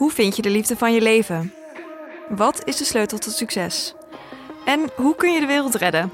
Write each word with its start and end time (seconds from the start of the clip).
Hoe 0.00 0.10
vind 0.10 0.36
je 0.36 0.42
de 0.42 0.50
liefde 0.50 0.76
van 0.76 0.92
je 0.92 1.00
leven? 1.00 1.52
Wat 2.28 2.62
is 2.64 2.76
de 2.76 2.84
sleutel 2.84 3.18
tot 3.18 3.32
succes? 3.32 3.94
En 4.64 4.90
hoe 4.96 5.16
kun 5.16 5.32
je 5.32 5.40
de 5.40 5.46
wereld 5.46 5.74
redden? 5.74 6.12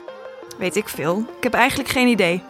Weet 0.59 0.77
ik 0.77 0.89
veel. 0.89 1.25
Ik 1.37 1.43
heb 1.43 1.55
eigenlijk 1.55 1.89
geen 1.89 2.09
idee. 2.09 2.43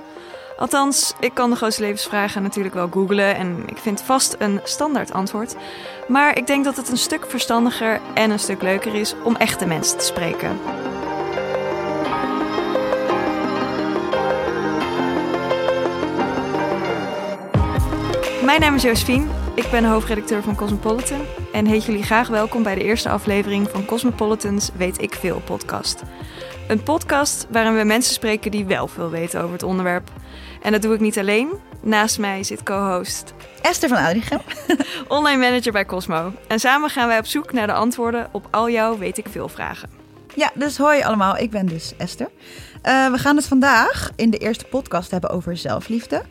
Althans, 0.58 1.12
ik 1.20 1.34
kan 1.34 1.50
de 1.50 1.56
grootste 1.56 1.82
levensvragen 1.82 2.42
natuurlijk 2.42 2.74
wel 2.74 2.88
googlen 2.90 3.36
en 3.36 3.62
ik 3.66 3.76
vind 3.76 4.02
vast 4.02 4.36
een 4.38 4.60
standaard 4.64 5.12
antwoord. 5.12 5.56
Maar 6.08 6.38
ik 6.38 6.46
denk 6.46 6.64
dat 6.64 6.76
het 6.76 6.88
een 6.88 6.96
stuk 6.96 7.26
verstandiger 7.30 8.00
en 8.14 8.30
een 8.30 8.38
stuk 8.38 8.62
leuker 8.62 8.94
is 8.94 9.14
om 9.24 9.37
echte 9.37 9.66
mensen 9.66 9.98
te 9.98 10.04
spreken. 10.04 10.58
Mijn 18.45 18.60
naam 18.60 18.74
is 18.74 18.82
Josephine. 18.82 19.45
Ik 19.56 19.70
ben 19.70 19.84
hoofdredacteur 19.84 20.42
van 20.42 20.56
Cosmopolitan 20.56 21.20
en 21.52 21.66
heet 21.66 21.84
jullie 21.84 22.02
graag 22.02 22.28
welkom 22.28 22.62
bij 22.62 22.74
de 22.74 22.83
eerste 22.83 23.09
aflevering 23.09 23.69
van 23.70 23.84
Cosmopolitan's 23.84 24.70
Weet 24.77 25.02
ik 25.02 25.14
Veel 25.14 25.41
podcast. 25.45 26.02
Een 26.69 26.83
podcast 26.83 27.47
waarin 27.51 27.77
we 27.77 27.84
mensen 27.84 28.14
spreken 28.14 28.50
die 28.50 28.64
wel 28.64 28.88
veel 28.88 29.11
weten 29.11 29.41
over 29.41 29.52
het 29.52 29.62
onderwerp. 29.62 30.11
En 30.62 30.73
dat 30.73 30.83
doe 30.83 30.95
ik 30.95 31.00
niet 31.00 31.19
alleen. 31.19 31.50
Naast 31.83 32.19
mij 32.19 32.42
zit 32.42 32.62
co-host 32.62 33.34
Esther 33.62 33.88
van 33.88 33.98
Oudichem. 33.98 34.41
online 35.09 35.41
manager 35.41 35.73
bij 35.73 35.86
Cosmo. 35.86 36.33
En 36.48 36.61
samen 36.61 36.91
gaan 36.91 37.09
wij 37.09 37.19
op 37.19 37.27
zoek 37.27 37.52
naar 37.52 37.66
de 37.66 37.73
antwoorden 37.73 38.28
op 38.33 38.48
al 38.50 38.70
jouw 38.70 38.98
Weet 38.98 39.19
ik 39.19 39.27
Veel 39.28 39.48
vragen. 39.48 39.91
Ja, 40.34 40.50
dus 40.55 40.77
hoi 40.77 41.02
allemaal. 41.02 41.36
Ik 41.36 41.50
ben 41.50 41.66
dus 41.66 41.95
Esther. 41.98 42.28
Uh, 42.83 43.11
we 43.11 43.19
gaan 43.19 43.36
het 43.36 43.47
vandaag 43.47 44.11
in 44.16 44.30
de 44.30 44.38
eerste 44.38 44.64
podcast 44.64 45.11
hebben 45.11 45.30
over 45.30 45.56
zelfliefde. 45.56 46.23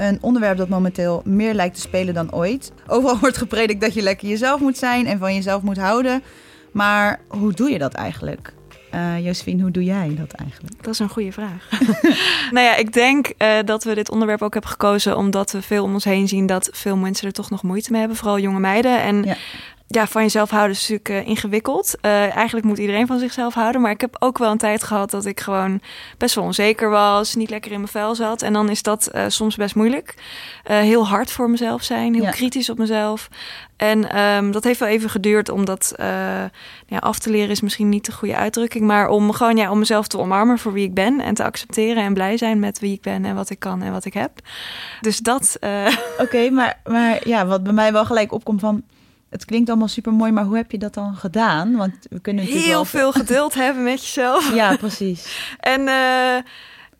Een 0.00 0.18
onderwerp 0.20 0.56
dat 0.56 0.68
momenteel 0.68 1.22
meer 1.24 1.54
lijkt 1.54 1.74
te 1.74 1.80
spelen 1.80 2.14
dan 2.14 2.32
ooit. 2.32 2.72
Overal 2.86 3.18
wordt 3.18 3.36
gepredikt 3.36 3.80
dat 3.80 3.94
je 3.94 4.02
lekker 4.02 4.28
jezelf 4.28 4.60
moet 4.60 4.78
zijn 4.78 5.06
en 5.06 5.18
van 5.18 5.34
jezelf 5.34 5.62
moet 5.62 5.76
houden. 5.76 6.22
Maar 6.72 7.20
hoe 7.28 7.52
doe 7.52 7.70
je 7.70 7.78
dat 7.78 7.94
eigenlijk? 7.94 8.54
Uh, 8.94 9.24
Josephine, 9.24 9.62
hoe 9.62 9.70
doe 9.70 9.84
jij 9.84 10.14
dat 10.16 10.32
eigenlijk? 10.32 10.82
Dat 10.82 10.92
is 10.92 10.98
een 10.98 11.08
goede 11.08 11.32
vraag. 11.32 11.68
nou 12.54 12.66
ja, 12.66 12.76
ik 12.76 12.92
denk 12.92 13.32
uh, 13.38 13.58
dat 13.64 13.84
we 13.84 13.94
dit 13.94 14.10
onderwerp 14.10 14.42
ook 14.42 14.52
hebben 14.52 14.70
gekozen 14.70 15.16
omdat 15.16 15.50
we 15.52 15.62
veel 15.62 15.84
om 15.84 15.92
ons 15.92 16.04
heen 16.04 16.28
zien 16.28 16.46
dat 16.46 16.68
veel 16.72 16.96
mensen 16.96 17.26
er 17.26 17.32
toch 17.32 17.50
nog 17.50 17.62
moeite 17.62 17.90
mee 17.90 18.00
hebben, 18.00 18.18
vooral 18.18 18.38
jonge 18.38 18.60
meiden. 18.60 19.00
En 19.02 19.22
ja 19.22 19.36
ja, 19.92 20.06
van 20.06 20.22
jezelf 20.22 20.50
houden 20.50 20.76
is 20.76 20.88
natuurlijk 20.88 21.08
uh, 21.08 21.30
ingewikkeld. 21.30 21.94
Uh, 22.02 22.36
eigenlijk 22.36 22.66
moet 22.66 22.78
iedereen 22.78 23.06
van 23.06 23.18
zichzelf 23.18 23.54
houden. 23.54 23.80
Maar 23.80 23.90
ik 23.90 24.00
heb 24.00 24.16
ook 24.18 24.38
wel 24.38 24.50
een 24.50 24.58
tijd 24.58 24.82
gehad 24.82 25.10
dat 25.10 25.24
ik 25.24 25.40
gewoon 25.40 25.80
best 26.18 26.34
wel 26.34 26.44
onzeker 26.44 26.90
was. 26.90 27.34
Niet 27.34 27.50
lekker 27.50 27.72
in 27.72 27.76
mijn 27.76 27.92
vel 27.92 28.14
zat. 28.14 28.42
En 28.42 28.52
dan 28.52 28.68
is 28.68 28.82
dat 28.82 29.10
uh, 29.14 29.24
soms 29.28 29.56
best 29.56 29.74
moeilijk. 29.74 30.14
heel 30.64 31.06
hard 31.06 31.30
voor 31.30 31.50
mezelf 31.50 31.82
zijn. 31.82 32.14
Heel 32.14 32.22
ja. 32.22 32.30
kritisch 32.30 32.70
op 32.70 32.78
mezelf. 32.78 33.28
En 33.76 34.20
um, 34.20 34.52
dat 34.52 34.64
heeft 34.64 34.78
wel 34.78 34.88
even 34.88 35.10
geduurd 35.10 35.48
om 35.48 35.64
dat 35.64 35.94
ja, 36.86 36.98
af 36.98 37.18
te 37.18 37.30
leren. 37.30 37.50
Is 37.50 37.60
misschien 37.60 37.88
niet 37.88 38.06
de 38.06 38.12
goede 38.12 38.36
uitdrukking. 38.36 38.86
Maar 38.86 39.08
om 39.08 39.32
gewoon 39.32 39.56
ja, 39.56 39.70
om 39.70 39.78
mezelf 39.78 40.06
te 40.06 40.18
omarmen 40.18 40.58
voor 40.58 40.72
wie 40.72 40.86
ik 40.86 40.94
ben. 40.94 41.20
En 41.20 41.34
te 41.34 41.44
accepteren 41.44 42.02
en 42.02 42.14
blij 42.14 42.36
zijn 42.36 42.58
met 42.58 42.78
wie 42.78 42.92
ik 42.92 43.00
ben. 43.00 43.24
En 43.24 43.34
wat 43.34 43.50
ik 43.50 43.58
kan 43.58 43.82
en 43.82 43.92
wat 43.92 44.04
ik 44.04 44.14
heb. 44.14 44.30
Dus 45.00 45.18
dat... 45.18 45.56
Oké, 45.60 45.98
okay, 46.18 46.48
maar, 46.48 46.80
maar 46.84 47.28
ja, 47.28 47.46
wat 47.46 47.62
bij 47.62 47.72
mij 47.72 47.92
wel 47.92 48.04
gelijk 48.04 48.32
opkomt 48.32 48.60
van 48.60 48.82
het 49.30 49.44
klinkt 49.44 49.68
allemaal 49.68 49.88
super 49.88 50.12
mooi, 50.12 50.32
maar 50.32 50.44
hoe 50.44 50.56
heb 50.56 50.70
je 50.70 50.78
dat 50.78 50.94
dan 50.94 51.14
gedaan? 51.14 51.76
Want 51.76 51.94
we 52.10 52.20
kunnen 52.20 52.44
heel 52.44 52.68
wel... 52.68 52.84
veel 52.84 53.12
geduld 53.12 53.54
hebben 53.54 53.82
met 53.82 54.00
jezelf. 54.00 54.54
Ja, 54.54 54.76
precies. 54.76 55.42
en 55.74 55.80
uh, 55.80 56.36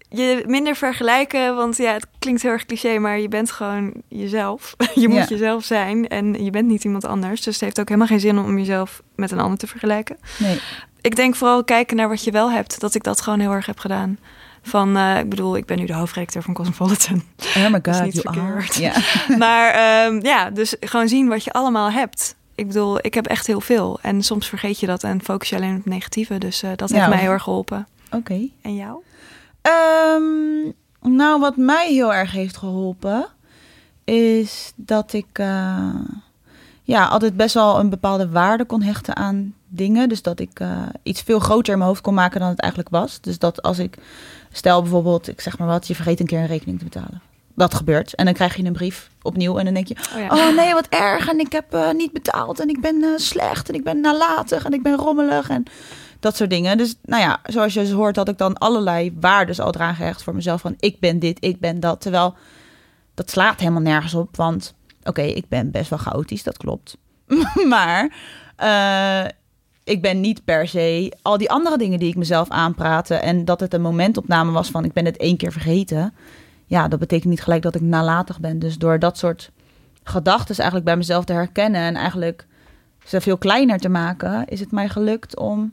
je 0.08 0.44
minder 0.46 0.76
vergelijken, 0.76 1.56
want 1.56 1.76
ja, 1.76 1.92
het 1.92 2.06
klinkt 2.18 2.42
heel 2.42 2.50
erg 2.50 2.66
cliché, 2.66 2.98
maar 2.98 3.18
je 3.18 3.28
bent 3.28 3.50
gewoon 3.50 3.92
jezelf. 4.08 4.74
je 4.94 5.08
moet 5.08 5.18
ja. 5.18 5.26
jezelf 5.28 5.64
zijn 5.64 6.08
en 6.08 6.44
je 6.44 6.50
bent 6.50 6.68
niet 6.68 6.84
iemand 6.84 7.04
anders. 7.04 7.42
Dus 7.42 7.54
het 7.54 7.62
heeft 7.62 7.80
ook 7.80 7.88
helemaal 7.88 8.08
geen 8.08 8.20
zin 8.20 8.38
om 8.38 8.58
jezelf 8.58 9.02
met 9.14 9.30
een 9.30 9.40
ander 9.40 9.58
te 9.58 9.66
vergelijken. 9.66 10.16
Nee. 10.38 10.60
Ik 11.00 11.16
denk 11.16 11.36
vooral 11.36 11.64
kijken 11.64 11.96
naar 11.96 12.08
wat 12.08 12.24
je 12.24 12.30
wel 12.30 12.50
hebt, 12.50 12.80
dat 12.80 12.94
ik 12.94 13.02
dat 13.02 13.20
gewoon 13.20 13.40
heel 13.40 13.52
erg 13.52 13.66
heb 13.66 13.78
gedaan. 13.78 14.18
Van, 14.62 14.96
uh, 14.96 15.18
ik 15.18 15.28
bedoel, 15.28 15.56
ik 15.56 15.66
ben 15.66 15.78
nu 15.78 15.86
de 15.86 15.94
hoofdredacteur 15.94 16.42
van 16.42 16.54
Cosmopolitan. 16.54 17.22
Oh 17.56 17.66
my 17.66 17.72
god, 17.72 17.84
dat 17.84 17.94
is 17.94 18.00
niet 18.00 18.20
verkeerd. 18.20 18.74
Yeah. 18.74 18.96
maar 19.38 20.04
um, 20.06 20.22
ja, 20.22 20.50
dus 20.50 20.76
gewoon 20.80 21.08
zien 21.08 21.28
wat 21.28 21.44
je 21.44 21.52
allemaal 21.52 21.90
hebt. 21.90 22.34
Ik 22.54 22.66
bedoel, 22.66 22.98
ik 23.02 23.14
heb 23.14 23.26
echt 23.26 23.46
heel 23.46 23.60
veel. 23.60 23.98
En 24.02 24.22
soms 24.22 24.48
vergeet 24.48 24.80
je 24.80 24.86
dat 24.86 25.04
en 25.04 25.22
focus 25.22 25.48
je 25.48 25.56
alleen 25.56 25.70
op 25.70 25.76
het 25.76 25.92
negatieve. 25.92 26.38
Dus 26.38 26.62
uh, 26.62 26.70
dat 26.76 26.90
heeft 26.90 27.02
ja, 27.02 27.08
mij 27.08 27.18
heel 27.18 27.30
erg 27.30 27.42
geholpen. 27.42 27.86
Oké. 28.06 28.16
Okay. 28.16 28.52
En 28.62 28.74
jou? 28.74 29.02
Um, 30.16 30.72
nou, 31.00 31.40
wat 31.40 31.56
mij 31.56 31.92
heel 31.92 32.14
erg 32.14 32.32
heeft 32.32 32.56
geholpen... 32.56 33.26
is 34.04 34.72
dat 34.76 35.12
ik... 35.12 35.38
Uh, 35.38 35.94
ja, 36.82 37.06
altijd 37.06 37.36
best 37.36 37.54
wel 37.54 37.78
een 37.78 37.90
bepaalde 37.90 38.28
waarde 38.28 38.64
kon 38.64 38.82
hechten 38.82 39.16
aan 39.16 39.54
dingen. 39.70 40.08
Dus 40.08 40.22
dat 40.22 40.40
ik 40.40 40.60
uh, 40.60 40.82
iets 41.02 41.22
veel 41.22 41.38
groter 41.38 41.72
in 41.72 41.78
mijn 41.78 41.90
hoofd 41.90 42.02
kon 42.02 42.14
maken 42.14 42.40
dan 42.40 42.48
het 42.48 42.60
eigenlijk 42.60 42.92
was. 42.92 43.20
Dus 43.20 43.38
dat 43.38 43.62
als 43.62 43.78
ik 43.78 43.98
Stel 44.52 44.82
bijvoorbeeld, 44.82 45.28
ik 45.28 45.40
zeg 45.40 45.58
maar 45.58 45.68
wat, 45.68 45.86
je 45.86 45.94
vergeet 45.94 46.20
een 46.20 46.26
keer 46.26 46.38
een 46.38 46.46
rekening 46.46 46.78
te 46.78 46.84
betalen. 46.84 47.20
Dat 47.54 47.74
gebeurt. 47.74 48.14
En 48.14 48.24
dan 48.24 48.34
krijg 48.34 48.56
je 48.56 48.64
een 48.64 48.72
brief 48.72 49.10
opnieuw. 49.22 49.58
En 49.58 49.64
dan 49.64 49.74
denk 49.74 49.86
je: 49.86 49.96
Oh, 50.14 50.20
ja. 50.20 50.26
oh 50.26 50.56
nee, 50.56 50.74
wat 50.74 50.86
erg. 50.88 51.28
En 51.28 51.38
ik 51.38 51.52
heb 51.52 51.74
uh, 51.74 51.90
niet 51.90 52.12
betaald. 52.12 52.60
En 52.60 52.68
ik 52.68 52.80
ben 52.80 52.96
uh, 52.96 53.08
slecht. 53.16 53.68
En 53.68 53.74
ik 53.74 53.84
ben 53.84 54.00
nalatig. 54.00 54.64
En 54.64 54.72
ik 54.72 54.82
ben 54.82 54.96
rommelig. 54.96 55.48
En 55.48 55.64
dat 56.20 56.36
soort 56.36 56.50
dingen. 56.50 56.78
Dus 56.78 56.94
nou 57.02 57.22
ja, 57.22 57.40
zoals 57.44 57.74
je 57.74 57.92
hoort, 57.92 58.16
had 58.16 58.28
ik 58.28 58.38
dan 58.38 58.58
allerlei 58.58 59.16
waarden 59.20 59.64
al 59.64 59.74
eraan 59.74 59.94
gehecht 59.94 60.22
voor 60.22 60.34
mezelf. 60.34 60.60
Van 60.60 60.74
ik 60.78 61.00
ben 61.00 61.18
dit, 61.18 61.44
ik 61.44 61.60
ben 61.60 61.80
dat. 61.80 62.00
Terwijl 62.00 62.34
dat 63.14 63.30
slaat 63.30 63.58
helemaal 63.58 63.80
nergens 63.80 64.14
op. 64.14 64.36
Want 64.36 64.74
oké, 65.00 65.08
okay, 65.08 65.28
ik 65.28 65.48
ben 65.48 65.70
best 65.70 65.90
wel 65.90 65.98
chaotisch, 65.98 66.42
dat 66.42 66.56
klopt. 66.56 66.96
maar 67.68 68.12
uh, 68.62 69.30
ik 69.84 70.02
ben 70.02 70.20
niet 70.20 70.44
per 70.44 70.68
se 70.68 71.12
al 71.22 71.38
die 71.38 71.50
andere 71.50 71.78
dingen 71.78 71.98
die 71.98 72.08
ik 72.08 72.16
mezelf 72.16 72.48
aanpraatte. 72.48 73.14
En 73.14 73.44
dat 73.44 73.60
het 73.60 73.74
een 73.74 73.82
momentopname 73.82 74.50
was 74.50 74.70
van 74.70 74.84
ik 74.84 74.92
ben 74.92 75.04
het 75.04 75.16
één 75.16 75.36
keer 75.36 75.52
vergeten. 75.52 76.14
Ja, 76.66 76.88
dat 76.88 76.98
betekent 76.98 77.30
niet 77.30 77.42
gelijk 77.42 77.62
dat 77.62 77.74
ik 77.74 77.80
nalatig 77.80 78.40
ben. 78.40 78.58
Dus 78.58 78.78
door 78.78 78.98
dat 78.98 79.18
soort 79.18 79.50
gedachten 80.02 80.54
eigenlijk 80.56 80.84
bij 80.84 80.96
mezelf 80.96 81.24
te 81.24 81.32
herkennen 81.32 81.80
en 81.80 81.94
eigenlijk 81.94 82.46
ze 83.04 83.20
veel 83.20 83.38
kleiner 83.38 83.78
te 83.78 83.88
maken, 83.88 84.46
is 84.46 84.60
het 84.60 84.72
mij 84.72 84.88
gelukt 84.88 85.36
om 85.38 85.72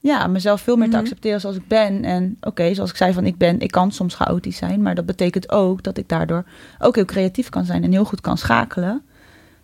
ja, 0.00 0.26
mezelf 0.26 0.60
veel 0.60 0.76
meer 0.76 0.86
te 0.90 0.96
Mhm. 0.96 1.00
accepteren 1.04 1.40
zoals 1.40 1.56
ik 1.56 1.68
ben. 1.68 2.04
En 2.04 2.36
oké, 2.40 2.74
zoals 2.74 2.90
ik 2.90 2.96
zei 2.96 3.12
van 3.12 3.24
ik 3.26 3.36
ben, 3.38 3.60
ik 3.60 3.70
kan 3.70 3.92
soms 3.92 4.14
chaotisch 4.14 4.56
zijn, 4.56 4.82
maar 4.82 4.94
dat 4.94 5.06
betekent 5.06 5.50
ook 5.50 5.82
dat 5.82 5.98
ik 5.98 6.08
daardoor 6.08 6.44
ook 6.78 6.94
heel 6.94 7.04
creatief 7.04 7.48
kan 7.48 7.64
zijn 7.64 7.84
en 7.84 7.92
heel 7.92 8.04
goed 8.04 8.20
kan 8.20 8.38
schakelen. 8.38 9.02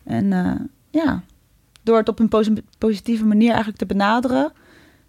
En 0.05 0.25
uh, 0.25 0.53
ja, 0.91 1.23
door 1.83 1.97
het 1.97 2.09
op 2.09 2.19
een 2.19 2.29
posi 2.29 2.55
positieve 2.79 3.25
manier 3.25 3.49
eigenlijk 3.49 3.79
te 3.79 3.87
benaderen, 3.87 4.53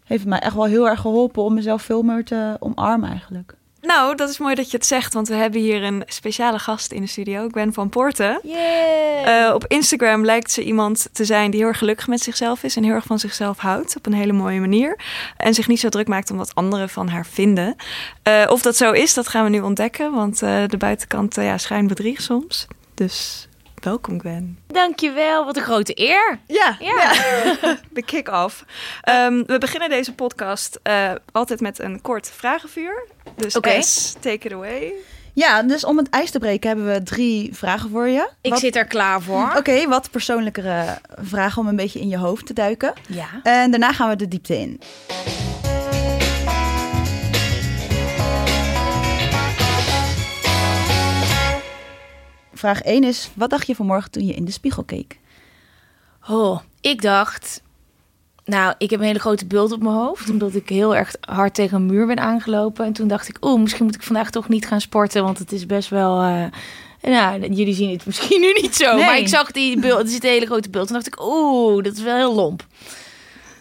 heeft 0.03 0.21
het 0.21 0.29
mij 0.29 0.39
echt 0.39 0.55
wel 0.55 0.65
heel 0.65 0.89
erg 0.89 0.99
geholpen 0.99 1.43
om 1.43 1.53
mezelf 1.53 1.81
veel 1.81 2.01
meer 2.01 2.25
te 2.25 2.55
omarmen 2.59 3.09
eigenlijk. 3.09 3.55
Nou, 3.81 4.15
dat 4.15 4.29
is 4.29 4.37
mooi 4.37 4.55
dat 4.55 4.71
je 4.71 4.77
het 4.77 4.85
zegt, 4.85 5.13
want 5.13 5.27
we 5.27 5.33
hebben 5.33 5.61
hier 5.61 5.83
een 5.83 6.03
speciale 6.05 6.59
gast 6.59 6.91
in 6.91 7.01
de 7.01 7.07
studio. 7.07 7.47
Ben 7.47 7.73
van 7.73 7.89
Poorten. 7.89 8.39
Yeah. 8.43 9.47
Uh, 9.47 9.53
op 9.53 9.65
Instagram 9.67 10.25
lijkt 10.25 10.51
ze 10.51 10.63
iemand 10.63 11.09
te 11.11 11.25
zijn 11.25 11.51
die 11.51 11.59
heel 11.59 11.69
erg 11.69 11.77
gelukkig 11.77 12.07
met 12.07 12.21
zichzelf 12.21 12.63
is 12.63 12.75
en 12.75 12.83
heel 12.83 12.93
erg 12.93 13.05
van 13.05 13.19
zichzelf 13.19 13.57
houdt 13.57 13.95
op 13.97 14.05
een 14.05 14.13
hele 14.13 14.33
mooie 14.33 14.59
manier. 14.59 14.99
En 15.38 15.53
zich 15.53 15.67
niet 15.67 15.79
zo 15.79 15.89
druk 15.89 16.07
maakt 16.07 16.31
om 16.31 16.38
wat 16.38 16.55
anderen 16.55 16.89
van 16.89 17.07
haar 17.07 17.25
vinden. 17.25 17.75
Uh, 18.27 18.43
of 18.49 18.61
dat 18.61 18.75
zo 18.75 18.91
is, 18.91 19.13
dat 19.13 19.27
gaan 19.27 19.43
we 19.43 19.49
nu 19.49 19.59
ontdekken, 19.59 20.11
want 20.11 20.41
uh, 20.41 20.67
de 20.67 20.77
buitenkant 20.77 21.35
ja, 21.35 21.57
schijnt 21.57 21.88
bedriegt 21.88 22.23
soms. 22.23 22.67
Dus 22.93 23.47
welkom 23.84 24.19
Gwen. 24.19 24.59
Dankjewel, 24.68 25.46
wat 25.46 25.58
een 25.58 25.64
grote 25.64 26.00
eer. 26.00 26.40
Ja, 26.47 26.75
ja. 26.80 27.14
ja. 27.62 27.78
de 27.92 28.03
kick-off. 28.03 28.66
Um, 29.09 29.44
we 29.46 29.58
beginnen 29.58 29.90
deze 29.90 30.14
podcast 30.14 30.80
uh, 30.84 31.12
altijd 31.31 31.59
met 31.59 31.80
een 31.80 32.02
kort 32.02 32.31
vragenvuur. 32.36 33.08
Dus 33.36 33.56
okay. 33.56 33.81
S, 33.81 34.16
take 34.19 34.47
it 34.47 34.53
away. 34.53 34.94
Ja, 35.34 35.64
dus 35.64 35.86
om 35.86 35.97
het 35.97 36.09
ijs 36.09 36.31
te 36.31 36.40
breken 36.40 36.68
hebben 36.68 36.94
we 36.94 37.03
drie 37.03 37.56
vragen 37.56 37.90
voor 37.90 38.08
je. 38.08 38.30
Ik 38.42 38.52
wat... 38.52 38.59
zit 38.59 38.75
er 38.75 38.86
klaar 38.86 39.22
voor. 39.22 39.44
Oké, 39.44 39.58
okay, 39.58 39.88
wat 39.88 40.12
persoonlijkere 40.12 40.98
vragen 41.22 41.62
om 41.62 41.68
een 41.68 41.75
beetje 41.75 42.00
in 42.00 42.10
je 42.10 42.18
hoofd 42.18 42.45
te 42.45 42.54
duiken. 42.54 42.94
Ja. 43.07 43.27
En 43.44 43.72
daarna 43.72 43.94
gaan 43.94 44.10
we 44.10 44.16
de 44.16 44.27
diepte 44.27 44.57
in. 44.57 44.81
Vraag 52.62 52.81
1 52.81 53.04
is, 53.04 53.30
wat 53.34 53.50
dacht 53.50 53.68
je 53.68 53.75
vanmorgen 53.75 54.12
toen 54.12 54.25
je 54.25 54.34
in 54.34 54.46
de 54.46 54.52
spiegel 54.52 54.84
keek? 54.84 55.19
Oh, 56.30 56.60
ik 56.81 57.02
dacht... 57.02 57.62
Nou, 58.46 58.74
ik 58.78 58.90
heb 58.90 59.00
een 59.00 59.06
hele 59.06 59.19
grote 59.19 59.46
bult 59.46 59.72
op 59.72 59.81
mijn 59.81 59.96
hoofd, 59.96 60.30
omdat 60.30 60.56
ik 60.56 60.69
heel 60.69 60.96
erg 60.96 61.16
hard 61.19 61.54
tegen 61.54 61.78
een 61.78 61.86
muur 61.86 62.08
ben 62.08 62.19
aangelopen. 62.19 62.86
En 62.86 62.94
toen 62.94 63.08
dacht 63.08 63.28
ik, 63.28 63.46
oeh, 63.46 63.62
misschien 63.62 63.86
moet 63.86 63.96
ik 63.96 64.04
vandaag 64.04 64.30
toch 64.30 64.50
niet 64.50 64.66
gaan 64.66 64.81
sporten, 64.81 65.24
want 65.24 65.38
het 65.38 65.52
is 65.52 65.66
best 65.66 65.90
wel... 65.90 66.24
Uh, 66.24 66.46
nou, 67.02 67.54
jullie 67.54 67.74
zien 67.74 67.92
het 67.92 68.06
misschien 68.10 68.42
nu 68.42 68.52
niet 68.62 68.75
zo, 68.75 68.96
nee. 68.96 69.06
maar 69.06 69.18
ik 69.18 69.28
zag 69.28 69.52
die 69.52 69.80
bult, 69.80 70.02
er 70.02 70.08
zit 70.08 70.24
een 70.24 70.30
hele 70.30 70.46
grote 70.46 70.69
bult. 70.69 70.86
Toen 70.88 70.96
dacht 70.96 71.08
ik, 71.08 71.22
oeh, 71.22 71.84
dat 71.84 71.96
is 71.96 72.04
wel 72.04 72.16
heel 72.16 72.36
lomp. 72.36 72.66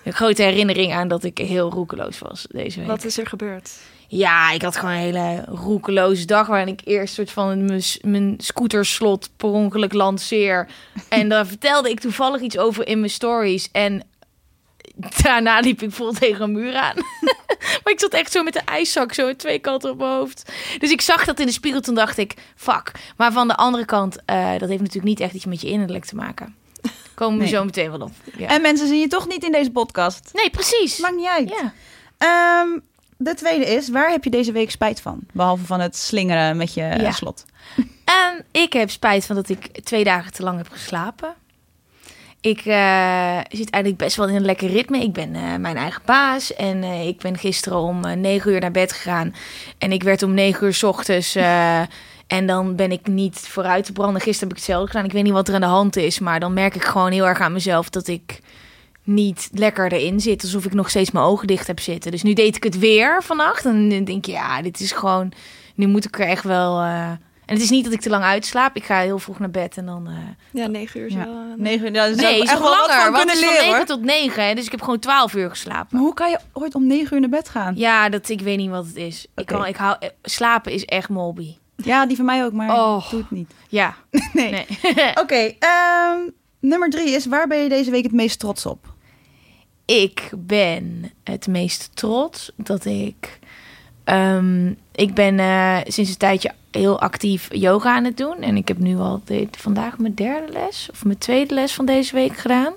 Een 0.05 0.12
grote 0.12 0.43
herinnering 0.43 0.93
aan 0.93 1.08
dat 1.08 1.25
ik 1.25 1.38
heel 1.38 1.70
roekeloos 1.70 2.19
was 2.19 2.47
deze 2.50 2.79
week. 2.79 2.88
Wat 2.88 3.05
is 3.05 3.19
er 3.19 3.26
gebeurd? 3.26 3.70
Ja, 4.12 4.50
ik 4.50 4.62
had 4.62 4.76
gewoon 4.76 4.94
een 4.94 5.00
hele 5.00 5.44
roekeloze 5.48 6.24
dag 6.24 6.46
waarin 6.46 6.68
ik 6.68 6.80
eerst 6.84 7.14
soort 7.14 7.30
van 7.30 7.64
mijn, 7.64 7.82
mijn 8.02 8.34
scooterslot 8.38 9.30
per 9.36 9.48
ongeluk 9.48 9.92
lanceer. 9.92 10.68
En 11.08 11.28
daar 11.28 11.46
vertelde 11.46 11.90
ik 11.90 12.00
toevallig 12.00 12.40
iets 12.40 12.58
over 12.58 12.86
in 12.86 12.98
mijn 12.98 13.10
stories. 13.10 13.68
En 13.72 14.02
daarna 15.22 15.60
liep 15.60 15.82
ik 15.82 15.92
vol 15.92 16.12
tegen 16.12 16.42
een 16.42 16.52
muur 16.52 16.74
aan. 16.74 16.96
maar 17.84 17.92
ik 17.92 18.00
zat 18.00 18.12
echt 18.12 18.32
zo 18.32 18.42
met 18.42 18.52
de 18.52 18.60
ijszak 18.60 19.12
zo 19.12 19.36
twee 19.36 19.58
kanten 19.58 19.90
op 19.90 19.98
mijn 19.98 20.10
hoofd. 20.10 20.52
Dus 20.78 20.90
ik 20.90 21.00
zag 21.00 21.24
dat 21.24 21.40
in 21.40 21.46
de 21.46 21.52
spiegel, 21.52 21.80
toen 21.80 21.94
dacht 21.94 22.18
ik, 22.18 22.34
fuck. 22.56 22.92
Maar 23.16 23.32
van 23.32 23.48
de 23.48 23.56
andere 23.56 23.84
kant, 23.84 24.16
uh, 24.16 24.50
dat 24.50 24.68
heeft 24.68 24.80
natuurlijk 24.80 25.04
niet 25.04 25.20
echt 25.20 25.34
iets 25.34 25.44
met 25.44 25.60
je 25.60 25.68
innerlijk 25.68 26.04
te 26.04 26.14
maken. 26.14 26.54
Komen 27.14 27.36
we 27.38 27.42
Nee. 27.44 27.52
zo 27.52 27.64
meteen 27.64 27.90
wel 27.90 28.00
op. 28.00 28.12
Ja. 28.36 28.48
En 28.48 28.62
mensen 28.62 28.86
zien 28.86 29.00
je 29.00 29.08
toch 29.08 29.28
niet 29.28 29.44
in 29.44 29.52
deze 29.52 29.70
podcast. 29.70 30.30
Nee, 30.32 30.50
precies. 30.50 30.98
Maakt 30.98 31.16
niet 31.16 31.26
uit. 31.26 31.48
Ja. 31.48 31.72
Ehm, 32.18 32.78
de 33.22 33.34
tweede 33.34 33.64
is, 33.67 33.88
waar 33.88 34.11
heb 34.11 34.25
je 34.25 34.31
deze 34.31 34.52
week 34.52 34.70
spijt 34.70 35.00
van? 35.00 35.20
Behalve 35.32 35.64
van 35.64 35.81
het 35.81 35.96
slingeren 35.96 36.56
met 36.56 36.75
je 36.75 36.82
eh, 36.82 37.00
Ja. 37.00 37.11
slot. 37.11 37.44
En 38.05 38.44
ik 38.50 38.72
heb 38.72 38.90
spijt 38.90 39.26
van 39.26 39.37
dat 39.37 39.49
ik 39.49 39.67
twee 39.84 40.05
dagen 40.05 40.32
te 40.32 40.43
lang 40.43 40.56
heb 40.58 40.69
geslapen. 40.70 41.34
Ik 42.40 42.58
eh, 42.58 43.38
zit 43.49 43.70
eigenlijk 43.70 43.96
best 43.96 44.17
wel 44.17 44.28
in 44.28 44.34
een 44.34 44.44
lekker 44.44 44.69
ritme. 44.69 44.99
Ik 44.99 45.12
ben 45.12 45.34
eh, 45.34 45.56
mijn 45.56 45.76
eigen 45.76 46.02
baas. 46.05 46.55
En 46.55 46.84
ik 46.84 47.19
ben 47.19 47.38
gisteren 47.38 47.78
om 47.78 48.20
negen 48.20 48.52
uur 48.52 48.61
naar 48.61 48.70
bed 48.70 48.93
gegaan. 48.93 49.34
En 49.78 49.93
ik 49.93 50.02
werd 50.02 50.23
om 50.23 50.34
negen 50.34 50.66
uur 50.66 50.75
's 50.75 50.82
ochtends. 50.82 51.34
en 52.26 52.46
dan 52.46 52.76
ben 52.76 52.93
ik 52.93 53.06
niet 53.06 53.38
vooruit 53.38 53.84
te 53.84 53.93
branden. 53.93 54.20
Gisteren 54.23 54.49
heb 54.49 54.58
ik 54.58 54.64
hetzelfde 54.64 54.90
gedaan. 54.90 55.05
Ik 55.05 55.12
weet 55.12 55.23
niet 55.25 55.32
wat 55.32 55.49
er 55.49 55.55
aan 55.55 55.61
de 55.61 55.66
hand 55.66 55.96
is. 55.96 56.19
Maar 56.19 56.40
dan 56.40 56.52
merk 56.52 56.75
ik 56.75 56.84
gewoon 56.84 57.12
heel 57.12 57.26
erg 57.26 57.40
aan 57.40 57.52
mezelf 57.52 57.90
dat 57.90 58.08
ik 58.08 58.40
niet 59.05 59.49
lekker 59.52 59.93
erin 59.93 60.20
zit. 60.20 60.43
Alsof 60.43 60.64
ik 60.64 60.73
nog 60.75 60.91
steeds 60.91 61.11
mijn 61.11 61.25
ogen 61.25 61.47
dicht 61.47 61.67
heb 61.67 61.81
zitten. 61.81 62.11
Dus 62.11 62.23
nu 62.23 62.32
deed 62.32 62.56
ik 62.56 62.62
het 62.62 62.79
weer 62.79 63.23
vannacht. 63.23 63.64
En 63.64 63.88
dan 63.88 64.05
denk 64.05 64.26
ik, 64.26 64.26
ja, 64.26 64.62
dit 64.62 64.81
is 64.81 64.93
gewoon... 64.93 65.32
Nu 65.75 65.87
moet 65.87 66.05
ik 66.05 66.19
er 66.19 66.26
echt 66.26 66.44
wel... 66.44 66.81
eh, 66.81 67.08
En 67.11 67.19
het 67.56 67.61
is 67.61 67.70
niet 67.70 67.85
dat 67.85 67.93
ik 67.93 68.00
te 68.00 68.08
lang 68.11 68.25
uitslaap. 68.25 68.76
Ik 68.76 68.85
ga 68.85 68.99
heel 69.00 69.19
vroeg 69.19 69.38
naar 69.38 69.50
bed 69.50 69.76
en 69.76 69.87
dan... 69.87 70.06
eh, 70.06 70.12
Ja, 70.62 70.67
negen 70.67 71.00
uur 71.00 71.06
is 71.06 71.12
Ja. 71.12 71.25
wel... 71.25 71.35
eh, 71.35 71.41
Negen 71.56 71.85
uur, 71.87 71.91
Nee, 71.93 72.11
is 72.11 72.49
echt 72.49 72.52
nog 72.52 72.62
wel 72.62 72.70
langer. 72.70 73.02
van 73.02 73.12
Want 73.12 73.17
het 73.17 73.17
kunnen 73.17 73.35
is 73.35 73.41
van 73.41 73.49
leren 73.49 73.64
9 73.67 73.76
hoor. 73.76 73.87
tot 73.87 74.02
9. 74.05 74.44
Hè? 74.47 74.55
Dus 74.55 74.64
ik 74.64 74.70
heb 74.70 74.82
gewoon 74.82 74.99
12 74.99 75.35
uur 75.35 75.50
geslapen. 75.50 75.88
Maar 75.91 76.00
hoe 76.00 76.14
kan 76.14 76.31
je 76.31 76.38
ooit 76.52 76.75
om 76.75 76.87
negen 76.87 77.14
uur 77.14 77.20
naar 77.20 77.29
bed 77.31 77.49
gaan? 77.49 77.75
Ja, 77.76 78.08
dat, 78.08 78.29
ik 78.29 78.41
weet 78.41 78.56
niet 78.58 78.70
wat 78.70 78.87
het 78.87 78.97
is. 78.97 79.26
Ik 79.37 79.47
kan, 79.47 79.67
ik 79.67 79.76
hou, 79.76 79.97
slapen 80.23 80.73
is 80.73 80.85
echt 80.85 81.08
molby. 81.08 81.56
Ja, 81.76 82.06
die 82.06 82.17
van 82.17 82.25
mij 82.25 82.44
ook, 82.44 82.52
maar 82.52 82.70
Oh. 82.81 83.05
ik 83.05 83.11
doe 83.11 83.20
het 83.20 83.31
niet. 83.31 83.50
Ja. 83.69 83.94
Nee. 84.32 84.50
Nee. 84.50 84.67
Oké, 85.20 85.55
ehm, 85.58 86.19
nummer 86.60 86.90
drie 86.90 87.10
is, 87.10 87.26
waar 87.26 87.48
ben 87.48 87.62
je 87.62 87.68
deze 87.68 87.90
week 87.90 88.02
het 88.02 88.12
meest 88.12 88.38
trots 88.38 88.66
op? 88.66 88.94
ik 89.90 90.30
ben 90.36 91.10
het 91.24 91.46
meest 91.46 91.90
trots 91.94 92.52
dat 92.56 92.84
ik... 92.84 93.38
ehm, 94.04 94.72
ik 94.92 95.14
ben 95.14 95.38
eh, 95.38 95.78
sinds 95.84 96.10
een 96.10 96.16
tijdje 96.16 96.52
heel 96.70 97.00
actief 97.00 97.48
yoga 97.54 97.94
aan 97.94 98.04
het 98.04 98.16
doen. 98.16 98.42
En 98.42 98.56
ik 98.56 98.68
heb 98.68 98.78
nu 98.78 98.98
al 98.98 99.22
vandaag 99.50 99.98
mijn 99.98 100.14
derde 100.14 100.52
les 100.52 100.88
of 100.90 101.04
mijn 101.04 101.18
tweede 101.18 101.54
les 101.54 101.72
van 101.72 101.84
deze 101.84 102.14
week 102.14 102.36
gedaan. 102.36 102.72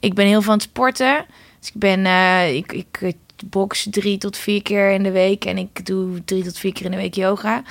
Ik 0.00 0.14
ben 0.14 0.26
heel 0.26 0.42
van 0.42 0.54
het 0.54 0.62
sporten. 0.62 1.24
Dus 1.58 1.68
ik 1.68 1.80
ben, 1.80 2.06
eh, 2.06 2.54
ik, 2.54 2.72
ik 2.72 2.98
eh, 3.00 3.12
box 3.44 3.86
drie 3.90 4.18
tot 4.18 4.36
vier 4.36 4.62
keer 4.62 4.90
in 4.90 5.02
de 5.02 5.10
week. 5.10 5.44
En 5.44 5.58
ik 5.58 5.86
doe 5.86 6.24
drie 6.24 6.42
tot 6.42 6.58
vier 6.58 6.72
keer 6.72 6.84
in 6.84 6.90
de 6.90 6.96
week 6.96 7.14
yoga. 7.14 7.62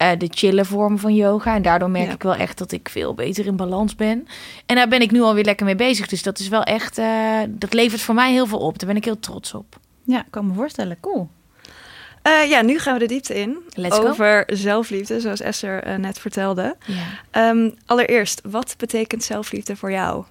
Eh, 0.00 0.10
de 0.18 0.28
chille 0.30 0.64
vorm 0.64 0.98
van 0.98 1.14
yoga. 1.14 1.54
En 1.54 1.62
daardoor 1.62 1.90
merk 1.90 2.06
Ja. 2.06 2.12
ik 2.12 2.22
wel 2.22 2.34
echt 2.34 2.58
dat 2.58 2.72
ik 2.72 2.88
veel 2.88 3.14
beter 3.14 3.46
in 3.46 3.56
balans 3.56 3.96
ben. 3.96 4.26
En 4.66 4.76
daar 4.76 4.88
ben 4.88 5.00
ik 5.00 5.10
nu 5.10 5.20
alweer 5.20 5.44
lekker 5.44 5.66
mee 5.66 5.74
bezig. 5.74 6.06
Dus 6.06 6.22
dat 6.22 6.38
is 6.38 6.48
wel 6.48 6.62
echt, 6.62 6.98
eh, 6.98 7.38
dat 7.48 7.72
levert 7.72 8.00
voor 8.00 8.14
mij 8.14 8.32
heel 8.32 8.46
veel 8.46 8.58
op. 8.58 8.78
Daar 8.78 8.88
ben 8.88 8.96
ik 8.96 9.04
heel 9.04 9.18
trots 9.18 9.54
op. 9.54 9.76
Ja, 10.04 10.24
kan 10.30 10.46
me 10.46 10.54
voorstellen. 10.54 11.00
Cool. 11.00 11.28
Eh, 12.22 12.48
ja, 12.50 12.62
nu 12.62 12.78
gaan 12.78 12.92
we 12.92 12.98
de 12.98 13.06
diepte 13.06 13.34
in. 13.34 13.56
Let's 13.74 13.96
go. 13.98 14.08
over 14.08 14.44
zelfliefde, 14.46 15.20
zoals 15.20 15.40
Esther 15.40 15.98
net 16.00 16.18
vertelde. 16.18 16.76
Ja. 16.86 16.94
Ehm, 17.30 17.70
allereerst, 17.86 18.40
wat 18.44 18.74
betekent 18.78 19.22
zelfliefde 19.24 19.76
voor 19.76 19.90
jou? 19.90 20.24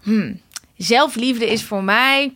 Hmm. 0.00 0.40
Zelfliefde 0.76 1.46
is 1.50 1.64
voor 1.64 1.84
mij 1.84 2.34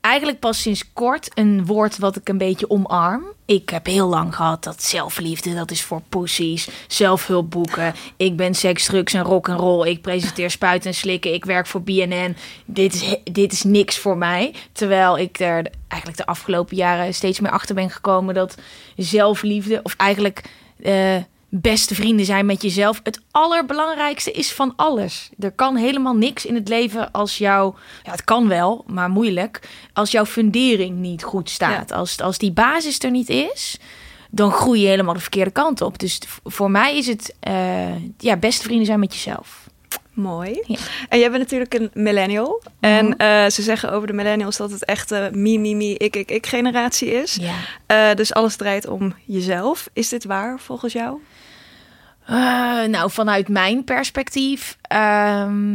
eigenlijk 0.00 0.38
pas 0.38 0.60
sinds 0.60 0.92
kort 0.92 1.30
een 1.34 1.66
woord 1.66 1.98
wat 1.98 2.16
ik 2.16 2.28
een 2.28 2.38
beetje 2.38 2.70
omarm. 2.70 3.24
Ik 3.44 3.68
heb 3.68 3.86
heel 3.86 4.08
lang 4.08 4.34
gehad 4.34 4.64
dat 4.64 4.82
zelfliefde, 4.82 5.54
dat 5.54 5.70
is 5.70 5.82
voor 5.82 6.02
pussies, 6.08 6.68
zelfhulpboeken. 6.86 7.94
Ik 8.16 8.36
ben 8.36 8.54
seks, 8.54 8.84
drugs 8.84 9.14
en 9.14 9.22
rock 9.22 9.48
en 9.48 9.56
roll. 9.56 9.88
Ik 9.88 10.02
presenteer 10.02 10.50
spuiten 10.50 10.90
en 10.90 10.96
slikken. 10.96 11.34
Ik 11.34 11.44
werk 11.44 11.66
voor 11.66 11.82
BNN. 11.82 12.36
Dit 12.64 12.94
is, 12.94 13.16
dit 13.32 13.52
is 13.52 13.62
niks 13.62 13.98
voor 13.98 14.16
mij. 14.16 14.54
Terwijl 14.72 15.18
ik 15.18 15.38
er 15.38 15.66
eigenlijk 15.88 16.20
de 16.20 16.26
afgelopen 16.26 16.76
jaren 16.76 17.14
steeds 17.14 17.40
meer 17.40 17.50
achter 17.50 17.74
ben 17.74 17.90
gekomen 17.90 18.34
dat 18.34 18.54
zelfliefde, 18.96 19.80
of 19.82 19.94
eigenlijk 19.96 20.42
eh, 20.82 21.16
beste 21.50 21.94
vrienden 21.94 22.26
zijn 22.26 22.46
met 22.46 22.62
jezelf, 22.62 23.00
het 23.02 23.20
allerbelangrijkste 23.30 24.30
is 24.30 24.52
van 24.52 24.72
alles. 24.76 25.30
Er 25.38 25.52
kan 25.52 25.76
helemaal 25.76 26.16
niks 26.16 26.46
in 26.46 26.54
het 26.54 26.68
leven 26.68 27.10
als 27.10 27.38
jouw, 27.38 27.74
ja, 28.02 28.10
het 28.10 28.24
kan 28.24 28.48
wel, 28.48 28.84
maar 28.86 29.10
moeilijk, 29.10 29.68
als 29.92 30.10
jouw 30.10 30.26
fundering 30.26 30.98
niet 30.98 31.22
goed 31.22 31.50
staat. 31.50 31.92
Als, 31.92 32.20
als 32.20 32.38
die 32.38 32.52
basis 32.52 32.98
er 32.98 33.10
niet 33.10 33.28
is, 33.28 33.78
dan 34.30 34.52
groei 34.52 34.80
je 34.80 34.86
helemaal 34.86 35.14
de 35.14 35.20
verkeerde 35.20 35.50
kant 35.50 35.80
op. 35.80 35.98
Dus 35.98 36.20
voor 36.44 36.70
mij 36.70 36.96
is 36.96 37.06
het, 37.06 37.34
eh, 37.40 38.04
ja, 38.18 38.36
beste 38.36 38.62
vrienden 38.62 38.86
zijn 38.86 39.00
met 39.00 39.14
jezelf. 39.14 39.69
Mooi. 40.12 40.62
Ja. 40.66 40.76
En 41.08 41.18
jij 41.18 41.30
bent 41.30 41.42
natuurlijk 41.42 41.74
een 41.74 41.90
millennial. 41.94 42.62
En 42.80 43.16
eh, 43.16 43.46
ze 43.46 43.62
zeggen 43.62 43.92
over 43.92 44.06
de 44.06 44.12
millennials 44.12 44.56
dat 44.56 44.70
het 44.70 44.84
echt 44.84 45.08
de 45.08 45.28
me, 45.32 45.58
me, 45.58 45.74
me, 45.74 45.96
ik, 45.96 46.16
ik, 46.16 46.30
ik 46.30 46.46
generatie 46.46 47.10
is. 47.10 47.38
Ja. 47.40 47.54
Eh, 47.86 48.16
dus 48.16 48.34
alles 48.34 48.56
draait 48.56 48.86
om 48.86 49.14
jezelf. 49.24 49.88
Is 49.92 50.08
dit 50.08 50.24
waar 50.24 50.60
volgens 50.60 50.92
jou? 50.92 51.18
Eh, 52.26 52.34
nou, 52.84 53.10
vanuit 53.10 53.48
mijn 53.48 53.84
perspectief. 53.84 54.76
ehm, 54.82 55.74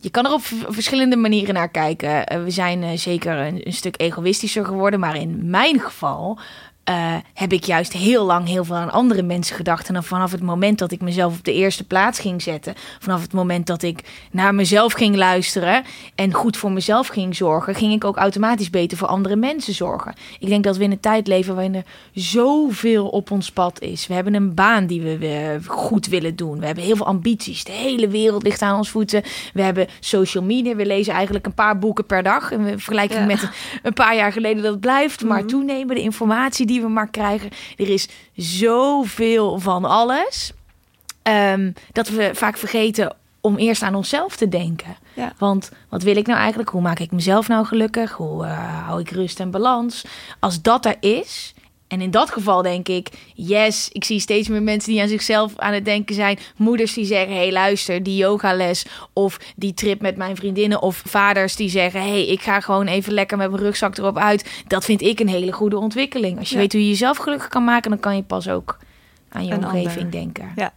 je 0.00 0.10
kan 0.10 0.26
er 0.26 0.32
op 0.32 0.42
verschillende 0.68 1.16
manieren 1.16 1.54
naar 1.54 1.68
kijken. 1.68 2.44
We 2.44 2.50
zijn 2.50 2.98
zeker 2.98 3.36
een, 3.36 3.66
een 3.66 3.72
stuk 3.72 4.00
egoïstischer 4.00 4.64
geworden. 4.64 5.00
Maar 5.00 5.16
in 5.16 5.50
mijn 5.50 5.80
geval 5.80 6.38
eh, 6.86 7.14
heb 7.34 7.52
ik 7.52 7.64
juist 7.64 7.92
heel 7.92 8.24
lang 8.24 8.46
heel 8.48 8.64
veel 8.64 8.74
aan 8.76 8.90
andere 8.92 9.22
mensen 9.22 9.56
gedacht. 9.56 9.88
En 9.88 9.94
dan 9.94 10.04
vanaf 10.04 10.30
het 10.32 10.42
moment 10.42 10.78
dat 10.78 10.92
ik 10.92 11.00
mezelf 11.00 11.38
op 11.38 11.44
de 11.44 11.52
eerste 11.52 11.84
plaats 11.84 12.18
ging 12.18 12.42
zetten. 12.42 12.74
Vanaf 12.98 13.22
het 13.22 13.32
moment 13.32 13.66
dat 13.66 13.82
ik 13.82 14.00
naar 14.30 14.54
mezelf 14.54 14.92
ging 14.92 15.16
luisteren. 15.16 15.84
En 16.14 16.32
goed 16.32 16.56
voor 16.56 16.72
mezelf 16.72 17.06
ging 17.06 17.36
zorgen. 17.36 17.74
Ging 17.74 17.92
ik 17.92 18.04
ook 18.04 18.16
automatisch 18.16 18.70
beter 18.70 18.98
voor 18.98 19.08
andere 19.08 19.36
mensen 19.36 19.74
zorgen. 19.74 20.14
Ik 20.38 20.48
denk 20.48 20.64
dat 20.64 20.76
we 20.76 20.84
in 20.84 20.90
een 20.90 21.00
tijd 21.00 21.26
leven 21.26 21.54
waarin 21.54 21.74
er 21.74 21.84
zoveel 22.12 23.08
op 23.08 23.30
ons 23.30 23.50
pad 23.50 23.80
is. 23.80 24.06
We 24.06 24.14
hebben 24.14 24.34
een 24.34 24.54
baan 24.54 24.86
die 24.86 25.02
we 25.02 25.58
goed 25.66 26.06
willen 26.06 26.36
doen. 26.36 26.58
We 26.60 26.66
hebben 26.66 26.84
heel 26.84 26.96
veel 26.96 27.06
ambities. 27.06 27.64
De 27.64 27.72
hele 27.72 28.08
wereld 28.08 28.42
ligt 28.42 28.62
aan 28.62 28.76
ons 28.76 28.90
voeten. 28.90 29.22
We 29.54 29.62
hebben 29.62 29.86
social 30.00 30.44
media. 30.44 30.74
We 30.74 30.86
lezen 30.86 31.12
eigenlijk 31.14 31.46
een 31.46 31.54
paar 31.54 31.78
boeken 31.78 32.06
per 32.06 32.22
dag. 32.22 32.50
In 32.50 32.64
vergelijking 32.64 33.20
Ja. 33.20 33.26
met 33.26 33.48
een 33.82 33.92
paar 33.92 34.16
jaar 34.16 34.32
geleden 34.32 34.62
dat 34.62 34.80
blijft 34.80 35.24
maar 35.24 35.38
Mhm. 35.38 35.46
toenemen. 35.48 35.94
De 35.94 36.02
informatie 36.02 36.66
die 36.66 36.75
we 36.80 36.88
maar 36.88 37.10
krijgen. 37.10 37.50
Er 37.76 37.88
is 37.88 38.08
zoveel 38.36 39.58
van 39.58 39.84
alles. 39.84 40.52
ehm, 41.22 41.72
dat 41.92 42.08
we 42.08 42.30
vaak 42.34 42.56
vergeten 42.56 43.16
om 43.40 43.56
eerst 43.56 43.82
aan 43.82 43.94
onszelf 43.94 44.36
te 44.36 44.48
denken. 44.48 44.96
Ja. 45.14 45.32
Want 45.38 45.70
wat 45.88 46.02
wil 46.02 46.16
ik 46.16 46.26
nou 46.26 46.38
eigenlijk? 46.38 46.68
Hoe 46.68 46.80
maak 46.80 46.98
ik 46.98 47.12
mezelf 47.12 47.48
nou 47.48 47.66
gelukkig? 47.66 48.12
Hoe 48.12 48.44
eh, 48.44 48.84
hou 48.86 49.00
ik 49.00 49.10
rust 49.10 49.40
en 49.40 49.50
balans? 49.50 50.04
Als 50.40 50.62
dat 50.62 50.84
er 50.84 50.96
is, 51.00 51.54
en 51.88 52.00
in 52.00 52.10
dat 52.10 52.30
geval 52.30 52.62
denk 52.62 52.88
ik, 52.88 53.08
yes, 53.34 53.88
ik 53.92 54.04
zie 54.04 54.20
steeds 54.20 54.48
meer 54.48 54.62
mensen 54.62 54.92
die 54.92 55.00
aan 55.02 55.08
zichzelf 55.08 55.58
aan 55.58 55.72
het 55.72 55.84
denken 55.84 56.14
zijn. 56.14 56.38
Moeders 56.56 56.92
die 56.94 57.04
zeggen, 57.04 57.34
hey 57.36 57.52
luister, 57.52 58.02
die 58.02 58.16
yogales 58.16 58.86
of 59.12 59.38
die 59.56 59.74
trip 59.74 60.00
met 60.00 60.16
mijn 60.16 60.36
vriendinnen. 60.36 60.82
Of 60.82 61.02
vaders 61.06 61.56
die 61.56 61.68
zeggen, 61.68 62.00
hey, 62.00 62.26
ik 62.26 62.40
ga 62.42 62.60
gewoon 62.60 62.86
even 62.86 63.12
lekker 63.12 63.36
met 63.36 63.50
mijn 63.50 63.62
rugzak 63.62 63.96
erop 63.98 64.18
uit. 64.18 64.62
Dat 64.66 64.84
vind 64.84 65.02
ik 65.02 65.20
een 65.20 65.28
hele 65.28 65.52
goede 65.52 65.78
ontwikkeling. 65.78 66.38
Als 66.38 66.48
je 66.48 66.54
Ja. 66.54 66.60
weet 66.60 66.72
hoe 66.72 66.82
je 66.82 66.88
jezelf 66.88 67.16
gelukkig 67.16 67.48
kan 67.48 67.64
maken, 67.64 67.90
dan 67.90 68.00
kan 68.00 68.16
je 68.16 68.22
pas 68.22 68.48
ook 68.48 68.78
aan 69.28 69.44
je 69.46 69.52
Een 69.52 69.64
omgeving 69.64 69.96
ander. 69.96 70.10
denken. 70.10 70.52
Ja. 70.56 70.72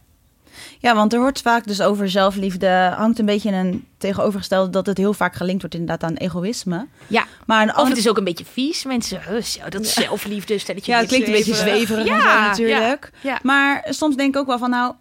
Ja, 0.82 0.94
want 0.94 1.12
er 1.12 1.18
wordt 1.20 1.40
vaak 1.40 1.66
dus 1.66 1.80
over 1.82 2.10
zelfliefde, 2.10 2.92
hangt 2.96 3.18
een 3.18 3.26
beetje 3.26 3.50
een 3.52 3.86
tegenovergestelde 3.98 4.70
dat 4.70 4.86
het 4.86 4.98
heel 4.98 5.14
vaak 5.14 5.34
gelinkt 5.34 5.60
wordt 5.60 5.74
inderdaad 5.76 6.10
aan 6.10 6.16
egoïsme. 6.16 6.86
Ja. 7.06 7.24
Maar 7.46 7.66
Of 7.68 7.72
ander, 7.74 7.88
het 7.88 7.98
is 7.98 8.08
ook 8.08 8.16
een 8.16 8.24
beetje 8.24 8.44
vies. 8.44 8.84
Mensen, 8.84 9.20
"Huh, 9.28 9.42
zo, 9.42 9.68
dat 9.68 9.80
is 9.80 9.92
zelfliefde, 9.92 10.58
stelletje 10.58 10.92
ja, 10.92 10.98
het 10.98 11.06
klinkt 11.08 11.26
een 11.26 11.32
beetje 11.32 11.54
zweverig. 11.54 11.86
zweverig 11.88 12.06
en 12.08 12.16
Ja, 12.28 12.42
zo 12.54 12.62
natuurlijk. 12.62 13.10
Ja. 13.20 13.38
Maar 13.42 13.86
soms 13.88 14.16
denk 14.16 14.34
ik 14.34 14.40
ook 14.40 14.46
wel 14.46 14.58
van 14.58 14.70
nou, 14.70 14.94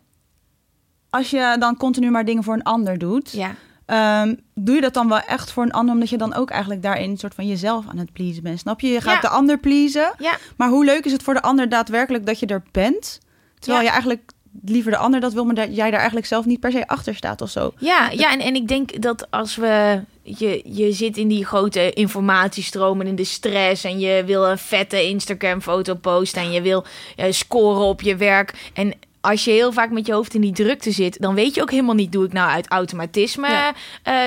als 1.10 1.30
je 1.30 1.56
dan 1.60 1.78
continu 1.78 2.10
maar 2.12 2.26
dingen 2.26 2.44
voor 2.44 2.54
een 2.54 2.64
ander 2.64 2.98
doet, 2.98 3.32
ja. 3.32 3.56
Ehm, 3.86 4.36
doe 4.56 4.76
je 4.76 4.82
dat 4.82 4.94
dan 4.94 5.08
wel 5.10 5.20
echt 5.20 5.52
voor 5.52 5.64
een 5.64 5.72
ander, 5.72 5.94
omdat 5.94 6.10
je 6.10 6.18
dan 6.18 6.34
ook 6.34 6.50
eigenlijk 6.50 6.82
daarin 6.82 7.10
een 7.10 7.18
soort 7.18 7.36
van 7.36 7.48
jezelf 7.48 7.86
aan 7.90 7.98
het 7.98 8.14
pleasen 8.14 8.44
bent. 8.44 8.60
Snap 8.60 8.80
je? 8.82 8.88
Je 8.88 9.02
gaat 9.02 9.14
Ja. 9.14 9.22
de 9.22 9.28
ander 9.30 9.58
pleasen, 9.58 10.14
Ja. 10.18 10.38
maar 10.58 10.70
hoe 10.70 10.86
leuk 10.86 11.06
is 11.06 11.12
het 11.12 11.24
voor 11.24 11.34
de 11.34 11.42
ander 11.42 11.70
daadwerkelijk 11.70 12.26
dat 12.26 12.40
je 12.40 12.46
er 12.46 12.64
bent, 12.72 13.20
terwijl 13.60 13.84
Ja. 13.84 13.88
je 13.88 13.94
eigenlijk 13.94 14.32
liever 14.66 14.92
de 14.92 14.98
ander 14.98 15.20
dat 15.20 15.34
wil, 15.34 15.46
maar 15.46 15.56
dat 15.56 15.76
jij 15.76 15.90
daar 15.90 16.00
eigenlijk 16.00 16.28
zelf 16.28 16.46
niet 16.46 16.60
per 16.60 16.72
se 16.72 16.88
achter 16.88 17.16
staat 17.16 17.42
of 17.42 17.50
zo. 17.50 17.72
Ja, 17.78 18.10
ja 18.10 18.32
en, 18.32 18.40
en 18.40 18.56
ik 18.56 18.68
denk 18.68 19.02
dat 19.02 19.32
als 19.32 19.56
we. 19.56 20.02
Je, 20.22 20.62
je 20.64 20.92
zit 20.92 21.18
in 21.18 21.28
die 21.28 21.46
grote 21.46 21.92
informatiestromen, 21.94 23.08
in 23.08 23.16
de 23.16 23.24
stress. 23.24 23.84
En 23.84 24.00
je 24.00 24.24
wil 24.26 24.48
een 24.48 24.58
vette 24.58 25.08
Instagram-foto 25.08 25.96
posten. 25.96 26.42
En 26.42 26.52
je 26.52 26.62
wil 26.62 26.86
uh, 27.18 27.26
scoren 27.30 27.82
op 27.82 28.02
je 28.02 28.16
werk. 28.16 28.70
En 28.74 28.94
als 29.22 29.44
je 29.44 29.52
heel 29.52 29.72
vaak 29.72 29.92
met 29.92 30.06
je 30.06 30.14
hoofd 30.14 30.34
in 30.34 30.42
die 30.42 30.52
drukte 30.52 30.92
zit, 30.92 31.22
dan 31.22 31.36
weet 31.36 31.56
je 31.56 31.62
ook 31.62 31.72
helemaal 31.72 31.96
niet: 31.96 32.12
doe 32.12 32.26
ik 32.26 32.34
nou 32.34 32.50
uit 32.50 32.68
automatisme? 32.68 33.48
Ja. 33.48 33.74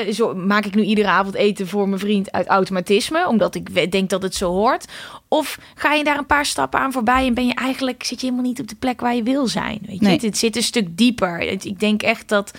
Uh, 0.05 0.13
zo, 0.13 0.35
maak 0.35 0.65
ik 0.65 0.75
nu 0.75 0.83
iedere 0.83 1.09
avond 1.09 1.35
eten 1.35 1.69
voor 1.69 1.89
mijn 1.89 2.01
vriend 2.01 2.33
uit 2.33 2.47
automatisme, 2.47 3.29
omdat 3.29 3.55
ik 3.55 3.93
denk 3.93 4.11
dat 4.11 4.23
het 4.23 4.35
zo 4.35 4.51
hoort? 4.51 4.87
Of 5.29 5.59
ga 5.75 5.93
je 5.93 6.05
daar 6.05 6.19
een 6.19 6.27
paar 6.27 6.47
stappen 6.47 6.81
aan 6.81 6.93
voorbij 6.93 7.27
en 7.27 7.35
ben 7.35 7.47
je 7.47 7.55
eigenlijk 7.55 8.05
zit 8.05 8.21
je 8.21 8.27
helemaal 8.27 8.49
niet 8.49 8.61
op 8.61 8.69
de 8.69 8.77
plek 8.77 9.01
waar 9.01 9.15
je 9.15 9.23
wil 9.23 9.47
zijn? 9.47 9.79
Weet 9.87 10.01
je, 10.01 10.07
nee. 10.07 10.19
het, 10.21 10.39
zit 10.39 10.57
een 10.57 10.63
stuk 10.63 10.97
dieper. 10.97 11.41
Ik 11.41 11.81
denk 11.81 12.03
echt 12.03 12.29
dat 12.29 12.51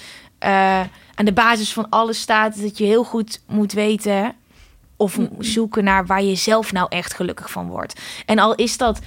uh, 0.44 0.80
aan 1.16 1.26
de 1.26 1.34
basis 1.34 1.74
van 1.74 1.90
alles 1.90 2.22
staat 2.22 2.62
dat 2.62 2.78
je 2.78 2.86
heel 2.86 3.04
goed 3.04 3.42
moet 3.48 3.74
weten 3.74 4.36
of 4.98 5.20
zoeken 5.40 5.84
naar 5.84 6.06
waar 6.06 6.24
je 6.24 6.36
zelf 6.36 6.72
nou 6.72 6.88
echt 6.90 7.14
gelukkig 7.14 7.52
van 7.52 7.68
wordt. 7.68 8.02
En 8.26 8.40
al 8.40 8.56
is 8.56 8.78
dat 8.78 9.00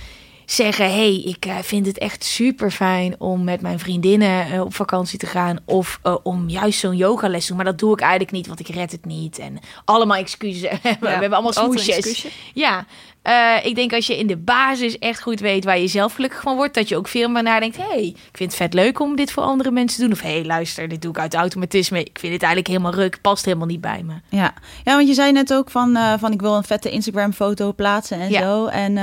zeggen: 0.46 0.90
hey, 0.90 1.14
ik 1.14 1.46
uh, 1.46 1.58
vind 1.58 1.86
het 1.86 1.98
echt 1.98 2.24
super 2.24 2.70
fijn 2.70 3.14
om 3.18 3.44
met 3.44 3.60
mijn 3.60 3.78
vriendinnen 3.78 4.52
uh, 4.52 4.60
op 4.60 4.74
vakantie 4.74 5.18
te 5.18 5.26
gaan. 5.26 5.58
Of 5.64 6.00
uh, 6.04 6.16
om 6.22 6.48
juist 6.48 6.78
zo'n 6.78 6.96
yogales 6.96 7.40
te 7.40 7.46
doen. 7.46 7.56
Maar 7.56 7.66
dat 7.66 7.78
doe 7.78 7.92
ik 7.92 8.00
eigenlijk 8.00 8.32
niet, 8.32 8.46
want 8.46 8.60
ik 8.60 8.68
red 8.68 8.92
het 8.92 9.04
niet. 9.04 9.38
En 9.38 9.58
allemaal 9.84 10.16
excuses. 10.16 10.54
Ja, 10.86 10.96
we 11.00 11.08
hebben 11.08 11.32
allemaal 11.32 11.52
smoesjes. 11.52 12.26
Ja, 12.54 12.86
uh, 13.26 13.64
ik 13.64 13.74
denk 13.74 13.92
als 13.92 14.06
je 14.06 14.18
in 14.18 14.26
de 14.26 14.36
basis 14.36 14.98
echt 14.98 15.22
goed 15.22 15.40
weet 15.40 15.64
waar 15.64 15.78
je 15.78 15.86
zelf 15.86 16.14
gelukkig 16.14 16.40
van 16.40 16.56
wordt, 16.56 16.74
dat 16.74 16.88
je 16.88 16.96
ook 16.96 17.08
veel 17.08 17.28
meer 17.28 17.42
nadenkt. 17.42 17.76
hey, 17.76 18.04
ik 18.06 18.36
vind 18.36 18.50
het 18.50 18.60
vet 18.60 18.74
leuk 18.74 19.00
om 19.00 19.16
dit 19.16 19.32
voor 19.32 19.42
andere 19.42 19.70
mensen 19.70 19.98
te 19.98 20.04
doen. 20.04 20.12
Of 20.12 20.20
hey, 20.20 20.44
luister, 20.44 20.88
dit 20.88 21.02
doe 21.02 21.10
ik 21.10 21.18
uit 21.18 21.34
automatisme. 21.34 22.00
Ik 22.00 22.18
vind 22.18 22.32
het 22.32 22.42
eigenlijk 22.42 22.66
helemaal 22.66 22.94
ruk, 22.94 23.20
past 23.20 23.44
helemaal 23.44 23.66
niet 23.66 23.80
bij 23.80 24.02
me. 24.02 24.14
Ja, 24.28 24.54
ja 24.84 24.96
want 24.96 25.08
je 25.08 25.14
zei 25.14 25.32
net 25.32 25.54
ook 25.54 25.70
van, 25.70 25.96
uh, 25.96 26.12
van 26.18 26.32
ik 26.32 26.40
wil 26.40 26.56
een 26.56 26.64
vette 26.64 26.90
Instagram-foto 26.90 27.72
plaatsen 27.72 28.20
en 28.20 28.30
ja. 28.30 28.40
zo. 28.40 28.66
En 28.66 28.96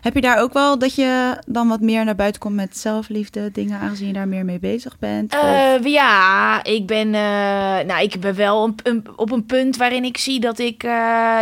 heb 0.00 0.14
je 0.14 0.20
daar 0.20 0.40
ook 0.40 0.52
wel 0.52 0.78
dat 0.78 0.87
je 0.94 1.36
dan 1.46 1.68
wat 1.68 1.80
meer 1.80 2.04
naar 2.04 2.14
buiten 2.14 2.40
komt 2.40 2.54
met 2.54 2.76
zelfliefde 2.76 3.50
dingen, 3.52 3.80
aangezien 3.80 4.06
je 4.06 4.12
daar 4.12 4.28
meer 4.28 4.44
mee 4.44 4.58
bezig 4.58 4.98
bent? 4.98 5.36
ja, 5.84 6.64
ik 6.64 6.86
ben, 6.86 7.10
nou, 7.10 8.02
ik 8.02 8.20
ben 8.20 8.34
wel 8.34 8.64
een, 8.64 8.74
een, 8.82 9.06
op 9.16 9.30
een 9.30 9.46
punt 9.46 9.76
waarin 9.76 10.04
ik 10.04 10.18
zie 10.18 10.40
dat 10.40 10.58
ik 10.58 10.82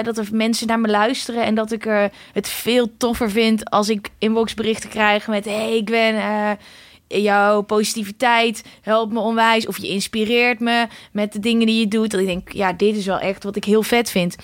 dat 0.02 0.18
er 0.18 0.28
mensen 0.32 0.66
naar 0.66 0.80
me 0.80 0.88
luisteren 0.88 1.44
en 1.44 1.54
dat 1.54 1.72
ik 1.72 1.86
er 1.86 2.10
het 2.32 2.48
veel 2.48 2.96
toffer 2.96 3.30
vind 3.30 3.70
als 3.70 3.88
ik 3.88 4.08
inboxberichten 4.18 4.90
krijg 4.90 5.26
met: 5.26 5.44
hey, 5.44 5.76
ik 5.76 5.84
ben. 5.84 6.14
Uh, 6.14 6.50
jouw 7.06 7.62
positiviteit 7.62 8.64
helpt 8.82 9.12
me 9.12 9.20
onwijs. 9.20 9.66
Of 9.66 9.78
je 9.78 9.88
inspireert 9.88 10.60
me 10.60 10.86
met 11.12 11.32
de 11.32 11.40
dingen 11.40 11.66
die 11.66 11.80
je 11.80 11.88
doet. 11.88 12.10
Dat 12.10 12.20
ik 12.20 12.26
denk, 12.26 12.52
ja, 12.52 12.72
dit 12.72 12.96
is 12.96 13.06
wel 13.06 13.18
echt 13.18 13.42
wat 13.42 13.56
ik 13.56 13.64
heel 13.64 13.82
vet 13.82 14.10
vind. 14.10 14.36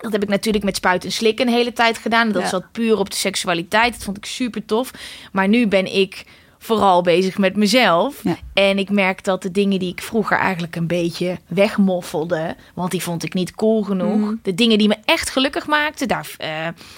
Dat 0.00 0.12
heb 0.12 0.22
ik 0.22 0.28
natuurlijk 0.28 0.64
met 0.64 0.76
spuiten 0.76 1.08
en 1.08 1.14
slikken 1.14 1.46
een 1.46 1.52
hele 1.52 1.72
tijd 1.72 1.98
gedaan. 1.98 2.26
En 2.26 2.32
dat 2.32 2.42
ja. 2.42 2.48
zat 2.48 2.72
puur 2.72 2.98
op 2.98 3.10
de 3.10 3.16
seksualiteit. 3.16 3.92
Dat 3.92 4.02
vond 4.02 4.16
ik 4.16 4.24
super 4.24 4.64
tof. 4.64 4.90
Maar 5.32 5.48
nu 5.48 5.66
ben 5.66 5.94
ik 5.94 6.24
vooral 6.62 7.02
bezig 7.02 7.38
met 7.38 7.56
mezelf. 7.56 8.20
Ja. 8.22 8.36
En 8.52 8.78
ik 8.78 8.90
merk 8.90 9.24
dat 9.24 9.42
de 9.42 9.50
dingen 9.50 9.78
die 9.78 9.90
ik 9.90 10.02
vroeger 10.02 10.38
eigenlijk 10.38 10.76
een 10.76 10.86
beetje 10.86 11.38
wegmoffelde, 11.48 12.56
want 12.74 12.90
die 12.90 13.02
vond 13.02 13.24
ik 13.24 13.34
niet 13.34 13.54
cool 13.54 13.82
genoeg. 13.82 14.16
Mm. 14.16 14.38
De 14.42 14.54
dingen 14.54 14.78
die 14.78 14.88
me 14.88 14.96
echt 15.04 15.30
gelukkig 15.30 15.66
maakten, 15.66 16.08
daar 16.08 16.36
uh, 16.40 16.48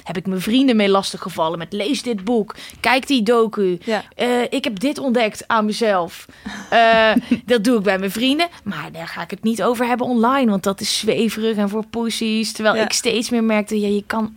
heb 0.03 0.17
ik 0.17 0.27
mijn 0.27 0.41
vrienden 0.41 0.77
mee 0.77 0.89
lastig 0.89 1.21
gevallen 1.21 1.59
met 1.59 1.73
lees 1.73 2.03
dit 2.03 2.25
boek, 2.25 2.55
kijk 2.81 3.07
die 3.07 3.23
docu. 3.23 3.79
Ja. 3.85 4.05
Uh, 4.17 4.43
ik 4.49 4.65
heb 4.65 4.81
dit 4.81 4.99
ontdekt 4.99 5.49
aan 5.49 5.65
mezelf. 5.65 6.27
Uh, 6.73 7.11
dat 7.45 7.65
doe 7.65 7.77
ik 7.77 7.83
bij 7.83 7.99
mijn 7.99 8.11
vrienden, 8.11 8.49
maar 8.65 8.93
daar 8.93 9.09
ga 9.09 9.23
ik 9.23 9.31
het 9.31 9.43
niet 9.43 9.63
over 9.63 9.87
hebben 9.87 10.07
online, 10.07 10.51
want 10.51 10.63
dat 10.63 10.81
is 10.81 10.99
zweverig 10.99 11.57
en 11.57 11.69
voor 11.69 11.87
pussies. 11.87 12.53
Terwijl 12.53 12.77
ja. 12.77 12.85
ik 12.85 12.93
steeds 12.93 13.31
meer 13.31 13.45
merkte, 13.45 13.81
ja, 13.81 13.89
je 13.89 14.05
kan 14.07 14.37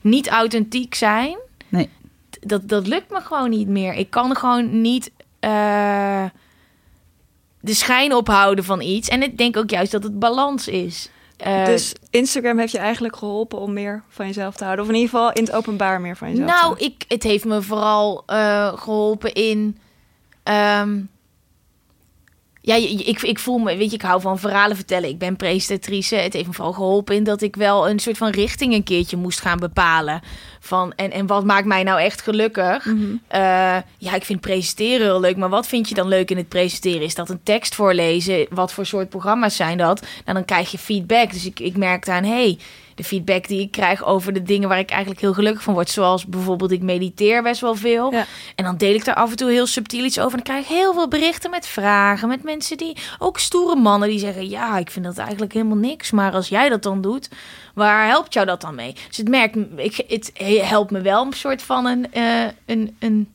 niet 0.00 0.28
authentiek 0.28 0.94
zijn. 0.94 1.36
Nee 1.68 1.88
dat, 2.48 2.68
dat 2.68 2.86
lukt 2.86 3.10
me 3.10 3.20
gewoon 3.20 3.50
niet 3.50 3.68
meer. 3.68 3.94
Ik 3.94 4.10
kan 4.10 4.36
gewoon 4.36 4.80
niet 4.80 5.10
uh, 5.40 6.24
de 7.60 7.74
schijn 7.74 8.14
ophouden 8.14 8.64
van 8.64 8.80
iets. 8.80 9.08
En 9.08 9.22
ik 9.22 9.38
denk 9.38 9.56
ook 9.56 9.70
juist 9.70 9.92
dat 9.92 10.02
het 10.02 10.18
balans 10.18 10.68
is. 10.68 11.10
Uh, 11.46 11.64
dus 11.64 11.94
Instagram 12.10 12.58
heeft 12.58 12.72
je 12.72 12.78
eigenlijk 12.78 13.16
geholpen 13.16 13.58
om 13.58 13.72
meer 13.72 14.02
van 14.08 14.26
jezelf 14.26 14.56
te 14.56 14.64
houden? 14.64 14.84
Of 14.84 14.90
in 14.90 14.96
ieder 14.96 15.10
geval 15.10 15.32
in 15.32 15.44
het 15.44 15.52
openbaar 15.52 16.00
meer 16.00 16.16
van 16.16 16.30
jezelf 16.30 16.50
Nou, 16.50 16.78
ik, 16.78 17.04
het 17.08 17.22
heeft 17.22 17.44
me 17.44 17.62
vooral 17.62 18.22
uh, 18.26 18.72
geholpen 18.76 19.32
in... 19.32 19.78
Um, 20.44 21.08
ja, 22.60 22.74
ik, 22.74 23.22
ik 23.22 23.38
voel 23.38 23.58
me, 23.58 23.76
weet 23.76 23.90
je, 23.90 23.96
ik 23.96 24.02
hou 24.02 24.20
van 24.20 24.38
verhalen 24.38 24.76
vertellen. 24.76 25.08
Ik 25.08 25.18
ben 25.18 25.36
presentatrice. 25.36 26.14
Het 26.14 26.32
heeft 26.32 26.46
me 26.46 26.52
vooral 26.52 26.72
geholpen 26.72 27.14
in 27.14 27.24
dat 27.24 27.42
ik 27.42 27.56
wel 27.56 27.88
een 27.88 27.98
soort 27.98 28.16
van 28.18 28.30
richting 28.30 28.74
een 28.74 28.82
keertje 28.82 29.16
moest 29.16 29.40
gaan 29.40 29.58
bepalen. 29.58 30.20
Van, 30.60 30.92
en, 30.96 31.10
en 31.10 31.26
wat 31.26 31.44
maakt 31.44 31.66
mij 31.66 31.82
nou 31.82 32.00
echt 32.00 32.22
gelukkig? 32.22 32.84
Mm 32.84 32.98
-hmm. 32.98 33.20
uh, 33.32 33.76
ja, 33.98 34.14
ik 34.14 34.24
vind 34.24 34.40
presenteren 34.40 35.06
heel 35.06 35.20
leuk. 35.20 35.36
Maar 35.36 35.48
wat 35.48 35.66
vind 35.66 35.88
je 35.88 35.94
dan 35.94 36.08
leuk 36.08 36.30
in 36.30 36.36
het 36.36 36.48
presenteren? 36.48 37.02
Is 37.02 37.14
dat 37.14 37.30
een 37.30 37.42
tekst 37.42 37.74
voorlezen? 37.74 38.46
Wat 38.50 38.72
voor 38.72 38.86
soort 38.86 39.08
programma's 39.08 39.56
zijn 39.56 39.78
dat? 39.78 40.00
Nou, 40.00 40.36
dan 40.36 40.44
krijg 40.44 40.70
je 40.70 40.78
feedback. 40.78 41.32
Dus 41.32 41.46
ik, 41.46 41.60
ik 41.60 41.76
merkte 41.76 42.12
aan, 42.12 42.24
hey, 42.24 42.58
de 42.98 43.04
feedback 43.04 43.46
die 43.48 43.60
ik 43.60 43.70
krijg 43.70 44.04
over 44.04 44.32
de 44.32 44.42
dingen 44.42 44.68
waar 44.68 44.78
ik 44.78 44.90
eigenlijk 44.90 45.20
heel 45.20 45.32
gelukkig 45.32 45.62
van 45.62 45.74
word. 45.74 45.90
Zoals 45.90 46.26
bijvoorbeeld, 46.26 46.70
ik 46.70 46.82
mediteer 46.82 47.42
best 47.42 47.60
wel 47.60 47.74
veel. 47.74 48.12
Ja. 48.12 48.26
En 48.54 48.64
dan 48.64 48.76
deel 48.76 48.94
ik 48.94 49.04
daar 49.04 49.14
af 49.14 49.30
en 49.30 49.36
toe 49.36 49.50
heel 49.50 49.66
subtiel 49.66 50.04
iets 50.04 50.18
over. 50.18 50.38
En 50.38 50.44
dan 50.44 50.54
krijg 50.54 50.62
ik 50.62 50.76
heel 50.76 50.92
veel 50.92 51.08
berichten 51.08 51.50
met 51.50 51.66
vragen. 51.66 52.28
Met 52.28 52.42
mensen 52.42 52.76
die, 52.76 52.96
ook 53.18 53.38
stoere 53.38 53.76
mannen, 53.76 54.08
die 54.08 54.18
zeggen: 54.18 54.48
Ja, 54.48 54.78
ik 54.78 54.90
vind 54.90 55.04
dat 55.04 55.18
eigenlijk 55.18 55.52
helemaal 55.52 55.76
niks. 55.76 56.10
Maar 56.10 56.32
als 56.32 56.48
jij 56.48 56.68
dat 56.68 56.82
dan 56.82 57.00
doet, 57.00 57.30
waar 57.74 58.06
helpt 58.06 58.32
jou 58.34 58.46
dat 58.46 58.60
dan 58.60 58.74
mee? 58.74 58.94
Dus 59.08 59.16
het 59.16 59.28
merkt, 59.28 59.56
ik, 59.76 60.04
het 60.08 60.30
helpt 60.62 60.90
me 60.90 61.00
wel 61.00 61.26
een 61.26 61.32
soort 61.32 61.62
van 61.62 61.86
een, 61.86 62.06
uh, 62.14 62.44
een, 62.66 62.96
een 62.98 63.28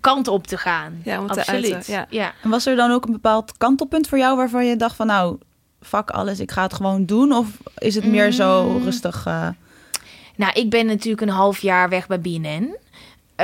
kant 0.00 0.28
op 0.28 0.46
te 0.46 0.56
gaan. 0.56 1.00
Ja, 1.04 1.20
om 1.20 1.28
Absoluut. 1.28 1.72
Uiten, 1.72 1.92
ja. 1.92 2.06
ja. 2.10 2.32
En 2.42 2.50
was 2.50 2.66
er 2.66 2.76
dan 2.76 2.90
ook 2.90 3.04
een 3.04 3.12
bepaald 3.12 3.56
kantelpunt 3.56 4.08
voor 4.08 4.18
jou 4.18 4.36
waarvan 4.36 4.66
je 4.66 4.76
dacht 4.76 4.96
van 4.96 5.06
nou, 5.06 5.38
fuck 5.86 6.10
alles, 6.10 6.40
ik 6.40 6.50
ga 6.50 6.62
het 6.62 6.74
gewoon 6.74 7.04
doen? 7.04 7.32
Of 7.32 7.46
is 7.78 7.94
het 7.94 8.04
meer 8.04 8.32
zo 8.32 8.68
Mm. 8.68 8.84
rustig? 8.84 9.26
Uh... 9.26 9.48
Nou, 10.36 10.52
ik 10.52 10.70
ben 10.70 10.86
natuurlijk 10.86 11.22
een 11.22 11.36
half 11.36 11.58
jaar 11.58 11.88
weg 11.88 12.06
bij 12.06 12.20
BNN. 12.20 12.76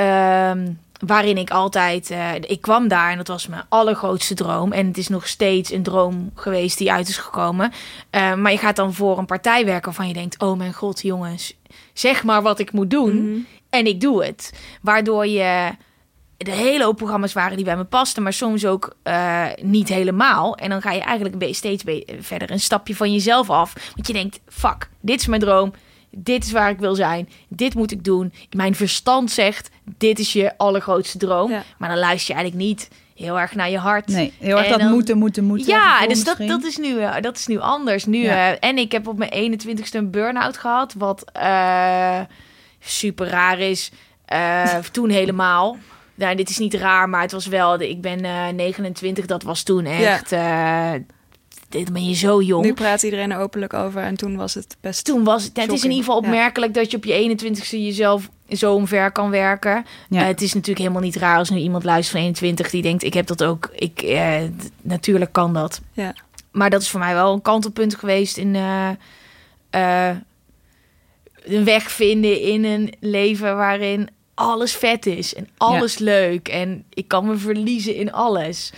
Um, 0.03 0.79
waarin 1.07 1.37
ik 1.37 1.51
altijd... 1.51 2.11
Uh, 2.11 2.35
ik 2.35 2.61
kwam 2.61 2.89
daar 2.89 3.11
en 3.11 3.17
dat 3.17 3.29
was 3.29 3.47
mijn 3.47 3.63
allergrootste 3.69 4.35
droom. 4.35 4.73
En 4.73 4.87
het 4.87 4.99
is 4.99 5.09
nog 5.09 5.27
steeds 5.27 5.73
een 5.73 5.83
droom 5.83 6.31
geweest 6.35 6.79
die 6.79 6.93
uit 6.93 7.09
is 7.09 7.17
gekomen. 7.17 7.73
Uh, 8.11 8.35
maar 8.35 8.53
je 8.53 8.59
gaat 8.59 8.77
dan 8.77 8.95
voor 8.95 9.19
een 9.19 9.27
partij 9.27 9.65
werken 9.65 9.85
waarvan 9.85 10.09
je 10.09 10.15
denkt... 10.15 10.43
Oh 10.43 10.59
mijn 10.59 10.73
god, 10.75 11.03
jongens, 11.03 11.55
zeg 11.93 12.25
maar 12.25 12.43
wat 12.43 12.59
ik 12.59 12.73
moet 12.73 12.91
doen. 12.91 13.31
Mhm. 13.31 13.41
En 13.71 13.87
ik 13.87 14.01
doe 14.01 14.25
het. 14.25 14.53
Waardoor 14.83 15.27
je 15.27 15.71
de 16.45 16.51
hele 16.51 16.85
hoop 16.85 16.97
programma's 16.97 17.33
waren 17.33 17.57
die 17.57 17.65
bij 17.65 17.77
me 17.77 17.85
pasten, 17.85 18.23
maar 18.23 18.33
soms 18.33 18.67
ook 18.67 18.97
uh, 19.05 19.47
niet 19.61 19.89
helemaal. 19.89 20.57
En 20.57 20.71
dan 20.71 20.83
ga 20.83 20.93
je 20.93 21.01
eigenlijk 21.01 21.55
steeds 21.55 21.85
verder 22.21 22.51
een 22.51 22.61
stapje 22.61 22.97
van 22.97 23.13
jezelf 23.13 23.51
af. 23.51 23.73
Want 23.95 24.07
je 24.07 24.13
denkt, 24.13 24.41
fuck, 24.49 24.89
dit 25.01 25.21
is 25.21 25.27
mijn 25.27 25.41
droom. 25.41 25.73
Dit 26.11 26.45
is 26.45 26.53
waar 26.53 26.71
ik 26.71 26.79
wil 26.79 26.95
zijn. 26.95 27.29
Dit 27.49 27.75
moet 27.75 27.91
ik 27.91 28.05
doen. 28.05 28.33
Mijn 28.51 28.75
verstand 28.75 29.31
zegt, 29.31 29.71
dit 29.99 30.19
is 30.19 30.33
je 30.33 30.59
allergrootste 30.59 31.19
droom. 31.19 31.51
Ja. 31.51 31.63
Maar 31.79 31.89
dan 31.89 31.99
luister 31.99 32.35
je 32.35 32.41
eigenlijk 32.41 32.71
niet 32.71 32.89
heel 33.15 33.41
erg 33.41 33.55
naar 33.55 33.71
je 33.71 33.79
hart. 33.79 34.07
Nee, 34.07 34.33
heel 34.39 34.57
erg 34.57 34.65
en 34.65 34.71
dat 34.71 34.81
dan, 34.81 34.91
moeten, 34.91 35.19
moeten, 35.19 35.45
moeten. 35.45 35.67
Ja, 35.67 36.07
dus 36.07 36.25
dat, 36.25 36.39
dat, 36.39 36.65
is 36.65 36.77
nu, 36.77 36.89
uh, 36.89 37.15
dat 37.21 37.37
is 37.37 37.47
nu 37.47 37.59
anders. 37.59 38.05
Nu, 38.05 38.19
ja. 38.19 38.51
uh, 38.51 38.57
en 38.61 38.79
ik 38.79 38.93
heb 38.93 39.07
op 39.07 39.19
mijn 39.19 39.61
21ste 39.61 39.91
een 39.91 40.11
burn-out 40.11 40.57
gehad, 40.57 40.95
wat 40.99 41.25
super 42.81 43.27
raar 43.27 43.59
is. 43.59 43.91
toen 44.93 45.11
helemaal. 45.11 45.77
Nou, 46.15 46.37
dit 46.37 46.49
is 46.49 46.59
niet 46.59 46.75
raar, 46.75 47.09
maar 47.09 47.21
het 47.21 47.33
was 47.33 47.47
wel. 47.47 47.81
Ik 47.81 48.01
ben 48.01 48.25
uh, 48.25 48.49
29, 48.49 49.27
dat 49.27 49.43
was 49.43 49.63
toen 49.63 49.85
echt. 49.85 50.31
Ja. 50.31 50.95
Uh, 50.95 51.01
dit 51.69 51.93
ben 51.93 52.09
je 52.09 52.15
zo 52.15 52.43
jong. 52.43 52.65
Nu 52.65 52.75
praat 52.75 53.03
iedereen 53.03 53.33
er 53.33 53.39
openlijk 53.39 53.75
over 53.75 54.03
en 54.03 54.17
toen 54.17 54.37
was 54.37 54.55
het 54.55 54.77
best. 54.81 55.05
Toen 55.05 55.25
was 55.25 55.45
het. 55.45 55.57
Het 55.57 55.73
is 55.73 55.85
in 55.85 55.91
ieder 55.91 56.05
geval 56.05 56.19
opmerkelijk 56.19 56.75
ja. 56.75 56.81
dat 56.81 56.91
je 56.91 56.97
op 56.97 57.05
je 57.05 57.37
21ste 57.37 57.79
jezelf 57.79 58.31
zo 58.49 58.75
omver 58.75 59.13
kan 59.13 59.31
werken. 59.31 59.85
Ja. 60.09 60.21
Uh, 60.21 60.27
het 60.27 60.43
is 60.43 60.53
natuurlijk 60.53 60.79
helemaal 60.79 61.03
niet 61.03 61.17
raar 61.17 61.39
als 61.39 61.51
nu 61.51 61.59
iemand 61.59 61.85
luistert 61.85 62.11
van 62.11 62.21
21 62.21 62.71
die 62.71 62.83
denkt: 62.83 63.03
ik 63.03 63.15
heb 63.15 63.27
dat 63.27 63.45
ook. 63.45 63.71
Ik, 63.75 64.19
natuurlijk 64.81 65.33
kan 65.33 65.53
dat. 65.53 65.81
Ja. 65.93 66.15
Maar 66.51 66.71
dat 66.71 66.83
is 66.83 66.89
voor 66.89 67.01
mij 67.01 67.15
wel 67.15 67.33
een 67.33 67.43
kantelpunt 67.43 67.95
geweest 67.95 68.37
in. 68.37 68.57
Een 71.45 71.65
weg 71.65 71.91
vinden 71.91 72.41
in 72.41 72.65
een 72.65 72.95
leven 73.01 73.57
waarin 73.57 74.09
alles 74.43 74.73
vet 74.73 75.07
is 75.07 75.35
en 75.35 75.49
alles 75.57 75.97
ja. 75.97 76.05
leuk. 76.05 76.49
En 76.49 76.85
ik 76.89 77.09
kan 77.09 77.27
me 77.27 77.37
verliezen 77.37 77.95
in 77.95 78.13
alles. 78.13 78.73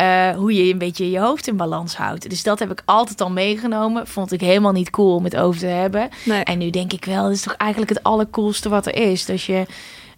Uh, 0.00 0.30
hoe 0.30 0.54
je 0.54 0.72
een 0.72 0.78
beetje 0.78 1.10
je 1.10 1.18
hoofd 1.18 1.46
in 1.46 1.56
balans 1.56 1.96
houdt. 1.96 2.30
Dus 2.30 2.42
dat 2.42 2.58
heb 2.58 2.70
ik 2.70 2.82
altijd 2.84 3.20
al 3.20 3.30
meegenomen. 3.30 4.06
Vond 4.06 4.32
ik 4.32 4.40
helemaal 4.40 4.72
niet 4.72 4.90
cool 4.90 5.14
om 5.14 5.24
het 5.24 5.36
over 5.36 5.60
te 5.60 5.66
hebben. 5.66 6.08
Nee. 6.24 6.44
En 6.44 6.58
nu 6.58 6.70
denk 6.70 6.92
ik 6.92 7.04
wel, 7.04 7.22
dat 7.22 7.32
is 7.32 7.42
toch 7.42 7.54
eigenlijk 7.56 7.90
het 7.90 8.02
allercoolste 8.02 8.68
wat 8.68 8.86
er 8.86 8.94
is. 8.94 9.26
Dat 9.26 9.42
je 9.42 9.66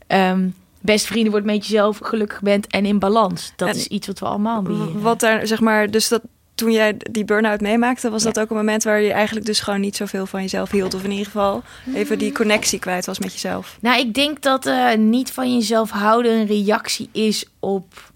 um, 0.08 0.54
best 0.80 1.06
vrienden 1.06 1.30
wordt 1.30 1.46
met 1.46 1.66
jezelf, 1.66 1.98
gelukkig 2.02 2.40
bent 2.40 2.66
en 2.66 2.86
in 2.86 2.98
balans. 2.98 3.52
Dat 3.56 3.68
En- 3.68 3.74
is 3.74 3.86
iets 3.86 4.06
wat 4.06 4.18
we 4.18 4.26
allemaal 4.26 4.62
beheren. 4.62 5.00
Wat 5.00 5.20
daar, 5.20 5.46
zeg 5.46 5.60
maar, 5.60 5.90
dus 5.90 6.08
dat 6.08 6.22
toen 6.58 6.72
jij 6.72 6.96
die 7.10 7.24
burn-out 7.24 7.60
meemaakte, 7.60 8.10
was 8.10 8.22
dat 8.22 8.40
ook 8.40 8.50
een 8.50 8.56
moment 8.56 8.82
waar 8.82 9.00
je 9.00 9.12
eigenlijk 9.12 9.46
dus 9.46 9.60
gewoon 9.60 9.80
niet 9.80 9.96
zoveel 9.96 10.26
van 10.26 10.40
jezelf 10.40 10.70
hield. 10.70 10.94
Of 10.94 11.04
in 11.04 11.10
ieder 11.10 11.26
geval 11.26 11.62
even 11.94 12.18
die 12.18 12.32
connectie 12.32 12.78
kwijt 12.78 13.06
was 13.06 13.18
met 13.18 13.32
jezelf. 13.32 13.78
Nou, 13.80 14.00
ik 14.00 14.14
denk 14.14 14.42
dat 14.42 14.66
eh, 14.66 14.94
niet 14.94 15.32
van 15.32 15.54
jezelf 15.54 15.90
houden 15.90 16.32
een 16.32 16.46
reactie 16.46 17.08
is 17.12 17.44
op 17.58 18.12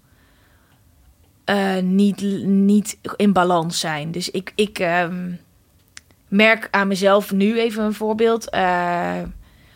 eh, 1.45 1.77
niet, 1.77 2.21
niet 2.45 2.97
in 3.15 3.33
balans 3.33 3.79
zijn. 3.79 4.11
Dus 4.11 4.29
ik, 4.29 4.51
ik 4.55 4.79
ehm, 4.79 5.31
merk 6.27 6.67
aan 6.71 6.87
mezelf 6.87 7.31
nu 7.31 7.59
even 7.59 7.83
een 7.83 7.93
voorbeeld. 7.93 8.49
Eh, 8.49 9.21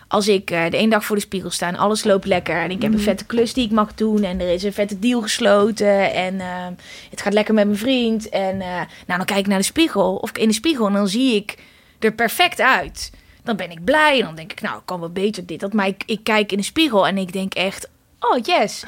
als 0.08 0.28
ik 0.28 0.52
eh, 0.52 0.70
de 0.70 0.78
ene 0.78 0.90
dag 0.90 1.06
voor 1.06 1.16
de 1.16 1.22
spiegel 1.22 1.50
sta 1.50 1.68
en 1.68 1.76
alles 1.76 2.04
loopt 2.04 2.26
lekker 2.26 2.62
en 2.62 2.72
ik 2.72 2.82
heb 2.82 2.94
een 2.94 3.00
vette 3.00 3.26
klus 3.26 3.54
die 3.54 3.66
ik 3.66 3.72
mag 3.72 3.94
doen 3.94 4.24
en 4.24 4.40
er 4.40 4.54
is 4.54 4.64
een 4.64 4.74
vette 4.74 5.00
deal 5.00 5.22
gesloten 5.22 6.14
en 6.14 6.40
ehm, 6.40 6.74
het 7.10 7.22
gaat 7.22 7.34
lekker 7.34 7.54
met 7.54 7.66
mijn 7.66 7.78
vriend 7.78 8.30
en 8.30 8.62
eh, 8.62 8.76
nou 8.78 9.18
dan 9.18 9.26
kijk 9.26 9.40
ik 9.40 9.48
naar 9.48 9.58
de 9.58 9.64
spiegel 9.64 10.16
of 10.16 10.32
in 10.32 10.48
de 10.48 10.54
spiegel 10.54 10.88
en 10.88 10.94
dan 10.94 11.08
zie 11.08 11.36
ik 11.36 11.58
er 12.00 12.14
perfect 12.14 12.62
uit. 12.62 13.12
Dan 13.44 13.56
ben 13.56 13.72
ik 13.72 13.84
blij 13.84 14.20
en 14.20 14.26
dan 14.26 14.36
denk 14.36 14.52
ik 14.52 14.62
nou 14.62 14.78
ik 14.78 14.86
kan 14.86 15.00
wel 15.00 15.12
beter 15.12 15.46
dit 15.46 15.60
dat, 15.60 15.74
maar 15.74 15.88
ik, 15.88 16.04
ik 16.06 16.24
kijk 16.24 16.52
in 16.52 16.58
de 16.58 16.64
spiegel 16.64 17.08
en 17.08 17.18
ik 17.18 17.34
denk 17.34 17.54
echt 17.54 17.90
oh 18.20 18.38
yes. 18.42 18.84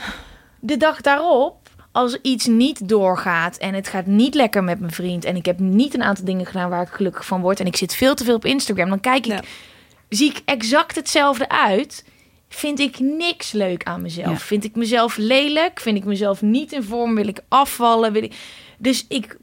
De 0.59 0.77
dag 0.77 1.01
daarop 1.01 1.57
als 1.91 2.17
iets 2.21 2.45
niet 2.45 2.89
doorgaat 2.89 3.57
en 3.57 3.73
het 3.73 3.87
gaat 3.87 4.05
niet 4.05 4.35
lekker 4.35 4.63
met 4.63 4.79
mijn 4.79 4.91
vriend 4.91 5.25
en 5.25 5.35
ik 5.35 5.45
heb 5.45 5.59
niet 5.59 5.93
een 5.93 6.03
aantal 6.03 6.25
dingen 6.25 6.45
gedaan 6.45 6.69
waar 6.69 6.81
ik 6.81 6.93
gelukkig 6.93 7.25
van 7.25 7.41
word 7.41 7.59
en 7.59 7.65
ik 7.65 7.75
zit 7.75 7.95
veel 7.95 8.15
te 8.15 8.23
veel 8.23 8.35
op 8.35 8.45
Instagram, 8.45 8.89
dan 8.89 8.99
kijk 8.99 9.25
ik 9.25 9.31
Ja. 9.31 9.41
Zie 10.09 10.29
ik 10.29 10.41
exact 10.45 10.95
hetzelfde 10.95 11.49
uit. 11.49 12.05
Vind 12.49 12.79
ik 12.79 12.99
niks 12.99 13.51
leuk 13.51 13.83
aan 13.83 14.01
mezelf. 14.01 14.29
Ja. 14.29 14.37
Vind 14.37 14.63
ik 14.63 14.75
mezelf 14.75 15.17
lelijk? 15.17 15.79
Vind 15.79 15.97
ik 15.97 16.05
mezelf 16.05 16.41
niet 16.41 16.71
in 16.71 16.83
vorm? 16.83 17.15
Wil 17.15 17.27
ik 17.27 17.39
afvallen? 17.47 18.13
Wil 18.13 18.23
ik... 18.23 18.35
Dus 18.77 19.05
ik 19.07 19.37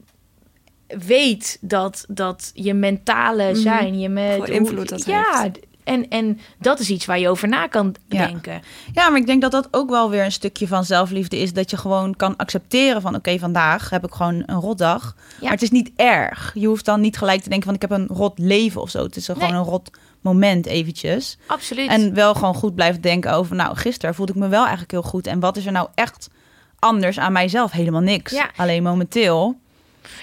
weet 0.87 1.57
dat, 1.61 2.05
dat 2.07 2.51
je 2.53 2.73
mentale 2.73 3.55
zijn, 3.55 3.99
je 3.99 4.09
met 4.09 4.49
invloed 4.49 4.89
dat 4.89 5.05
ja, 5.05 5.41
heeft. 5.41 5.59
en, 5.83 6.07
en 6.09 6.39
dat 6.59 6.79
is 6.79 6.89
iets 6.89 7.05
waar 7.05 7.19
je 7.19 7.29
over 7.29 7.47
na 7.47 7.67
kan 7.67 7.95
Ja. 8.07 8.25
denken. 8.27 8.61
Ja, 8.93 9.09
maar 9.09 9.19
ik 9.19 9.25
denk 9.25 9.41
dat 9.41 9.51
dat 9.51 9.67
ook 9.71 9.89
wel 9.89 10.09
weer 10.09 10.23
een 10.23 10.31
stukje 10.31 10.67
van 10.67 10.85
zelfliefde 10.85 11.37
is. 11.37 11.53
Dat 11.53 11.69
je 11.69 11.77
gewoon 11.77 12.15
kan 12.15 12.35
accepteren 12.35 13.01
van... 13.01 13.15
oké, 13.15 13.39
vandaag 13.39 13.89
heb 13.89 14.05
ik 14.05 14.13
gewoon 14.13 14.43
een 14.45 14.59
rotdag. 14.59 15.15
Maar 15.41 15.51
het 15.51 15.61
is 15.61 15.71
niet 15.71 15.91
erg. 15.95 16.51
Je 16.53 16.67
hoeft 16.67 16.85
dan 16.85 17.01
niet 17.01 17.17
gelijk 17.17 17.41
te 17.41 17.49
denken 17.49 17.65
van... 17.67 17.75
ik 17.75 17.81
heb 17.81 17.91
een 17.91 18.07
rot 18.07 18.39
leven 18.39 18.81
of 18.81 18.89
zo. 18.89 19.03
Het 19.03 19.15
is 19.15 19.25
gewoon 19.25 19.39
Nee. 19.49 19.57
een 19.59 19.65
rot 19.65 19.89
moment 20.27 20.65
eventjes. 20.65 21.37
Absoluut. 21.47 21.89
En 21.89 22.13
wel 22.13 22.33
gewoon 22.33 22.55
goed 22.55 22.75
blijven 22.75 23.01
denken 23.01 23.33
over... 23.33 23.55
nou, 23.55 23.75
gisteren 23.75 24.15
voelde 24.15 24.33
ik 24.33 24.39
me 24.39 24.47
wel 24.47 24.61
eigenlijk 24.61 24.91
heel 24.91 25.01
goed. 25.01 25.27
En 25.27 25.39
wat 25.39 25.57
is 25.57 25.65
er 25.65 25.71
nou 25.71 25.87
echt 25.95 26.29
anders 26.79 27.19
aan 27.19 27.31
mijzelf? 27.31 27.71
Helemaal 27.71 28.01
niks. 28.01 28.31
Ja. 28.31 28.49
Alleen 28.55 28.83
momenteel... 28.83 29.55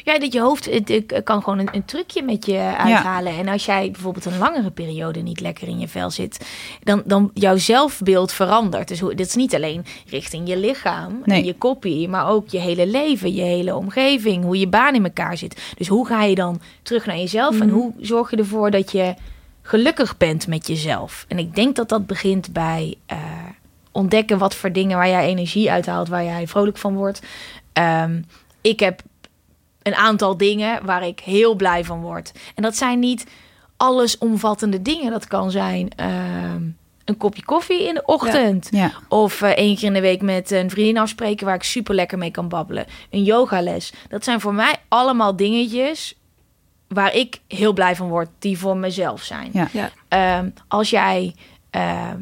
Ja, 0.05 0.19
dat 0.19 0.33
je 0.33 0.41
hoofd 0.41 0.65
het, 0.65 1.23
kan 1.25 1.43
gewoon 1.43 1.59
een, 1.59 1.69
een 1.73 1.85
trucje 1.85 2.23
met 2.23 2.47
je 2.47 2.75
uithalen. 2.79 3.39
En 3.39 3.49
als 3.49 3.65
jij 3.65 3.91
bijvoorbeeld 3.91 4.25
een 4.25 4.39
langere 4.39 4.71
periode 4.71 5.21
niet 5.21 5.41
lekker 5.41 5.69
in 5.69 5.79
je 5.79 5.89
vel 5.89 6.11
zit, 6.11 6.47
dan, 6.83 7.03
dan 7.07 7.31
jouw 7.35 7.57
zelfbeeld 7.57 8.33
verandert. 8.33 8.89
Dus 8.89 9.01
hoe, 9.01 9.15
dit 9.15 9.27
is 9.27 9.35
niet 9.35 9.55
alleen 9.55 9.85
richting 10.07 10.49
je 10.49 10.57
lichaam 10.57 11.23
Nee. 11.25 11.39
en 11.39 11.45
je 11.45 11.55
koppie, 11.55 12.09
maar 12.09 12.29
ook 12.29 12.49
je 12.49 12.59
hele 12.59 12.87
leven, 12.87 13.35
je 13.35 13.43
hele 13.43 13.77
omgeving, 13.77 14.45
hoe 14.45 14.59
je 14.59 14.69
baan 14.69 14.95
in 14.95 15.05
elkaar 15.05 15.37
zit. 15.37 15.75
Dus 15.77 15.89
hoe 15.89 16.07
ga 16.07 16.23
je 16.23 16.35
dan 16.35 16.61
terug 16.83 17.07
naar 17.07 17.19
jezelf 17.19 17.61
en 17.61 17.69
hoe 17.69 17.93
zorg 18.01 18.31
je 18.31 18.37
ervoor 18.37 18.71
dat 18.71 18.93
je 18.93 19.15
gelukkig 19.67 20.17
bent 20.17 20.47
met 20.47 20.67
jezelf? 20.67 21.25
En 21.29 21.39
ik 21.39 21.55
denk 21.55 21.77
dat 21.77 21.89
dat 21.89 22.07
begint 22.07 22.53
bij 22.53 22.95
eh, 23.07 23.19
ontdekken 23.93 24.39
wat 24.39 24.55
voor 24.55 24.73
dingen 24.73 24.97
waar 24.97 25.09
jij 25.09 25.27
energie 25.27 25.71
uithaalt, 25.71 26.09
waar 26.09 26.25
jij 26.25 26.47
vrolijk 26.47 26.77
van 26.77 26.95
wordt. 26.95 27.23
Ehm, 27.73 28.23
ik 28.61 28.81
heb 28.81 29.03
een 29.83 29.95
aantal 29.95 30.37
dingen 30.37 30.85
waar 30.85 31.07
ik 31.07 31.21
heel 31.21 31.55
blij 31.55 31.85
van 31.85 32.01
word. 32.01 32.33
En 32.55 32.63
dat 32.63 32.77
zijn 32.77 32.99
niet 32.99 33.27
allesomvattende 33.77 34.83
dingen. 34.83 35.11
Dat 35.11 35.27
kan 35.27 35.51
zijn 35.51 35.89
ehm, 35.97 36.63
een 37.05 37.17
kopje 37.17 37.45
koffie 37.45 37.87
in 37.89 37.95
de 37.95 38.05
ochtend. 38.05 38.69
Ja. 38.71 38.93
Of 39.09 39.43
eh, 39.43 39.51
één 39.51 39.77
keer 39.77 39.87
in 39.87 39.93
de 39.93 40.01
week 40.01 40.23
met 40.23 40.51
een 40.51 40.71
vriendin 40.71 40.99
afspreken 40.99 41.47
waar 41.47 41.55
ik 41.55 41.63
super 41.63 41.95
lekker 41.95 42.19
mee 42.19 42.31
kan 42.31 42.49
babbelen. 42.49 42.87
Een 43.11 43.23
yogales. 43.23 43.93
Dat 44.09 44.25
zijn 44.25 44.41
voor 44.41 44.55
mij 44.55 44.75
allemaal 44.89 45.37
dingetjes 45.37 46.17
waar 46.95 47.15
ik 47.15 47.41
heel 47.49 47.73
blij 47.73 47.97
van 47.97 48.09
word, 48.09 48.29
die 48.39 48.59
voor 48.59 48.77
mezelf 48.77 49.23
zijn. 49.23 49.51
Ja. 49.53 49.69
Ja. 49.73 49.91
Ehm, 50.09 50.49
als 50.69 50.91
jij 50.91 51.35
ehm, 51.71 52.19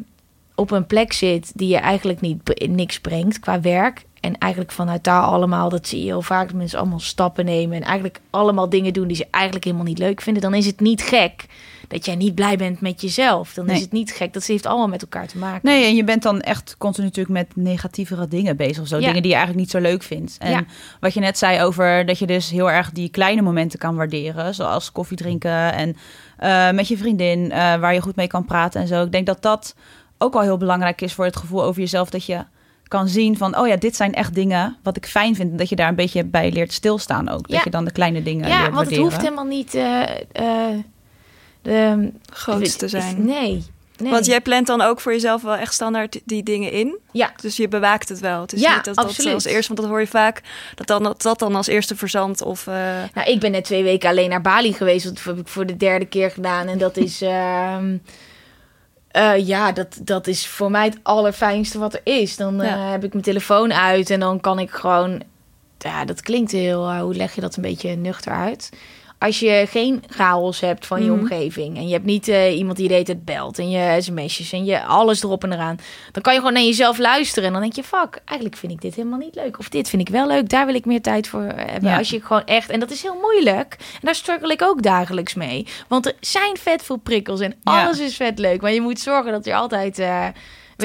op 0.55 0.71
een 0.71 0.85
plek 0.85 1.13
zit 1.13 1.51
die 1.55 1.67
je 1.67 1.77
eigenlijk 1.77 2.21
niet 2.21 2.67
niks 2.69 2.99
brengt 2.99 3.39
qua 3.39 3.61
werk. 3.61 4.05
En 4.19 4.37
eigenlijk 4.37 4.71
vanuit 4.71 5.03
daar 5.03 5.21
allemaal, 5.21 5.69
dat 5.69 5.87
zie 5.87 5.99
je 5.99 6.05
heel 6.05 6.21
vaak, 6.21 6.47
dat 6.47 6.57
mensen 6.57 6.79
allemaal 6.79 6.99
stappen 6.99 7.45
nemen. 7.45 7.75
En 7.75 7.83
eigenlijk 7.83 8.19
allemaal 8.29 8.69
dingen 8.69 8.93
doen 8.93 9.07
die 9.07 9.17
ze 9.17 9.27
eigenlijk 9.31 9.65
helemaal 9.65 9.85
niet 9.85 9.97
leuk 9.97 10.21
vinden. 10.21 10.41
Dan 10.41 10.53
is 10.53 10.65
het 10.65 10.79
niet 10.79 11.01
gek 11.01 11.45
dat 11.87 12.05
jij 12.05 12.15
niet 12.15 12.35
blij 12.35 12.57
bent 12.57 12.81
met 12.81 13.01
jezelf. 13.01 13.53
Dan 13.53 13.65
Nee. 13.65 13.75
is 13.75 13.81
het 13.81 13.91
niet 13.91 14.11
gek. 14.11 14.33
Dat 14.33 14.45
heeft 14.45 14.65
allemaal 14.65 14.87
met 14.87 15.01
elkaar 15.01 15.27
te 15.27 15.37
maken. 15.37 15.59
Nee, 15.63 15.85
en 15.85 15.95
je 15.95 16.03
bent 16.03 16.23
dan 16.23 16.41
echt 16.41 16.75
continu 16.77 17.05
natuurlijk 17.07 17.35
met 17.35 17.55
negatievere 17.55 18.27
dingen 18.27 18.57
bezig 18.57 18.81
of 18.81 18.87
zo. 18.87 18.95
Ja. 18.99 19.05
Dingen 19.05 19.21
die 19.21 19.31
je 19.31 19.37
eigenlijk 19.37 19.65
niet 19.65 19.75
zo 19.83 19.89
leuk 19.89 20.03
vindt. 20.03 20.35
En 20.39 20.51
Ja. 20.51 20.63
wat 20.99 21.13
je 21.13 21.19
net 21.19 21.37
zei 21.37 21.61
over 21.61 22.05
dat 22.05 22.19
je 22.19 22.25
dus 22.27 22.49
heel 22.49 22.71
erg 22.71 22.91
die 22.91 23.09
kleine 23.09 23.41
momenten 23.41 23.79
kan 23.79 23.95
waarderen. 23.95 24.55
Zoals 24.55 24.91
koffie 24.91 25.17
drinken 25.17 25.73
en 25.73 25.97
eh, 26.37 26.71
met 26.71 26.87
je 26.87 26.97
vriendin 26.97 27.51
eh, 27.51 27.57
waar 27.75 27.93
je 27.93 28.01
goed 28.01 28.15
mee 28.15 28.27
kan 28.27 28.45
praten 28.45 28.81
en 28.81 28.87
zo. 28.87 29.03
Ik 29.03 29.11
denk 29.11 29.25
dat 29.25 29.41
dat 29.41 29.75
ook 30.17 30.33
wel 30.33 30.41
heel 30.41 30.57
belangrijk 30.57 31.01
is 31.01 31.13
voor 31.13 31.25
het 31.25 31.35
gevoel 31.35 31.63
over 31.63 31.81
jezelf. 31.81 32.09
Dat 32.09 32.25
je 32.25 32.43
kan 32.87 33.07
zien 33.07 33.37
van, 33.37 33.57
oh 33.57 33.67
ja, 33.67 33.75
dit 33.75 33.95
zijn 33.95 34.13
echt 34.13 34.33
dingen 34.33 34.77
wat 34.83 34.97
ik 34.97 35.05
fijn 35.05 35.35
vind. 35.35 35.51
En 35.51 35.57
dat 35.57 35.69
je 35.69 35.75
daar 35.75 35.87
een 35.89 35.95
beetje 35.95 36.23
bij 36.25 36.51
leert 36.51 36.73
stilstaan 36.73 37.29
ook. 37.29 37.47
Ja. 37.47 37.55
Dat 37.55 37.63
je 37.63 37.69
dan 37.69 37.85
de 37.85 37.91
kleine 37.91 38.23
dingen 38.23 38.47
ja, 38.47 38.61
leert 38.61 38.73
want 38.73 38.89
het 38.89 38.97
hoeft 38.97 39.21
helemaal 39.21 39.45
niet 39.45 39.73
eh, 39.75 40.01
de 41.63 42.11
Grootste 42.33 42.77
te 42.77 42.87
zijn. 42.87 43.25
Nee. 43.25 43.63
nee. 43.97 44.11
Want 44.11 44.25
jij 44.25 44.41
plant 44.41 44.67
dan 44.67 44.81
ook 44.81 44.99
voor 44.99 45.11
jezelf 45.11 45.41
wel 45.41 45.55
echt 45.55 45.73
standaard 45.73 46.19
die 46.25 46.43
dingen 46.43 46.71
in. 46.71 46.97
Ja, 47.11 47.31
Dus 47.41 47.57
je 47.57 47.67
bewaakt 47.67 48.09
het 48.09 48.19
wel. 48.19 48.41
Het 48.41 48.53
is 48.53 48.61
Ja, 48.61 48.75
niet 48.75 48.85
dat 48.85 48.95
dat 48.95 49.05
absoluut. 49.05 49.33
als 49.33 49.45
eerste, 49.45 49.67
want 49.67 49.79
dat 49.79 49.89
hoor 49.89 49.99
je 49.99 50.07
vaak, 50.07 50.41
dat 50.75 50.87
dan, 50.87 51.03
dat, 51.03 51.21
dat 51.21 51.39
dan 51.39 51.55
als 51.55 51.67
eerste 51.67 51.95
verzandt. 51.95 52.41
Of, 52.41 52.67
eh, 52.67 52.73
Nou, 53.13 53.29
ik 53.29 53.39
ben 53.39 53.51
net 53.51 53.63
twee 53.63 53.83
weken 53.83 54.09
alleen 54.09 54.29
naar 54.29 54.41
Bali 54.41 54.73
geweest. 54.73 55.05
Dat 55.05 55.23
heb 55.23 55.37
ik 55.37 55.47
voor 55.47 55.65
de 55.65 55.77
derde 55.77 56.05
keer 56.05 56.31
gedaan. 56.31 56.67
En 56.67 56.77
dat 56.77 56.97
is... 56.97 57.21
ehm, 57.37 57.97
eh, 59.11 59.47
ja, 59.47 59.71
dat, 59.71 59.97
dat 60.01 60.27
is 60.27 60.47
voor 60.47 60.71
mij 60.71 60.85
het 60.85 60.97
allerfijnste 61.03 61.79
wat 61.79 61.93
er 61.93 62.01
is. 62.03 62.35
Dan 62.35 62.61
eh, 62.61 62.69
Ja. 62.69 62.77
heb 62.91 63.03
ik 63.03 63.11
mijn 63.11 63.23
telefoon 63.23 63.73
uit 63.73 64.09
en 64.09 64.19
dan 64.19 64.39
kan 64.39 64.59
ik 64.59 64.71
gewoon... 64.71 65.21
Ja, 65.77 66.05
dat 66.05 66.21
klinkt 66.21 66.51
heel... 66.51 66.87
eh, 66.89 67.01
hoe 67.01 67.15
leg 67.15 67.35
je 67.35 67.41
dat 67.41 67.55
een 67.55 67.61
beetje 67.61 67.95
nuchter 67.95 68.31
uit? 68.33 68.69
Als 69.23 69.39
je 69.39 69.65
geen 69.69 70.03
chaos 70.09 70.59
hebt 70.59 70.85
van 70.85 71.03
je 71.03 71.09
Mhm. 71.11 71.19
omgeving... 71.19 71.77
en 71.77 71.87
je 71.87 71.93
hebt 71.93 72.05
niet 72.05 72.27
eh, 72.27 72.57
iemand 72.57 72.77
die 72.77 72.87
de 72.87 72.93
hele 72.93 73.05
tijd 73.05 73.25
belt... 73.25 73.59
en 73.59 73.69
je 73.69 74.01
sms'jes 74.01 74.51
en 74.51 74.65
je 74.65 74.83
alles 74.83 75.23
erop 75.23 75.43
en 75.43 75.53
eraan... 75.53 75.77
dan 76.11 76.21
kan 76.21 76.33
je 76.33 76.39
gewoon 76.39 76.53
naar 76.53 76.63
jezelf 76.63 76.97
luisteren... 76.97 77.43
en 77.47 77.51
dan 77.53 77.61
denk 77.61 77.73
je, 77.73 77.83
fuck, 77.83 78.21
eigenlijk 78.25 78.57
vind 78.59 78.71
ik 78.71 78.81
dit 78.81 78.95
helemaal 78.95 79.19
niet 79.19 79.35
leuk. 79.35 79.59
Of 79.59 79.69
dit 79.69 79.89
vind 79.89 80.01
ik 80.01 80.09
wel 80.13 80.27
leuk, 80.27 80.49
daar 80.49 80.65
wil 80.65 80.75
ik 80.75 80.85
meer 80.85 81.01
tijd 81.01 81.27
voor 81.27 81.41
hebben. 81.41 81.89
Ja. 81.89 81.97
Als 81.97 82.09
je 82.09 82.21
gewoon 82.21 82.45
echt... 82.45 82.69
En 82.69 82.79
dat 82.79 82.91
is 82.91 83.01
heel 83.01 83.17
moeilijk. 83.21 83.75
En 83.79 83.99
daar 84.01 84.15
struggle 84.15 84.51
ik 84.53 84.61
ook 84.61 84.81
dagelijks 84.81 85.33
mee. 85.33 85.67
Want 85.87 86.05
er 86.05 86.13
zijn 86.19 86.57
vet 86.57 86.83
veel 86.83 86.97
prikkels 86.97 87.39
en 87.39 87.55
Ja. 87.63 87.83
alles 87.83 87.99
is 87.99 88.15
vet 88.15 88.39
leuk. 88.39 88.61
Maar 88.61 88.71
je 88.73 88.81
moet 88.81 88.99
zorgen 88.99 89.31
dat 89.31 89.45
je 89.45 89.55
altijd... 89.55 89.99
eh, 89.99 90.25
een 90.25 90.33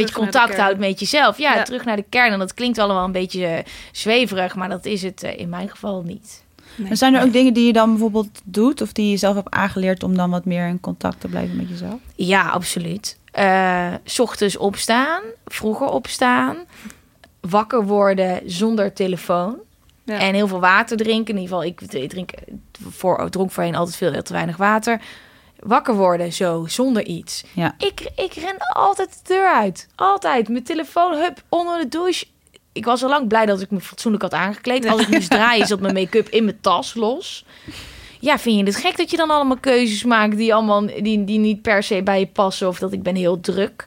beetje 0.04 0.14
contact 0.14 0.56
houdt 0.56 0.78
met 0.78 1.00
jezelf. 1.00 1.38
Ja, 1.38 1.54
Ja. 1.54 1.62
terug 1.62 1.84
naar 1.84 1.96
de 1.96 2.04
kern. 2.08 2.32
En 2.32 2.38
dat 2.38 2.54
klinkt 2.54 2.78
allemaal 2.78 3.04
een 3.04 3.12
beetje 3.12 3.46
eh, 3.46 3.64
zweverig, 3.92 4.54
maar 4.54 4.68
dat 4.68 4.84
is 4.84 5.02
het 5.02 5.22
eh, 5.22 5.38
in 5.38 5.48
mijn 5.48 5.68
geval 5.70 6.02
niet. 6.02 6.46
Nee. 6.78 6.90
En 6.90 6.96
zijn 6.96 7.14
er 7.14 7.22
ook 7.22 7.32
dingen 7.32 7.54
die 7.54 7.66
je 7.66 7.72
dan 7.72 7.90
bijvoorbeeld 7.90 8.40
doet... 8.44 8.80
of 8.80 8.92
die 8.92 9.10
je 9.10 9.16
zelf 9.16 9.34
hebt 9.34 9.50
aangeleerd 9.50 10.02
om 10.02 10.16
dan 10.16 10.30
wat 10.30 10.44
meer 10.44 10.68
in 10.68 10.80
contact 10.80 11.20
te 11.20 11.28
blijven 11.28 11.56
met 11.56 11.68
jezelf? 11.68 12.00
Ja, 12.14 12.48
absoluut. 12.48 13.18
's 14.04 14.18
ochtends 14.18 14.56
opstaan, 14.56 15.22
vroeger 15.46 15.86
opstaan, 15.86 16.56
wakker 17.40 17.86
worden 17.86 18.40
zonder 18.46 18.92
telefoon. 18.92 19.56
Ja. 20.04 20.18
En 20.18 20.34
heel 20.34 20.48
veel 20.48 20.60
water 20.60 20.96
drinken. 20.96 21.34
In 21.34 21.40
ieder 21.40 21.56
geval, 21.56 21.64
ik 21.64 21.80
ik 21.80 22.08
drink 22.10 22.30
voor, 22.88 23.30
dronk 23.30 23.50
voorheen 23.50 23.74
altijd 23.74 23.96
veel 23.96 24.12
heel 24.12 24.22
te 24.22 24.32
weinig 24.32 24.56
water. 24.56 25.00
Wakker 25.58 25.94
worden 25.94 26.32
zo, 26.32 26.64
zonder 26.66 27.06
iets. 27.06 27.44
Ja. 27.52 27.74
Ik, 27.78 28.10
ik 28.16 28.32
ren 28.32 28.56
altijd 28.58 29.10
de 29.10 29.34
deur 29.34 29.54
uit. 29.54 29.88
Altijd. 29.94 30.48
Mijn 30.48 30.64
telefoon, 30.64 31.12
hup, 31.12 31.42
onder 31.48 31.78
de 31.78 31.88
douche. 31.88 32.26
Ik 32.78 32.84
was 32.84 33.02
al 33.02 33.08
lang 33.08 33.28
blij 33.28 33.46
dat 33.46 33.60
ik 33.60 33.70
me 33.70 33.80
fatsoenlijk 33.80 34.22
had 34.22 34.34
aangekleed. 34.34 34.86
Als 34.86 35.00
ik 35.00 35.08
moest 35.08 35.30
draaien, 35.30 35.66
zat 35.66 35.80
mijn 35.80 35.94
make-up 35.94 36.28
in 36.28 36.44
mijn 36.44 36.60
tas 36.60 36.94
los. 36.94 37.44
Ja, 38.20 38.38
vind 38.38 38.58
je 38.58 38.64
het 38.64 38.76
gek 38.76 38.96
dat 38.96 39.10
je 39.10 39.16
dan 39.16 39.30
allemaal 39.30 39.58
keuzes 39.58 40.04
maakt 40.04 40.36
die, 40.36 40.54
allemaal, 40.54 40.86
die, 40.86 41.24
die 41.24 41.38
niet 41.38 41.62
per 41.62 41.82
se 41.82 42.02
bij 42.02 42.18
je 42.18 42.26
passen? 42.26 42.68
Of 42.68 42.78
dat 42.78 42.92
ik 42.92 43.02
ben 43.02 43.14
heel 43.14 43.40
druk. 43.40 43.86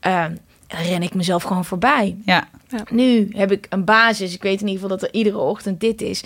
Ehm, 0.00 0.34
dan 0.66 0.80
ren 0.80 1.02
ik 1.02 1.14
mezelf 1.14 1.42
gewoon 1.42 1.64
voorbij. 1.64 2.16
Ja, 2.24 2.48
Nu 2.90 3.28
heb 3.32 3.52
ik 3.52 3.66
een 3.68 3.84
basis. 3.84 4.34
Ik 4.34 4.42
weet 4.42 4.60
in 4.60 4.66
ieder 4.66 4.82
geval 4.82 4.98
dat 4.98 5.08
er 5.08 5.14
iedere 5.14 5.38
ochtend 5.38 5.80
dit 5.80 6.02
is. 6.02 6.22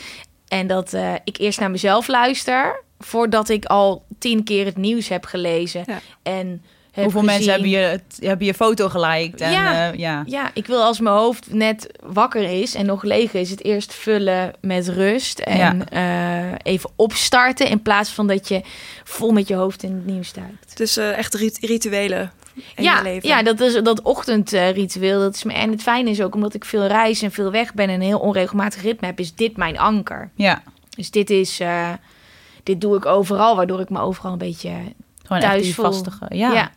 En 0.48 0.66
dat 0.66 0.92
eh, 0.92 1.12
ik 1.24 1.36
eerst 1.38 1.60
naar 1.60 1.70
mezelf 1.70 2.06
luister. 2.08 2.82
Voordat 2.98 3.48
ik 3.48 3.64
al 3.64 4.04
tien 4.18 4.44
keer 4.44 4.64
het 4.64 4.76
nieuws 4.76 5.08
heb 5.08 5.24
gelezen. 5.24 5.82
Ja. 5.86 6.00
En 6.22 6.62
Hoeveel 7.02 7.20
gezien. 7.20 7.24
mensen 7.24 7.50
hebben 7.52 7.70
je, 7.70 7.76
het- 7.76 8.16
hebben 8.20 8.46
je 8.46 8.54
foto 8.54 8.88
geliked? 8.88 9.40
En, 9.40 9.50
Ja. 9.52 9.90
eh, 9.92 9.98
ja. 9.98 10.22
Ja, 10.26 10.50
ik 10.54 10.66
wil 10.66 10.82
als 10.82 11.00
mijn 11.00 11.16
hoofd 11.16 11.52
net 11.52 11.98
wakker 12.02 12.60
is 12.60 12.74
en 12.74 12.86
nog 12.86 13.02
leeg 13.02 13.32
is, 13.32 13.50
het 13.50 13.64
eerst 13.64 13.94
vullen 13.94 14.52
met 14.60 14.88
rust 14.88 15.38
en 15.38 15.88
eh, 15.88 16.52
even 16.62 16.90
opstarten 16.96 17.68
in 17.68 17.82
plaats 17.82 18.10
van 18.10 18.26
dat 18.26 18.48
je 18.48 18.60
vol 19.04 19.30
met 19.32 19.48
je 19.48 19.54
hoofd 19.54 19.82
in 19.82 19.92
het 19.94 20.06
nieuws 20.06 20.32
duikt. 20.32 20.76
Dus 20.76 20.96
eh, 20.96 21.18
echt 21.18 21.34
rit- 21.34 21.58
rituelen 21.60 22.32
in 22.74 22.82
ja, 22.84 22.96
je 22.96 23.02
leven. 23.02 23.28
ja, 23.28 23.42
dat 23.42 23.60
is 23.60 23.82
dat 23.82 24.02
ochtendritueel. 24.02 25.20
Dat 25.20 25.34
is 25.34 25.42
me, 25.44 25.52
en 25.52 25.70
het 25.70 25.82
fijne 25.82 26.10
is 26.10 26.22
ook 26.22 26.34
omdat 26.34 26.54
ik 26.54 26.64
veel 26.64 26.86
reis 26.86 27.22
en 27.22 27.30
veel 27.32 27.50
weg 27.50 27.74
ben 27.74 27.88
en 27.88 27.94
een 27.94 28.00
heel 28.06 28.18
onregelmatig 28.18 28.82
ritme 28.82 29.06
heb, 29.06 29.18
is 29.20 29.34
dit 29.34 29.56
mijn 29.56 29.78
anker. 29.78 30.30
ja. 30.34 30.62
Dus 30.96 31.10
dit 31.10 31.30
is, 31.30 31.60
eh, 31.60 31.88
dit 32.62 32.80
doe 32.80 32.96
ik 32.96 33.06
overal, 33.06 33.56
waardoor 33.56 33.80
ik 33.80 33.90
me 33.90 34.00
overal 34.00 34.32
een 34.32 34.38
beetje 34.38 34.70
Gewoon 35.26 35.42
Thuis 35.42 35.54
echt 35.54 35.62
die 35.64 35.74
voel. 35.74 35.84
vastige. 35.84 36.26
Ja. 36.28 36.52
ja. 36.52 36.70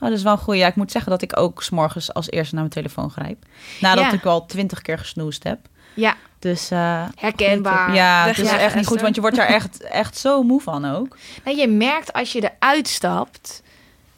Oh, 0.00 0.08
dat 0.08 0.18
is 0.18 0.22
wel 0.22 0.36
goed. 0.38 0.56
Ja, 0.56 0.66
ik 0.66 0.74
moet 0.76 0.92
zeggen 0.92 1.10
dat 1.10 1.22
ik 1.22 1.38
ook 1.38 1.62
s'morgens 1.62 2.14
als 2.14 2.30
eerste 2.30 2.54
naar 2.54 2.64
mijn 2.64 2.74
telefoon 2.74 3.10
grijp. 3.10 3.44
Nadat 3.80 4.04
Ja. 4.04 4.12
ik 4.12 4.24
al 4.24 4.46
twintig 4.46 4.82
keer 4.82 4.98
gesnoest 4.98 5.44
heb. 5.44 5.58
ja, 5.94 6.14
Dus 6.38 6.70
eh, 6.70 7.04
herkenbaar. 7.14 7.86
goed. 7.86 7.94
ja, 7.96 8.26
het 8.26 8.38
is 8.38 8.50
echt 8.50 8.74
niet 8.74 8.86
goed, 8.86 9.00
want 9.00 9.14
je 9.14 9.20
wordt 9.20 9.36
daar 9.36 9.46
echt, 9.58 9.82
echt 9.82 10.16
zo 10.16 10.42
moe 10.42 10.60
van 10.60 10.84
ook. 10.94 11.16
Nou, 11.44 11.56
je 11.56 11.68
merkt 11.68 12.12
als 12.12 12.32
je 12.32 12.50
eruit 12.58 12.88
stapt, 12.88 13.62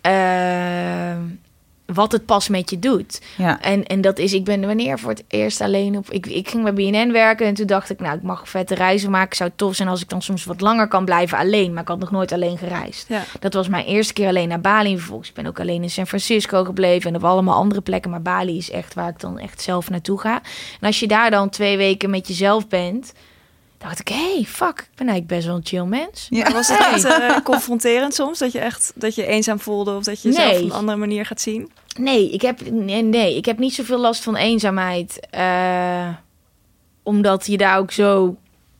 eh, 0.00 1.16
wat 1.94 2.12
het 2.12 2.26
pas 2.26 2.48
met 2.48 2.70
je 2.70 2.78
doet. 2.78 3.20
Ja, 3.36 3.60
En, 3.60 3.84
en 3.84 4.00
dat 4.00 4.18
is, 4.18 4.32
ik 4.32 4.44
ben 4.44 4.66
wanneer 4.66 4.98
voor 4.98 5.10
het 5.10 5.24
eerst 5.28 5.60
alleen 5.60 5.96
op. 5.96 6.10
Ik, 6.10 6.26
ik 6.26 6.48
ging 6.48 6.62
bij 6.62 6.72
BNN 6.72 7.12
werken 7.12 7.46
en 7.46 7.54
toen 7.54 7.66
dacht 7.66 7.90
ik, 7.90 8.00
nou, 8.00 8.16
ik 8.16 8.22
mag 8.22 8.48
vette 8.48 8.74
reizen 8.74 9.10
maken. 9.10 9.36
Zou 9.36 9.50
tof 9.56 9.74
zijn 9.74 9.88
als 9.88 10.02
ik 10.02 10.08
dan 10.08 10.22
soms 10.22 10.44
wat 10.44 10.60
langer 10.60 10.88
kan 10.88 11.04
blijven 11.04 11.38
alleen. 11.38 11.72
Maar 11.72 11.82
ik 11.82 11.88
had 11.88 11.98
nog 11.98 12.10
nooit 12.10 12.32
alleen 12.32 12.58
gereisd. 12.58 13.08
Ja. 13.08 13.22
Dat 13.40 13.54
was 13.54 13.68
mijn 13.68 13.84
eerste 13.84 14.12
keer 14.12 14.28
alleen 14.28 14.48
naar 14.48 14.60
Bali. 14.60 14.90
En 14.92 14.98
vervolgens 14.98 15.28
ik 15.28 15.34
ben 15.34 15.46
ook 15.46 15.60
alleen 15.60 15.82
in 15.82 15.90
San 15.90 16.06
Francisco 16.06 16.64
gebleven 16.64 17.10
en 17.10 17.16
op 17.16 17.24
allemaal 17.24 17.56
andere 17.56 17.80
plekken. 17.80 18.10
Maar 18.10 18.22
Bali 18.22 18.56
is 18.56 18.70
echt 18.70 18.94
waar 18.94 19.08
ik 19.08 19.20
dan 19.20 19.38
echt 19.38 19.60
zelf 19.60 19.90
naartoe 19.90 20.20
ga. 20.20 20.34
En 20.80 20.86
als 20.86 21.00
je 21.00 21.06
daar 21.06 21.30
dan 21.30 21.48
twee 21.48 21.76
weken 21.76 22.10
met 22.10 22.28
jezelf 22.28 22.68
bent, 22.68 23.12
dacht 23.82 24.00
ik, 24.00 24.08
hey, 24.08 24.44
fuck, 24.46 24.78
ik 24.78 24.96
ben 24.96 25.08
eigenlijk 25.08 25.26
best 25.26 25.46
wel 25.46 25.56
een 25.56 25.66
chill 25.66 25.84
mens. 25.84 26.26
ja. 26.30 26.42
Maar 26.42 26.52
was 26.52 26.68
het 26.68 26.78
Hey. 26.78 26.94
niet 26.94 27.04
eh, 27.04 27.36
confronterend 27.44 28.14
soms? 28.14 28.38
Dat 28.38 28.52
je 28.52 28.58
echt 28.58 28.92
dat 28.94 29.14
je 29.14 29.26
eenzaam 29.26 29.60
voelde 29.60 29.96
of 29.96 30.02
dat 30.04 30.22
je 30.22 30.28
jezelf 30.28 30.50
Nee. 30.52 30.58
op 30.62 30.70
een 30.70 30.76
andere 30.76 30.98
manier 30.98 31.26
gaat 31.26 31.40
zien? 31.40 31.70
Nee, 31.98 32.30
ik 32.30 32.42
heb, 32.42 32.70
nee, 32.70 33.02
nee, 33.02 33.36
ik 33.36 33.44
heb 33.44 33.58
niet 33.58 33.74
zoveel 33.74 33.98
last 33.98 34.22
van 34.22 34.36
eenzaamheid. 34.36 35.26
eh, 35.30 36.08
omdat 37.02 37.46
je 37.46 37.56
daar 37.56 37.78
ook 37.78 37.90
zo... 37.92 38.36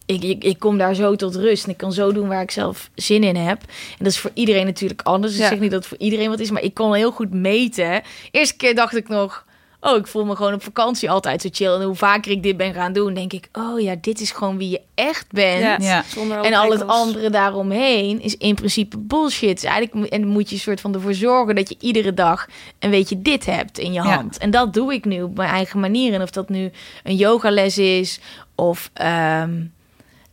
Ik, 0.06 0.22
ik, 0.22 0.44
ik 0.44 0.58
kom 0.58 0.78
daar 0.78 0.94
zo 0.94 1.16
tot 1.16 1.34
rust 1.36 1.64
en 1.64 1.70
ik 1.70 1.76
kan 1.76 1.92
zo 1.92 2.12
doen 2.12 2.28
waar 2.28 2.42
ik 2.42 2.50
zelf 2.50 2.90
zin 2.94 3.24
in 3.24 3.36
heb. 3.36 3.60
En 3.62 3.96
dat 4.04 4.06
is 4.06 4.18
voor 4.18 4.30
iedereen 4.34 4.66
natuurlijk 4.66 5.02
anders. 5.02 5.32
Dus 5.32 5.40
Ja. 5.40 5.46
ik 5.46 5.52
zeg 5.52 5.60
niet 5.62 5.70
dat 5.70 5.78
het 5.80 5.88
voor 5.88 5.98
iedereen 6.06 6.28
wat 6.28 6.40
is, 6.40 6.50
maar 6.50 6.62
ik 6.62 6.74
kon 6.74 6.94
heel 6.94 7.10
goed 7.10 7.32
meten. 7.32 8.02
Eerste 8.30 8.56
keer 8.56 8.74
dacht 8.74 8.96
ik 8.96 9.08
nog... 9.08 9.44
Oh, 9.84 9.96
ik 9.96 10.06
voel 10.06 10.24
me 10.24 10.36
gewoon 10.36 10.52
op 10.54 10.62
vakantie 10.62 11.10
altijd 11.10 11.42
zo 11.42 11.48
chill. 11.52 11.72
En 11.74 11.82
hoe 11.82 11.94
vaker 11.94 12.30
ik 12.30 12.42
dit 12.42 12.56
ben 12.56 12.74
gaan 12.74 12.92
doen, 12.92 13.14
denk 13.14 13.32
ik... 13.32 13.48
Oh 13.52 13.80
ja, 13.80 13.94
dit 14.00 14.20
is 14.20 14.30
gewoon 14.30 14.58
wie 14.58 14.68
je 14.70 14.80
echt 14.94 15.26
bent. 15.32 15.60
Ja, 15.60 15.76
Ja. 15.80 16.02
zonder 16.08 16.40
En 16.40 16.54
al 16.54 16.70
het 16.70 16.86
andere 16.86 17.30
daaromheen 17.30 18.20
is 18.22 18.36
in 18.36 18.54
principe 18.54 18.98
bullshit. 18.98 19.60
Dus 19.60 19.70
eigenlijk 19.70 20.12
en 20.12 20.20
dan 20.20 20.30
moet 20.30 20.50
je 20.50 20.58
soort 20.58 20.80
van 20.80 20.94
ervoor 20.94 21.14
zorgen 21.14 21.54
dat 21.54 21.68
je 21.68 21.76
iedere 21.80 22.14
dag 22.14 22.46
een 22.78 22.90
beetje 22.90 23.22
dit 23.22 23.46
hebt 23.46 23.78
in 23.78 23.92
je 23.92 24.02
Ja. 24.02 24.14
hand. 24.14 24.38
En 24.38 24.50
dat 24.50 24.74
doe 24.74 24.92
ik 24.92 25.04
nu 25.04 25.22
op 25.22 25.36
mijn 25.36 25.50
eigen 25.50 25.80
manier. 25.80 26.12
En 26.14 26.22
of 26.22 26.30
dat 26.30 26.48
nu 26.48 26.70
een 27.02 27.16
yogales 27.16 27.78
is 27.78 28.20
of 28.54 28.90
ehm, 28.92 29.60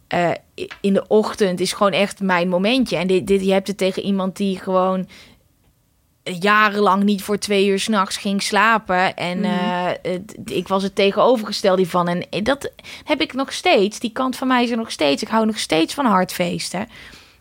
eh, 0.08 0.30
in 0.82 0.94
de 0.94 1.08
ochtend 1.08 1.60
is 1.60 1.74
gewoon 1.74 1.92
echt 1.92 2.20
mijn 2.20 2.50
momentje. 2.50 2.96
En 2.98 3.08
dit, 3.08 3.28
dit, 3.28 3.46
je 3.46 3.52
hebt 3.52 3.68
het 3.68 3.78
tegen 3.78 4.04
iemand 4.04 4.38
die 4.38 4.60
gewoon 4.60 5.08
jarenlang 6.40 7.04
niet 7.04 7.24
voor 7.24 7.38
twee 7.38 7.68
uur 7.68 7.80
s'nachts 7.80 8.18
ging 8.18 8.42
slapen. 8.44 9.16
En 9.16 9.40
Mhm. 9.40 9.50
eh, 9.50 9.86
het- 10.02 10.36
ik 10.46 10.68
was 10.68 10.84
het 10.84 10.96
tegenovergestelde 10.96 11.86
van. 11.86 12.08
En 12.08 12.44
dat 12.44 12.72
heb 13.04 13.22
ik 13.22 13.34
nog 13.34 13.54
steeds. 13.54 14.00
Die 14.00 14.12
kant 14.12 14.36
van 14.36 14.48
mij 14.48 14.64
is 14.64 14.72
er 14.72 14.78
nog 14.78 14.92
steeds. 14.92 15.22
Ik 15.22 15.28
hou 15.28 15.46
nog 15.46 15.60
steeds 15.60 15.94
van 15.94 16.06
hardfeesten. 16.06 16.88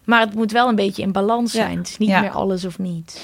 Maar 0.04 0.20
het 0.20 0.34
moet 0.34 0.52
wel 0.52 0.68
een 0.68 0.74
beetje 0.74 1.02
in 1.02 1.12
balans 1.12 1.52
Ja. 1.52 1.62
zijn. 1.62 1.78
Het 1.78 1.88
is 1.88 1.98
niet 1.98 2.08
Ja. 2.08 2.20
meer 2.20 2.30
alles 2.30 2.64
of 2.64 2.78
niet. 2.78 3.20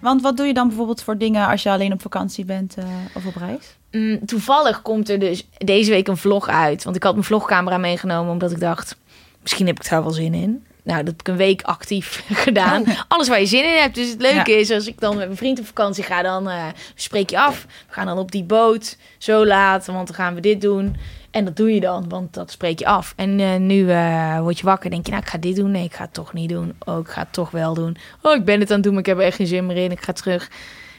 Want 0.00 0.22
wat 0.22 0.36
doe 0.36 0.46
je 0.46 0.54
dan 0.54 0.66
bijvoorbeeld 0.68 1.02
voor 1.02 1.18
dingen 1.18 1.46
als 1.48 1.62
je 1.62 1.70
alleen 1.70 1.92
op 1.92 2.02
vakantie 2.02 2.44
bent 2.44 2.76
eh, 2.76 2.84
of 3.14 3.26
op 3.26 3.36
reis? 3.36 3.76
Mm, 3.92 4.26
toevallig 4.26 4.82
komt 4.82 5.08
er 5.08 5.18
dus 5.18 5.46
deze 5.58 5.90
week 5.90 6.08
een 6.08 6.16
vlog 6.16 6.48
uit. 6.48 6.84
Want 6.84 6.96
ik 6.96 7.02
had 7.02 7.12
mijn 7.12 7.24
vlogcamera 7.24 7.78
meegenomen 7.78 8.32
omdat 8.32 8.50
ik 8.50 8.60
dacht... 8.60 8.96
misschien 9.42 9.66
heb 9.66 9.80
ik 9.80 9.88
daar 9.90 10.02
wel 10.02 10.12
zin 10.12 10.34
in. 10.34 10.62
Nou, 10.82 10.98
dat 10.98 11.06
heb 11.06 11.20
ik 11.20 11.28
een 11.28 11.36
week 11.36 11.62
actief 11.62 12.24
gedaan. 12.44 12.84
Alles 13.08 13.28
waar 13.28 13.40
je 13.40 13.46
zin 13.46 13.64
in 13.64 13.80
hebt. 13.80 13.94
Dus 13.94 14.10
het 14.10 14.20
leuke 14.20 14.50
Ja. 14.50 14.58
is, 14.58 14.70
als 14.70 14.86
ik 14.86 15.00
dan 15.00 15.16
met 15.16 15.24
mijn 15.26 15.36
vriend 15.38 15.58
op 15.58 15.66
vakantie 15.66 16.04
ga... 16.04 16.22
dan 16.22 16.48
eh, 16.48 16.64
spreek 16.94 17.30
je 17.30 17.38
af. 17.38 17.62
We 17.88 17.92
gaan 17.94 18.06
dan 18.06 18.18
op 18.18 18.32
die 18.32 18.44
boot 18.44 18.96
zo 19.18 19.46
laat, 19.46 19.86
want 19.86 20.06
dan 20.06 20.16
gaan 20.16 20.34
we 20.34 20.40
dit 20.40 20.60
doen. 20.60 20.96
En 21.30 21.44
dat 21.44 21.56
doe 21.56 21.74
je 21.74 21.80
dan, 21.80 22.08
want 22.08 22.34
dat 22.34 22.50
spreek 22.50 22.78
je 22.78 22.86
af. 22.86 23.12
En 23.16 23.40
eh, 23.40 23.56
nu 23.56 23.90
eh, 23.90 24.40
word 24.40 24.58
je 24.58 24.64
wakker 24.64 24.90
denk 24.90 25.04
je... 25.04 25.10
nou, 25.10 25.22
ik 25.22 25.30
ga 25.30 25.38
dit 25.38 25.56
doen. 25.56 25.70
Nee, 25.70 25.84
ik 25.84 25.94
ga 25.94 26.04
het 26.04 26.14
toch 26.14 26.32
niet 26.32 26.48
doen. 26.48 26.74
Oh, 26.84 26.98
ik 26.98 27.08
ga 27.08 27.20
het 27.20 27.32
toch 27.32 27.50
wel 27.50 27.74
doen. 27.74 27.96
Oh, 28.22 28.34
ik 28.34 28.44
ben 28.44 28.60
het 28.60 28.68
aan 28.68 28.74
het 28.74 28.84
doen, 28.84 28.92
maar 28.92 29.02
ik 29.02 29.08
heb 29.08 29.18
er 29.18 29.24
echt 29.24 29.36
geen 29.36 29.46
zin 29.46 29.66
meer 29.66 29.76
in. 29.76 29.90
Ik 29.90 30.02
ga 30.02 30.12
terug. 30.12 30.50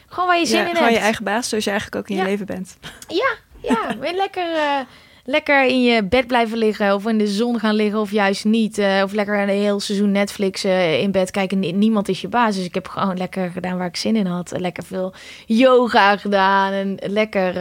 Gewoon 0.09 0.29
waar 0.29 0.39
je 0.39 0.45
zin 0.45 0.57
Ja, 0.59 0.63
in 0.63 0.69
gewoon 0.69 0.83
hebt. 0.83 0.97
je 0.97 1.03
eigen 1.03 1.23
baas, 1.23 1.49
zoals 1.49 1.63
je 1.63 1.69
eigenlijk 1.69 2.01
ook 2.01 2.09
in 2.09 2.15
Ja. 2.15 2.23
je 2.23 2.29
leven 2.29 2.45
bent. 2.45 2.77
Ja, 3.07 3.35
ja. 3.61 3.97
weer 3.99 4.13
lekker, 4.15 4.55
eh, 4.55 4.79
lekker 5.23 5.65
in 5.65 5.81
je 5.83 6.03
bed 6.03 6.27
blijven 6.27 6.57
liggen. 6.57 6.93
Of 6.93 7.05
in 7.07 7.17
de 7.17 7.27
zon 7.27 7.59
gaan 7.59 7.75
liggen 7.75 7.99
of 7.99 8.11
juist 8.11 8.45
niet. 8.45 8.77
eh, 8.77 9.01
of 9.03 9.11
lekker 9.13 9.39
een 9.39 9.49
heel 9.49 9.79
seizoen 9.79 10.11
Netflix 10.11 10.63
eh, 10.63 11.01
in 11.01 11.11
bed 11.11 11.31
kijken. 11.31 11.59
Nie- 11.59 11.73
Niemand 11.73 12.07
is 12.09 12.21
je 12.21 12.27
baas. 12.27 12.55
Dus 12.55 12.65
ik 12.65 12.73
heb 12.73 12.87
gewoon 12.87 13.17
lekker 13.17 13.49
gedaan 13.51 13.77
waar 13.77 13.87
ik 13.87 13.95
zin 13.97 14.15
in 14.15 14.25
had. 14.25 14.53
Lekker 14.57 14.83
veel 14.83 15.13
yoga 15.45 16.17
gedaan. 16.17 16.71
En 16.73 16.97
lekker... 17.11 17.55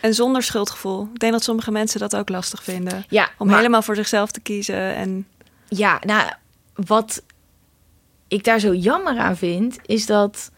En 0.00 0.14
zonder 0.14 0.42
schuldgevoel. 0.42 1.08
Ik 1.12 1.18
denk 1.20 1.32
dat 1.32 1.42
sommige 1.44 1.70
mensen 1.70 2.00
dat 2.00 2.16
ook 2.16 2.28
lastig 2.28 2.62
vinden. 2.62 3.04
ja, 3.08 3.28
Om 3.38 3.46
maar- 3.46 3.56
helemaal 3.56 3.82
voor 3.82 3.96
zichzelf 3.96 4.30
te 4.30 4.40
kiezen. 4.40 4.94
En 4.94 5.26
Ja, 5.68 6.00
nou, 6.06 6.30
wat 6.74 7.22
ik 8.28 8.44
daar 8.44 8.58
zo 8.58 8.74
jammer 8.74 9.18
aan 9.18 9.36
vind, 9.36 9.78
is 9.86 10.06
dat 10.06 10.50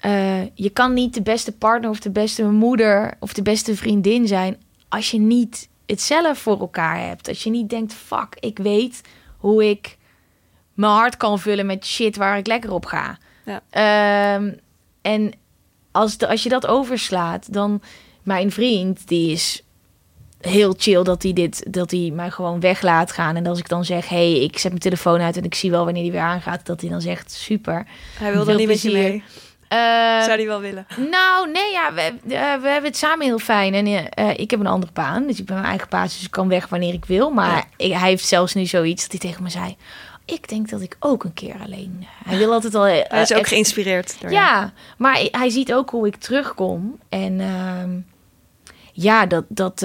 eh, 0.00 0.42
je 0.54 0.70
kan 0.70 0.94
niet 0.94 1.14
de 1.14 1.22
beste 1.22 1.52
partner 1.52 1.90
of 1.90 2.00
de 2.00 2.10
beste 2.10 2.44
moeder 2.44 3.14
of 3.18 3.32
de 3.32 3.42
beste 3.42 3.76
vriendin 3.76 4.26
zijn 4.26 4.56
als 4.88 5.10
je 5.10 5.18
niet 5.18 5.68
het 5.86 6.00
zelf 6.00 6.38
voor 6.38 6.60
elkaar 6.60 7.06
hebt. 7.06 7.28
Als 7.28 7.42
je 7.42 7.50
niet 7.50 7.70
denkt, 7.70 7.94
fuck, 7.94 8.36
ik 8.40 8.58
weet 8.58 9.00
hoe 9.36 9.70
ik 9.70 9.96
mijn 10.74 10.92
hart 10.92 11.16
kan 11.16 11.38
vullen 11.38 11.66
met 11.66 11.86
shit 11.86 12.16
waar 12.16 12.38
ik 12.38 12.46
lekker 12.46 12.72
op 12.72 12.86
ga. 12.86 13.18
Ja. 13.44 13.62
Ehm, 13.70 14.52
en 15.02 15.32
als, 15.90 16.18
de, 16.18 16.28
als 16.28 16.42
je 16.42 16.48
dat 16.48 16.66
overslaat, 16.66 17.52
dan 17.52 17.82
mijn 18.22 18.50
vriend, 18.50 19.08
die 19.08 19.30
is 19.30 19.64
heel 20.40 20.74
chill 20.78 21.02
dat 21.02 21.22
hij 21.22 21.32
dit 21.32 21.72
dat 21.72 21.90
hij 21.90 22.10
mij 22.14 22.30
gewoon 22.30 22.60
weg 22.60 22.82
laat 22.82 23.12
gaan 23.12 23.36
en 23.36 23.46
als 23.46 23.58
ik 23.58 23.68
dan 23.68 23.84
zeg 23.84 24.08
hey 24.08 24.40
ik 24.40 24.58
zet 24.58 24.70
mijn 24.70 24.82
telefoon 24.82 25.20
uit 25.20 25.36
en 25.36 25.44
ik 25.44 25.54
zie 25.54 25.70
wel 25.70 25.84
wanneer 25.84 26.02
die 26.02 26.12
weer 26.12 26.20
aangaat 26.20 26.66
dat 26.66 26.80
hij 26.80 26.90
dan 26.90 27.00
zegt 27.00 27.32
super 27.32 27.86
hij 28.18 28.32
wil 28.32 28.44
dan 28.44 28.56
niet 28.56 28.66
met 28.66 28.82
je 28.82 28.90
plezier. 28.90 29.10
mee. 29.10 29.22
Eh, 29.70 30.22
Zou 30.24 30.36
die 30.36 30.46
wel 30.46 30.60
willen? 30.60 30.86
nou 31.10 31.50
nee 31.50 31.72
ja 31.72 31.92
we, 31.94 32.00
eh, 32.00 32.12
we 32.62 32.68
hebben 32.68 32.84
het 32.84 32.96
samen 32.96 33.26
heel 33.26 33.38
fijn 33.38 33.74
en 33.74 33.86
eh, 34.10 34.38
ik 34.38 34.50
heb 34.50 34.60
een 34.60 34.66
andere 34.66 34.92
baan 34.92 35.26
dus 35.26 35.38
ik 35.38 35.44
ben 35.46 35.54
mijn 35.54 35.68
eigen 35.68 35.88
baas 35.90 36.14
dus 36.14 36.24
ik 36.24 36.30
kan 36.30 36.48
weg 36.48 36.68
wanneer 36.68 36.92
ik 36.94 37.04
wil 37.04 37.30
maar 37.30 37.54
Ja. 37.56 37.64
ik, 37.76 37.92
hij 37.92 38.08
heeft 38.08 38.26
zelfs 38.26 38.54
nu 38.54 38.66
zoiets 38.66 39.02
dat 39.02 39.10
hij 39.10 39.30
tegen 39.30 39.42
me 39.42 39.48
zei 39.50 39.76
ik 40.24 40.48
denk 40.48 40.68
dat 40.70 40.80
ik 40.80 40.96
ook 41.00 41.24
een 41.24 41.34
keer 41.34 41.54
alleen 41.64 42.06
hij 42.24 42.38
wil 42.38 42.52
altijd 42.52 42.74
al 42.74 42.82
Hij 42.82 43.06
is 43.22 43.32
ook 43.32 43.38
echt- 43.38 43.48
geïnspireerd 43.48 44.16
door 44.20 44.30
ja, 44.30 44.72
maar 44.98 45.12
hij- 45.30 45.50
ziet 45.50 45.72
ook 45.72 45.90
hoe 45.90 46.06
ik 46.06 46.16
terugkom. 46.16 46.98
En 47.08 47.40
ehm, 47.40 47.90
ja, 48.92 49.26
dat, 49.26 49.44
dat, 49.48 49.82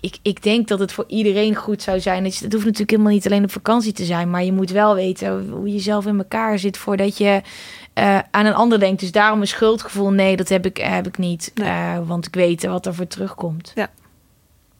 ik, 0.00 0.18
ik 0.22 0.42
denk 0.42 0.68
dat 0.68 0.78
het 0.78 0.92
voor 0.92 1.04
iedereen 1.08 1.54
goed 1.54 1.82
zou 1.82 2.00
zijn. 2.00 2.24
Het, 2.24 2.40
het 2.40 2.52
hoeft 2.52 2.64
natuurlijk 2.64 2.90
helemaal 2.90 3.12
niet 3.12 3.26
alleen 3.26 3.44
op 3.44 3.50
vakantie 3.50 3.92
te 3.92 4.04
zijn. 4.04 4.30
Maar 4.30 4.44
je 4.44 4.52
moet 4.52 4.70
wel 4.70 4.94
weten 4.94 5.48
hoe 5.50 5.72
je 5.72 5.78
zelf 5.78 6.06
in 6.06 6.18
elkaar 6.18 6.58
zit 6.58 6.76
voordat 6.76 7.18
je 7.18 7.42
eh, 7.92 8.18
aan 8.30 8.46
een 8.46 8.54
ander 8.54 8.80
denkt. 8.80 9.00
Dus 9.00 9.12
daarom 9.12 9.40
een 9.40 9.46
schuldgevoel. 9.46 10.10
Nee, 10.10 10.36
dat 10.36 10.48
heb 10.48 10.66
ik, 10.66 10.76
heb 10.76 11.06
ik 11.06 11.18
niet. 11.18 11.50
Nee. 11.54 11.68
Eh, 11.68 11.98
want 12.06 12.26
ik 12.26 12.34
weet 12.34 12.66
wat 12.66 12.86
er 12.86 12.94
voor 12.94 13.06
terugkomt. 13.06 13.72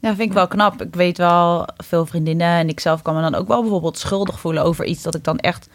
Ja, 0.01 0.15
vind 0.15 0.21
ik 0.21 0.33
wel 0.33 0.49
knap. 0.49 0.83
Ik 0.83 0.95
weet 0.95 1.19
wel 1.19 1.69
veel 1.77 2.07
vriendinnen 2.07 2.57
en 2.57 2.69
ik 2.69 2.81
zelf 2.81 3.03
kan 3.03 3.15
me 3.15 3.21
dan 3.21 3.35
ook 3.35 3.49
wel 3.49 3.61
bijvoorbeeld 3.61 3.99
schuldig 3.99 4.41
voelen 4.41 4.63
over 4.63 4.85
iets 4.85 5.03
dat 5.03 5.15
ik 5.15 5.25
dan 5.25 5.39
echt 5.39 5.69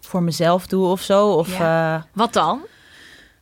voor 0.00 0.22
mezelf 0.22 0.66
doe 0.66 0.86
of 0.86 1.00
zo. 1.00 1.28
Of 1.32 1.60
eh, 1.60 2.02
Wat 2.12 2.32
dan? 2.32 2.60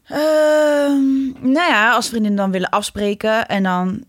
Ehm, 0.07 1.27
nou 1.41 1.71
ja, 1.71 1.93
als 1.93 2.09
vriendinnen 2.09 2.41
dan 2.41 2.51
willen 2.51 2.69
afspreken 2.69 3.49
en 3.49 3.63
dan... 3.63 4.05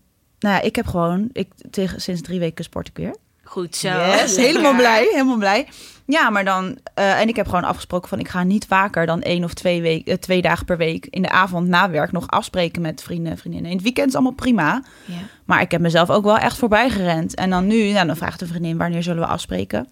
Nou 0.48 0.60
ja, 0.60 0.66
ik 0.66 0.76
heb 0.76 0.86
gewoon... 0.86 1.28
Ik, 1.32 1.48
tegen, 1.70 2.00
sinds 2.00 2.20
drie 2.20 2.38
weken 2.40 2.64
sport 2.64 2.88
ik 2.88 2.96
weer. 2.96 3.14
Goed 3.44 3.76
zo. 3.76 3.88
Yes, 3.88 4.36
helemaal 4.36 4.74
blij, 4.74 5.08
helemaal 5.10 5.36
blij. 5.36 5.68
Ja, 6.04 6.30
maar 6.30 6.44
dan... 6.44 6.78
eh, 6.94 7.20
en 7.20 7.28
ik 7.28 7.36
heb 7.36 7.46
gewoon 7.46 7.64
afgesproken 7.64 8.08
van... 8.08 8.18
ik 8.18 8.28
ga 8.28 8.42
niet 8.42 8.66
vaker 8.66 9.06
dan 9.06 9.22
één 9.22 9.44
of 9.44 9.54
twee, 9.54 9.82
week, 9.82 10.06
eh, 10.06 10.14
twee 10.14 10.42
dagen 10.42 10.64
per 10.64 10.76
week... 10.76 11.06
in 11.06 11.22
de 11.22 11.30
avond 11.30 11.68
na 11.68 11.90
werk 11.90 12.12
nog 12.12 12.26
afspreken 12.28 12.82
met 12.82 13.02
vrienden 13.02 13.32
en 13.32 13.38
vriendinnen. 13.38 13.70
In 13.70 13.76
het 13.76 13.84
weekend 13.84 14.08
is 14.08 14.14
allemaal 14.14 14.32
prima. 14.32 14.82
Ja. 15.04 15.14
Maar 15.44 15.60
ik 15.60 15.70
heb 15.70 15.80
mezelf 15.80 16.10
ook 16.10 16.24
wel 16.24 16.38
echt 16.38 16.56
voorbij 16.56 16.90
gerend. 16.90 17.34
En 17.34 17.50
dan 17.50 17.66
nu, 17.66 17.90
nou, 17.92 18.06
dan 18.06 18.16
vraagt 18.16 18.40
een 18.40 18.48
vriendin... 18.48 18.76
wanneer 18.76 19.02
zullen 19.02 19.22
we 19.22 19.28
afspreken? 19.28 19.88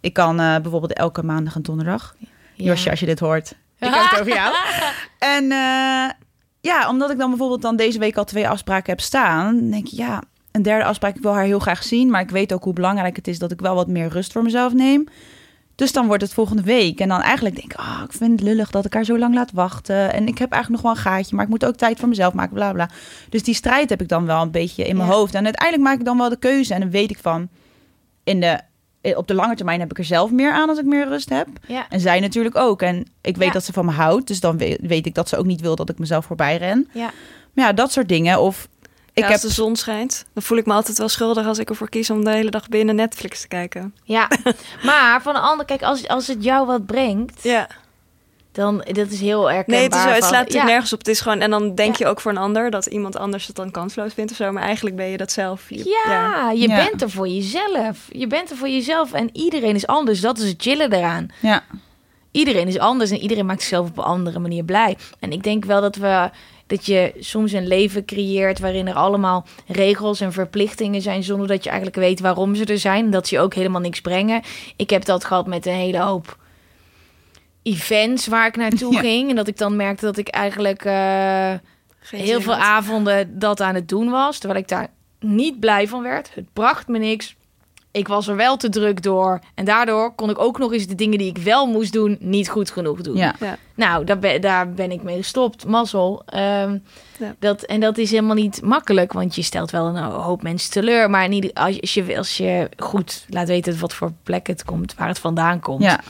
Ik 0.00 0.12
kan 0.12 0.40
eh, 0.40 0.56
bijvoorbeeld 0.60 0.92
elke 0.92 1.22
maandag 1.22 1.54
en 1.54 1.62
donderdag. 1.62 2.14
Josje, 2.54 2.90
als 2.90 3.00
je 3.00 3.06
dit 3.06 3.20
hoort. 3.20 3.50
Ik 3.78 3.94
heb 3.94 4.10
het 4.10 4.20
over 4.20 4.32
jou. 4.32 4.54
En 5.18 5.52
ja, 6.60 6.88
omdat 6.88 7.10
ik 7.10 7.18
dan 7.18 7.28
bijvoorbeeld 7.28 7.62
dan 7.62 7.76
deze 7.76 7.98
week 7.98 8.16
al 8.16 8.24
twee 8.24 8.48
afspraken 8.48 8.90
heb 8.90 9.00
staan... 9.00 9.56
dan 9.56 9.70
denk 9.70 9.86
ik, 9.86 9.92
ja, 9.92 10.22
een 10.52 10.62
derde 10.62 10.84
afspraak, 10.84 11.16
ik 11.16 11.22
wil 11.22 11.32
haar 11.34 11.44
heel 11.44 11.58
graag 11.58 11.82
zien... 11.82 12.10
maar 12.10 12.20
ik 12.20 12.30
weet 12.30 12.52
ook 12.52 12.64
hoe 12.64 12.72
belangrijk 12.72 13.16
het 13.16 13.28
is 13.28 13.38
dat 13.38 13.52
ik 13.52 13.60
wel 13.60 13.74
wat 13.74 13.88
meer 13.88 14.08
rust 14.08 14.32
voor 14.32 14.42
mezelf 14.42 14.72
neem... 14.72 15.04
Dus 15.74 15.92
dan 15.92 16.06
wordt 16.06 16.22
het 16.22 16.32
volgende 16.34 16.62
week. 16.62 17.00
En 17.00 17.08
dan 17.08 17.20
eigenlijk 17.20 17.56
denk 17.56 17.72
ik, 17.72 17.78
ah, 17.78 18.00
ik 18.04 18.12
vind 18.12 18.30
het 18.30 18.40
lullig 18.48 18.70
dat 18.70 18.84
ik 18.84 18.94
haar 18.94 19.04
zo 19.04 19.18
lang 19.18 19.34
laat 19.34 19.52
wachten. 19.52 20.12
En 20.12 20.26
ik 20.26 20.38
heb 20.38 20.52
eigenlijk 20.52 20.82
nog 20.82 20.92
wel 20.92 21.04
een 21.04 21.10
gaatje, 21.12 21.34
maar 21.34 21.44
ik 21.44 21.50
moet 21.50 21.64
ook 21.64 21.76
tijd 21.76 21.98
voor 21.98 22.08
mezelf 22.08 22.34
maken, 22.34 22.54
bla 22.54 22.72
bla. 22.72 22.88
Dus 23.28 23.42
die 23.42 23.54
strijd 23.54 23.90
heb 23.90 24.00
ik 24.00 24.08
dan 24.08 24.26
wel 24.26 24.42
een 24.42 24.50
beetje 24.50 24.84
in 24.84 24.96
mijn 24.96 25.08
Ja. 25.08 25.14
hoofd. 25.14 25.34
En 25.34 25.44
uiteindelijk 25.44 25.88
maak 25.88 25.98
ik 25.98 26.04
dan 26.04 26.18
wel 26.18 26.28
de 26.28 26.38
keuze. 26.38 26.74
En 26.74 26.80
dan 26.80 26.90
weet 26.90 27.10
ik 27.10 27.18
van, 27.18 27.48
in 28.24 28.40
de, 28.40 28.60
op 29.02 29.26
de 29.28 29.34
lange 29.34 29.54
termijn 29.56 29.80
heb 29.80 29.90
ik 29.90 29.98
er 29.98 30.04
zelf 30.04 30.30
meer 30.30 30.52
aan 30.52 30.68
als 30.68 30.78
ik 30.78 30.84
meer 30.84 31.08
rust 31.08 31.28
heb. 31.28 31.46
Ja. 31.66 31.86
En 31.88 32.00
zij 32.00 32.20
natuurlijk 32.20 32.56
ook. 32.56 32.82
En 32.82 33.06
ik 33.20 33.36
weet 33.36 33.46
Ja. 33.46 33.52
dat 33.52 33.64
ze 33.64 33.72
van 33.72 33.84
me 33.84 33.90
houdt. 33.92 34.26
Dus 34.26 34.40
dan 34.40 34.58
weet, 34.58 34.78
weet 34.80 35.06
ik 35.06 35.14
dat 35.14 35.28
ze 35.28 35.36
ook 35.36 35.46
niet 35.46 35.60
wil 35.60 35.76
dat 35.76 35.88
ik 35.88 35.98
mezelf 35.98 36.24
voorbij 36.24 36.56
ren. 36.56 36.88
Ja. 36.92 37.10
Maar 37.54 37.64
ja, 37.64 37.72
dat 37.72 37.92
soort 37.92 38.08
dingen. 38.08 38.40
Of 38.40 38.68
ik 39.12 39.18
Ja, 39.18 39.22
heb 39.22 39.32
als 39.32 39.42
de 39.42 39.50
zon 39.62 39.76
schijnt, 39.76 40.24
dan 40.34 40.42
voel 40.42 40.58
ik 40.58 40.66
me 40.66 40.72
altijd 40.72 40.98
wel 40.98 41.08
schuldig 41.08 41.46
als 41.46 41.58
ik 41.58 41.68
ervoor 41.68 41.88
kies 41.88 42.10
om 42.10 42.24
de 42.24 42.30
hele 42.30 42.50
dag 42.50 42.68
binnen 42.68 42.94
Netflix 42.94 43.40
te 43.40 43.48
kijken. 43.48 43.94
Ja, 44.04 44.28
maar 44.82 45.22
van 45.22 45.34
de 45.34 45.40
andere, 45.40 45.64
kijk, 45.68 45.82
als, 45.82 46.08
als 46.08 46.26
het 46.26 46.44
jou 46.44 46.66
wat 46.66 46.86
brengt, 46.86 47.42
Ja. 47.42 47.68
Dan 48.60 48.84
dat 48.92 49.10
is 49.10 49.20
heel 49.20 49.50
herkenbaar. 49.50 49.74
Nee, 49.80 49.82
het, 49.84 49.94
is 49.94 50.02
zo, 50.02 50.08
het 50.08 50.24
slaat 50.24 50.30
natuurlijk 50.40 50.66
ja. 50.66 50.72
nergens 50.72 50.92
op. 50.92 50.98
Het 50.98 51.08
is 51.08 51.20
gewoon, 51.20 51.40
en 51.40 51.50
dan 51.50 51.74
denk 51.74 51.96
Ja. 51.96 52.04
je 52.04 52.10
ook 52.10 52.20
voor 52.20 52.30
een 52.30 52.36
ander 52.36 52.70
dat 52.70 52.86
iemand 52.86 53.16
anders 53.16 53.46
het 53.46 53.56
dan 53.56 53.70
kansloos 53.70 54.14
vindt 54.14 54.30
of 54.30 54.36
zo. 54.36 54.52
Maar 54.52 54.62
eigenlijk 54.62 54.96
ben 54.96 55.06
je 55.06 55.16
dat 55.16 55.32
zelf. 55.32 55.68
Je- 55.68 55.98
Ja, 56.06 56.50
je 56.50 56.68
Ja. 56.68 56.84
bent 56.88 57.02
er 57.02 57.10
voor 57.10 57.28
jezelf. 57.28 57.98
Je 58.12 58.26
bent 58.26 58.50
er 58.50 58.56
voor 58.56 58.68
jezelf 58.68 59.12
en 59.12 59.28
iedereen 59.32 59.74
is 59.74 59.86
anders. 59.86 60.20
Dat 60.20 60.38
is 60.38 60.48
het 60.48 60.62
chillen 60.62 60.92
eraan. 60.92 61.28
Ja, 61.40 61.62
Iedereen 62.32 62.68
is 62.68 62.78
anders 62.78 63.10
en 63.10 63.18
iedereen 63.18 63.46
maakt 63.46 63.60
zichzelf 63.60 63.88
op 63.88 63.98
een 63.98 64.04
andere 64.04 64.38
manier 64.38 64.64
blij. 64.64 64.96
En 65.20 65.32
ik 65.32 65.42
denk 65.42 65.64
wel 65.64 65.80
dat 65.80 65.96
we 65.96 66.30
dat 66.66 66.86
je 66.86 67.12
soms 67.20 67.52
een 67.52 67.66
leven 67.66 68.04
creëert 68.04 68.58
waarin 68.58 68.88
er 68.88 68.94
allemaal 68.94 69.46
regels 69.66 70.20
en 70.20 70.32
verplichtingen 70.32 71.02
zijn 71.02 71.22
zonder 71.22 71.46
dat 71.46 71.64
je 71.64 71.68
eigenlijk 71.70 71.98
weet 71.98 72.20
waarom 72.20 72.54
ze 72.54 72.64
er 72.64 72.78
zijn 72.78 73.04
en 73.04 73.10
dat 73.10 73.28
ze 73.28 73.34
je 73.34 73.40
ook 73.40 73.54
helemaal 73.54 73.80
niks 73.80 74.00
brengen. 74.00 74.42
Ik 74.76 74.90
heb 74.90 75.04
dat 75.04 75.24
gehad 75.24 75.46
met 75.46 75.66
een 75.66 75.72
hele 75.72 75.98
hoop 75.98 76.36
events 77.62 78.26
waar 78.26 78.46
ik 78.46 78.56
naartoe 78.56 78.92
Ja. 78.94 79.00
ging 79.00 79.30
en 79.30 79.36
dat 79.36 79.48
ik 79.48 79.58
dan 79.58 79.76
merkte 79.76 80.04
dat 80.04 80.16
ik 80.16 80.28
eigenlijk 80.28 80.84
eh, 80.84 81.52
heel 82.10 82.40
veel 82.40 82.52
had. 82.54 82.62
avonden 82.62 83.38
dat 83.38 83.60
aan 83.60 83.74
het 83.74 83.88
doen 83.88 84.10
was, 84.10 84.38
terwijl 84.38 84.60
ik 84.60 84.68
daar 84.68 84.88
niet 85.20 85.60
blij 85.60 85.88
van 85.88 86.02
werd. 86.02 86.30
Het 86.34 86.52
bracht 86.52 86.88
me 86.88 86.98
niks. 86.98 87.38
Ik 87.92 88.08
was 88.08 88.28
er 88.28 88.36
wel 88.36 88.56
te 88.56 88.68
druk 88.68 89.02
door. 89.02 89.40
En 89.54 89.64
daardoor 89.64 90.14
kon 90.14 90.30
ik 90.30 90.38
ook 90.38 90.58
nog 90.58 90.72
eens 90.72 90.86
de 90.86 90.94
dingen 90.94 91.18
die 91.18 91.28
ik 91.28 91.38
wel 91.38 91.66
moest 91.66 91.92
doen, 91.92 92.16
niet 92.20 92.48
goed 92.48 92.70
genoeg 92.70 93.00
doen. 93.00 93.16
ja. 93.16 93.34
Ja. 93.40 93.56
Nou, 93.74 94.04
daar 94.04 94.18
ben, 94.18 94.40
daar 94.40 94.72
ben 94.72 94.90
ik 94.90 95.02
mee 95.02 95.16
gestopt. 95.16 95.66
Mazzel. 95.66 96.22
Ehm, 96.26 96.78
Ja. 97.18 97.34
dat, 97.38 97.62
en 97.62 97.80
dat 97.80 97.98
is 97.98 98.10
helemaal 98.10 98.34
niet 98.34 98.62
makkelijk, 98.62 99.12
want 99.12 99.34
je 99.34 99.42
stelt 99.42 99.70
wel 99.70 99.86
een 99.86 99.96
hoop 100.02 100.42
mensen 100.42 100.70
teleur. 100.70 101.10
Maar 101.10 101.28
niet, 101.28 101.54
als, 101.54 101.74
je- 101.74 101.80
als, 101.80 101.94
je, 101.94 102.16
als 102.16 102.36
je 102.36 102.68
goed 102.76 103.24
laat 103.28 103.48
weten 103.48 103.78
wat 103.80 103.94
voor 103.94 104.12
plek 104.22 104.46
het 104.46 104.64
komt, 104.64 104.94
waar 104.94 105.08
het 105.08 105.18
vandaan 105.18 105.60
komt. 105.60 105.82
ja. 105.82 106.00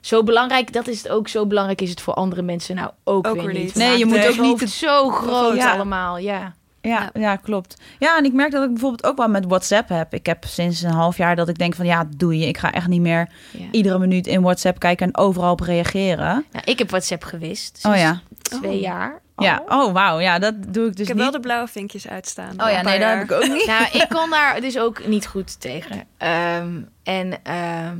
Zo 0.00 0.22
belangrijk, 0.22 0.72
dat 0.72 0.86
is 0.86 1.02
het 1.02 1.12
ook. 1.12 1.28
Zo 1.28 1.46
belangrijk 1.46 1.80
is 1.80 1.90
het 1.90 2.00
voor 2.00 2.14
andere 2.14 2.42
mensen 2.42 2.76
nou 2.76 2.90
ook, 3.04 3.26
Ook 3.26 3.34
weer 3.34 3.44
weer 3.44 3.54
niet. 3.54 3.64
niet. 3.64 3.74
Nee, 3.74 3.98
je 3.98 4.06
moet 4.06 4.16
het 4.18 4.28
ook 4.28 4.38
niet 4.40 4.60
hoofd 4.60 4.68
zo 4.70 5.10
groot 5.10 5.56
ja. 5.56 5.72
allemaal. 5.72 6.18
Ja. 6.18 6.54
Ja, 6.82 7.10
ja, 7.14 7.36
klopt. 7.36 7.76
Ja, 7.98 8.16
en 8.18 8.24
ik 8.24 8.32
merk 8.32 8.50
dat 8.50 8.62
ik 8.62 8.70
bijvoorbeeld 8.70 9.04
ook 9.04 9.16
wel 9.16 9.28
met 9.28 9.44
WhatsApp 9.46 9.88
heb. 9.88 10.14
Ik 10.14 10.26
heb 10.26 10.44
sinds 10.44 10.82
een 10.82 10.90
half 10.90 11.16
jaar 11.16 11.36
dat 11.36 11.48
ik 11.48 11.58
denk 11.58 11.74
van 11.74 11.86
ja, 11.86 12.08
doe 12.16 12.38
je. 12.38 12.46
Ik 12.46 12.58
ga 12.58 12.72
echt 12.72 12.86
niet 12.86 13.00
meer 13.00 13.28
ja. 13.50 13.64
iedere 13.70 13.98
minuut 13.98 14.26
in 14.26 14.42
WhatsApp 14.42 14.78
kijken 14.78 15.06
en 15.06 15.16
overal 15.16 15.52
op 15.52 15.60
reageren. 15.60 16.44
Nou, 16.52 16.64
ik 16.64 16.78
heb 16.78 16.90
WhatsApp 16.90 17.24
gewist. 17.24 17.84
Oh 17.88 17.96
ja. 17.96 18.20
Twee 18.42 18.74
Oh. 18.76 18.80
jaar. 18.80 19.20
al. 19.34 19.44
Ja, 19.44 19.62
oh 19.68 19.92
wauw. 19.92 20.18
Ja, 20.18 20.38
dat 20.38 20.54
doe 20.68 20.86
ik 20.86 20.92
dus 20.96 21.00
ik 21.00 21.06
heb 21.08 21.16
niet. 21.16 21.24
wel 21.24 21.30
de 21.32 21.40
blauwe 21.40 21.68
vinkjes 21.68 22.08
uitstaan. 22.08 22.50
Oh 22.62 22.70
ja, 22.70 22.82
nee, 22.82 22.98
dat 22.98 23.08
heb 23.08 23.22
ik 23.22 23.32
ook 23.32 23.48
niet. 23.48 23.66
Nou, 23.72 23.84
ik 23.92 24.06
kon 24.08 24.30
daar 24.30 24.60
dus 24.60 24.78
ook 24.78 25.06
niet 25.06 25.26
goed 25.26 25.60
tegen. 25.60 26.04
Ehm, 26.18 26.80
en 27.02 27.44
ehm, 27.44 27.96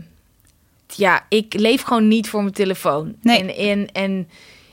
ja, 0.96 1.24
ik 1.28 1.54
leef 1.54 1.82
gewoon 1.82 2.08
niet 2.08 2.28
voor 2.28 2.42
mijn 2.42 2.54
telefoon. 2.54 3.14
Nee. 3.22 3.38
En, 3.38 3.56
en, 3.56 3.92
en 3.92 4.28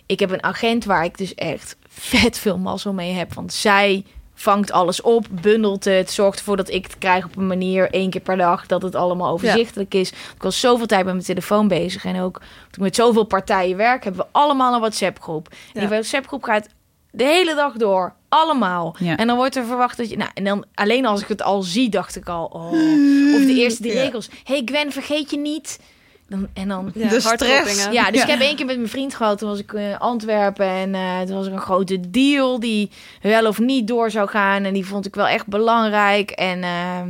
ik 0.06 0.20
heb 0.20 0.32
een 0.32 0.44
agent 0.44 0.86
waar 0.86 1.04
ik 1.04 1.18
dus 1.18 1.36
echt 1.36 1.76
vet 1.88 2.38
veel 2.38 2.58
mazzel 2.58 2.94
mee 2.94 3.12
heb. 3.12 3.34
Want 3.34 3.54
zij 3.54 4.04
vangt 4.34 4.72
alles 4.72 5.02
op, 5.02 5.28
bundelt 5.42 5.86
het, 5.86 6.12
zorgt 6.12 6.38
ervoor 6.38 6.58
dat 6.58 6.70
ik 6.70 6.84
het 6.84 6.98
krijg 6.98 7.26
op 7.26 7.36
een 7.38 7.48
manier 7.48 7.92
één 7.92 8.10
keer 8.10 8.22
per 8.22 8.38
dag, 8.38 8.66
dat 8.66 8.82
het 8.82 8.96
allemaal 8.96 9.32
overzichtelijk 9.32 9.94
is. 9.94 10.10
Ik 10.12 10.42
was 10.42 10.60
zoveel 10.60 10.86
tijd 10.86 11.04
met 11.06 11.14
mijn 11.14 11.26
telefoon 11.26 11.68
bezig 11.68 12.06
en 12.06 12.22
ook 12.22 12.38
toen 12.40 12.46
ik 12.72 12.80
met 12.80 12.96
zoveel 12.96 13.24
partijen 13.24 13.78
werk, 13.78 14.04
hebben 14.04 14.22
we 14.22 14.28
allemaal 14.40 14.74
een 14.74 14.80
WhatsApp 14.80 15.22
groep. 15.22 15.48
En 15.74 15.80
die 15.80 15.90
WhatsApp 15.90 16.28
groep 16.28 16.44
gaat 16.44 16.68
de 17.12 17.24
hele 17.24 17.56
dag 17.56 17.74
door, 17.74 18.14
allemaal. 18.30 18.96
Ja. 19.00 19.18
En 19.18 19.28
dan 19.28 19.36
wordt 19.36 19.56
er 19.56 19.66
verwacht 19.66 19.98
dat 19.98 20.10
je, 20.10 20.18
nou, 20.18 20.30
en 20.34 20.44
dan 20.44 20.66
alleen 20.74 21.06
als 21.06 21.22
ik 21.22 21.28
het 21.28 21.42
al 21.42 21.62
zie, 21.62 21.90
dacht 21.90 22.16
ik 22.16 22.30
al, 22.30 22.46
oh. 22.46 22.72
of 23.36 23.46
de 23.46 23.56
eerste 23.56 23.82
drie 23.82 23.94
Ja. 23.94 24.02
regels. 24.02 24.30
Hey 24.44 24.62
Gwen, 24.66 24.92
vergeet 24.92 25.32
je 25.32 25.38
niet. 25.38 25.80
Dan, 26.30 26.48
en 26.54 26.68
dan 26.68 26.92
Ja, 26.94 27.10
De 27.10 27.20
stress. 27.20 27.88
ja, 27.92 28.12
dus 28.12 28.18
Ja. 28.20 28.24
ik 28.24 28.30
heb 28.30 28.40
één 28.40 28.56
keer 28.56 28.66
met 28.66 28.78
mijn 28.78 28.90
vriend 28.90 29.16
gehad. 29.16 29.38
Toen 29.38 29.50
was 29.50 29.60
ik 29.60 29.72
in 29.72 29.98
Antwerpen 29.98 30.66
en 30.68 30.96
eh 30.96 31.20
toen 31.22 31.36
was 31.36 31.46
er 31.46 31.54
een 31.54 31.60
grote 31.62 32.10
deal 32.10 32.60
die 32.60 32.90
wel 33.22 33.48
of 33.48 33.60
niet 33.60 33.88
door 33.88 34.12
zou 34.12 34.28
gaan. 34.30 34.64
En 34.64 34.74
die 34.74 34.86
vond 34.86 35.06
ik 35.06 35.16
wel 35.16 35.28
echt 35.28 35.48
belangrijk. 35.48 36.32
En 36.32 36.64
eh, 36.64 37.02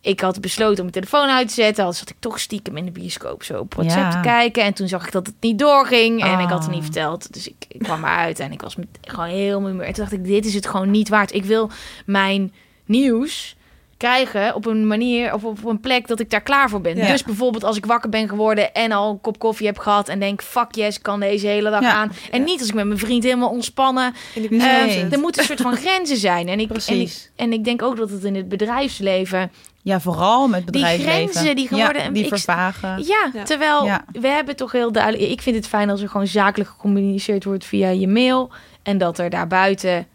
ik 0.00 0.20
had 0.20 0.40
besloten 0.40 0.84
om 0.84 0.90
mijn 0.90 1.04
telefoon 1.04 1.28
uit 1.28 1.48
te 1.48 1.54
zetten. 1.54 1.84
Al 1.84 1.92
zat 1.92 2.10
ik 2.10 2.16
toch 2.18 2.40
stiekem 2.40 2.76
in 2.76 2.84
de 2.84 2.90
bioscoop 2.90 3.42
zo 3.42 3.58
op 3.58 3.74
WhatsApp 3.74 4.12
Ja. 4.12 4.20
te 4.22 4.28
kijken. 4.28 4.62
En 4.62 4.74
toen 4.74 4.88
zag 4.88 5.06
ik 5.06 5.12
dat 5.12 5.26
het 5.26 5.36
niet 5.40 5.58
doorging. 5.58 6.22
En 6.24 6.38
ik 6.40 6.48
had 6.48 6.58
het 6.58 6.68
Ah. 6.68 6.74
niet 6.74 6.82
verteld. 6.82 7.32
Dus 7.32 7.48
ik, 7.48 7.64
ik 7.68 7.82
kwam 7.82 8.04
eruit 8.04 8.38
en 8.38 8.52
ik 8.52 8.60
was 8.60 8.76
met, 8.76 8.86
gewoon 9.02 9.28
heel 9.28 9.60
muur. 9.60 9.80
En 9.80 9.92
toen 9.92 10.04
dacht 10.04 10.12
ik, 10.12 10.24
dit 10.24 10.46
is 10.46 10.54
het 10.54 10.66
gewoon 10.66 10.90
niet 10.90 11.08
waard. 11.08 11.34
Ik 11.34 11.44
wil 11.44 11.70
mijn 12.06 12.52
nieuws 12.86 13.56
krijgen 13.96 14.54
op 14.54 14.66
een 14.66 14.86
manier 14.86 15.34
of 15.34 15.44
op 15.44 15.64
een 15.64 15.80
plek 15.80 16.06
dat 16.06 16.20
ik 16.20 16.30
daar 16.30 16.40
klaar 16.42 16.68
voor 16.70 16.80
ben. 16.80 16.96
Ja. 16.96 17.06
Dus 17.06 17.22
bijvoorbeeld 17.24 17.64
als 17.64 17.76
ik 17.76 17.86
wakker 17.86 18.10
ben 18.10 18.28
geworden 18.28 18.74
en 18.74 18.92
al 18.92 19.10
een 19.10 19.20
kop 19.20 19.38
koffie 19.38 19.66
heb 19.66 19.78
gehad 19.78 20.08
en 20.08 20.18
denk 20.20 20.42
fuck 20.42 20.74
yes, 20.74 20.96
ik 20.96 21.02
kan 21.02 21.20
deze 21.20 21.46
hele 21.46 21.70
dag 21.70 21.80
Ja. 21.82 21.92
aan. 21.92 22.12
En 22.30 22.38
Ja. 22.38 22.44
niet 22.44 22.58
als 22.60 22.68
ik 22.68 22.74
met 22.74 22.86
mijn 22.86 22.98
vriend 22.98 23.22
helemaal 23.24 23.50
ontspannen. 23.50 24.14
Eh, 24.34 25.12
er 25.12 25.18
moeten 25.18 25.40
een 25.40 25.46
soort 25.48 25.60
van 25.60 25.76
grenzen 25.76 26.16
zijn. 26.16 26.48
En 26.48 26.52
ik, 26.52 26.52
en, 26.52 26.60
ik, 26.60 26.68
Precies. 26.68 27.30
en 27.36 27.52
ik 27.52 27.64
denk 27.64 27.82
ook 27.82 27.96
dat 27.96 28.10
het 28.10 28.24
in 28.24 28.34
het 28.34 28.48
bedrijfsleven. 28.48 29.50
Ja, 29.82 30.00
vooral 30.00 30.48
met 30.48 30.62
Die 30.62 30.70
bedrijfsleven. 30.72 31.28
grenzen 31.32 31.56
die 31.56 31.68
geworden- 31.68 32.02
Ja, 32.02 32.10
die 32.10 32.22
ik- 32.22 32.28
vervagen. 32.28 33.04
Ja, 33.06 33.30
Ja. 33.34 33.42
terwijl 33.42 33.84
Ja. 33.84 34.04
we 34.12 34.28
hebben 34.28 34.56
toch 34.56 34.72
heel 34.72 34.92
duidelijk. 34.92 35.30
Ik 35.30 35.42
vind 35.42 35.56
het 35.56 35.66
fijn 35.66 35.90
als 35.90 36.00
er 36.02 36.08
gewoon 36.08 36.26
zakelijk 36.26 36.70
gecommuniceerd 36.70 37.44
wordt 37.44 37.64
via 37.64 37.88
je 37.88 38.08
mail. 38.08 38.50
En 38.82 38.98
dat 38.98 39.18
er 39.18 39.30
daarbuiten. 39.30 40.06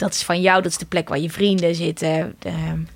Dat 0.00 0.10
is 0.14 0.22
van 0.22 0.40
jou, 0.40 0.62
dat 0.62 0.70
is 0.70 0.78
de 0.78 0.86
plek 0.86 1.08
waar 1.08 1.18
je 1.18 1.30
vrienden 1.30 1.74
zitten. 1.74 2.34
Eh, 2.42 2.54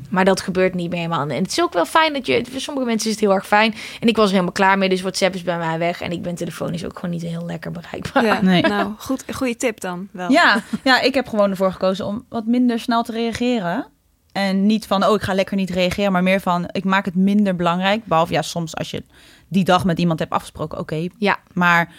maar 0.09 0.25
dat 0.25 0.41
gebeurt 0.41 0.75
niet 0.75 0.91
meer 0.91 0.99
helemaal. 1.01 1.29
En 1.29 1.43
het 1.43 1.51
is 1.51 1.63
ook 1.63 1.73
wel 1.73 1.85
fijn 1.85 2.13
dat 2.13 2.27
je. 2.27 2.45
Voor 2.51 2.61
sommige 2.61 2.87
mensen 2.87 3.07
is 3.11 3.15
het 3.17 3.25
heel 3.25 3.35
erg 3.35 3.47
fijn. 3.47 3.75
En 4.01 4.09
ik 4.09 4.17
was 4.17 4.25
er 4.25 4.31
helemaal 4.33 4.53
klaar 4.53 4.79
mee. 4.79 4.89
Dus 4.89 5.01
WhatsApp 5.01 5.35
is 5.35 5.43
bij 5.43 5.59
mij 5.59 5.79
weg. 5.79 6.01
En 6.01 6.11
ik 6.13 6.23
ben 6.23 6.35
telefonisch 6.35 6.85
ook 6.85 6.99
gewoon 6.99 7.11
niet 7.11 7.23
heel 7.23 7.47
lekker 7.47 7.71
bereikbaar. 7.71 8.25
Ja, 8.25 8.43
Nee. 8.43 8.63
nou, 8.63 8.93
goed, 8.99 9.25
goede 9.35 9.57
tip 9.57 9.81
dan 9.81 10.09
wel. 10.13 10.31
Ja, 10.31 10.63
ja, 10.85 11.01
ik 11.01 11.15
heb 11.15 11.29
gewoon 11.29 11.51
ervoor 11.51 11.73
gekozen 11.73 12.07
om 12.07 12.25
wat 12.29 12.47
minder 12.47 12.79
snel 12.81 13.03
te 13.03 13.13
reageren. 13.13 13.87
En 14.33 14.67
niet 14.67 14.87
van, 14.87 15.05
oh, 15.07 15.15
ik 15.15 15.23
ga 15.23 15.35
lekker 15.35 15.57
niet 15.57 15.71
reageren, 15.71 16.13
maar 16.13 16.23
meer 16.23 16.41
van, 16.41 16.69
ik 16.73 16.85
maak 16.85 17.05
het 17.05 17.15
minder 17.15 17.57
belangrijk. 17.57 18.05
Behalve, 18.05 18.33
ja, 18.33 18.43
soms 18.43 18.77
als 18.77 18.91
je 18.91 19.03
die 19.49 19.65
dag 19.65 19.85
met 19.85 19.99
iemand 19.99 20.19
hebt 20.19 20.33
afgesproken, 20.33 20.79
oké. 20.79 21.07
Ja. 21.19 21.39
Maar 21.53 21.93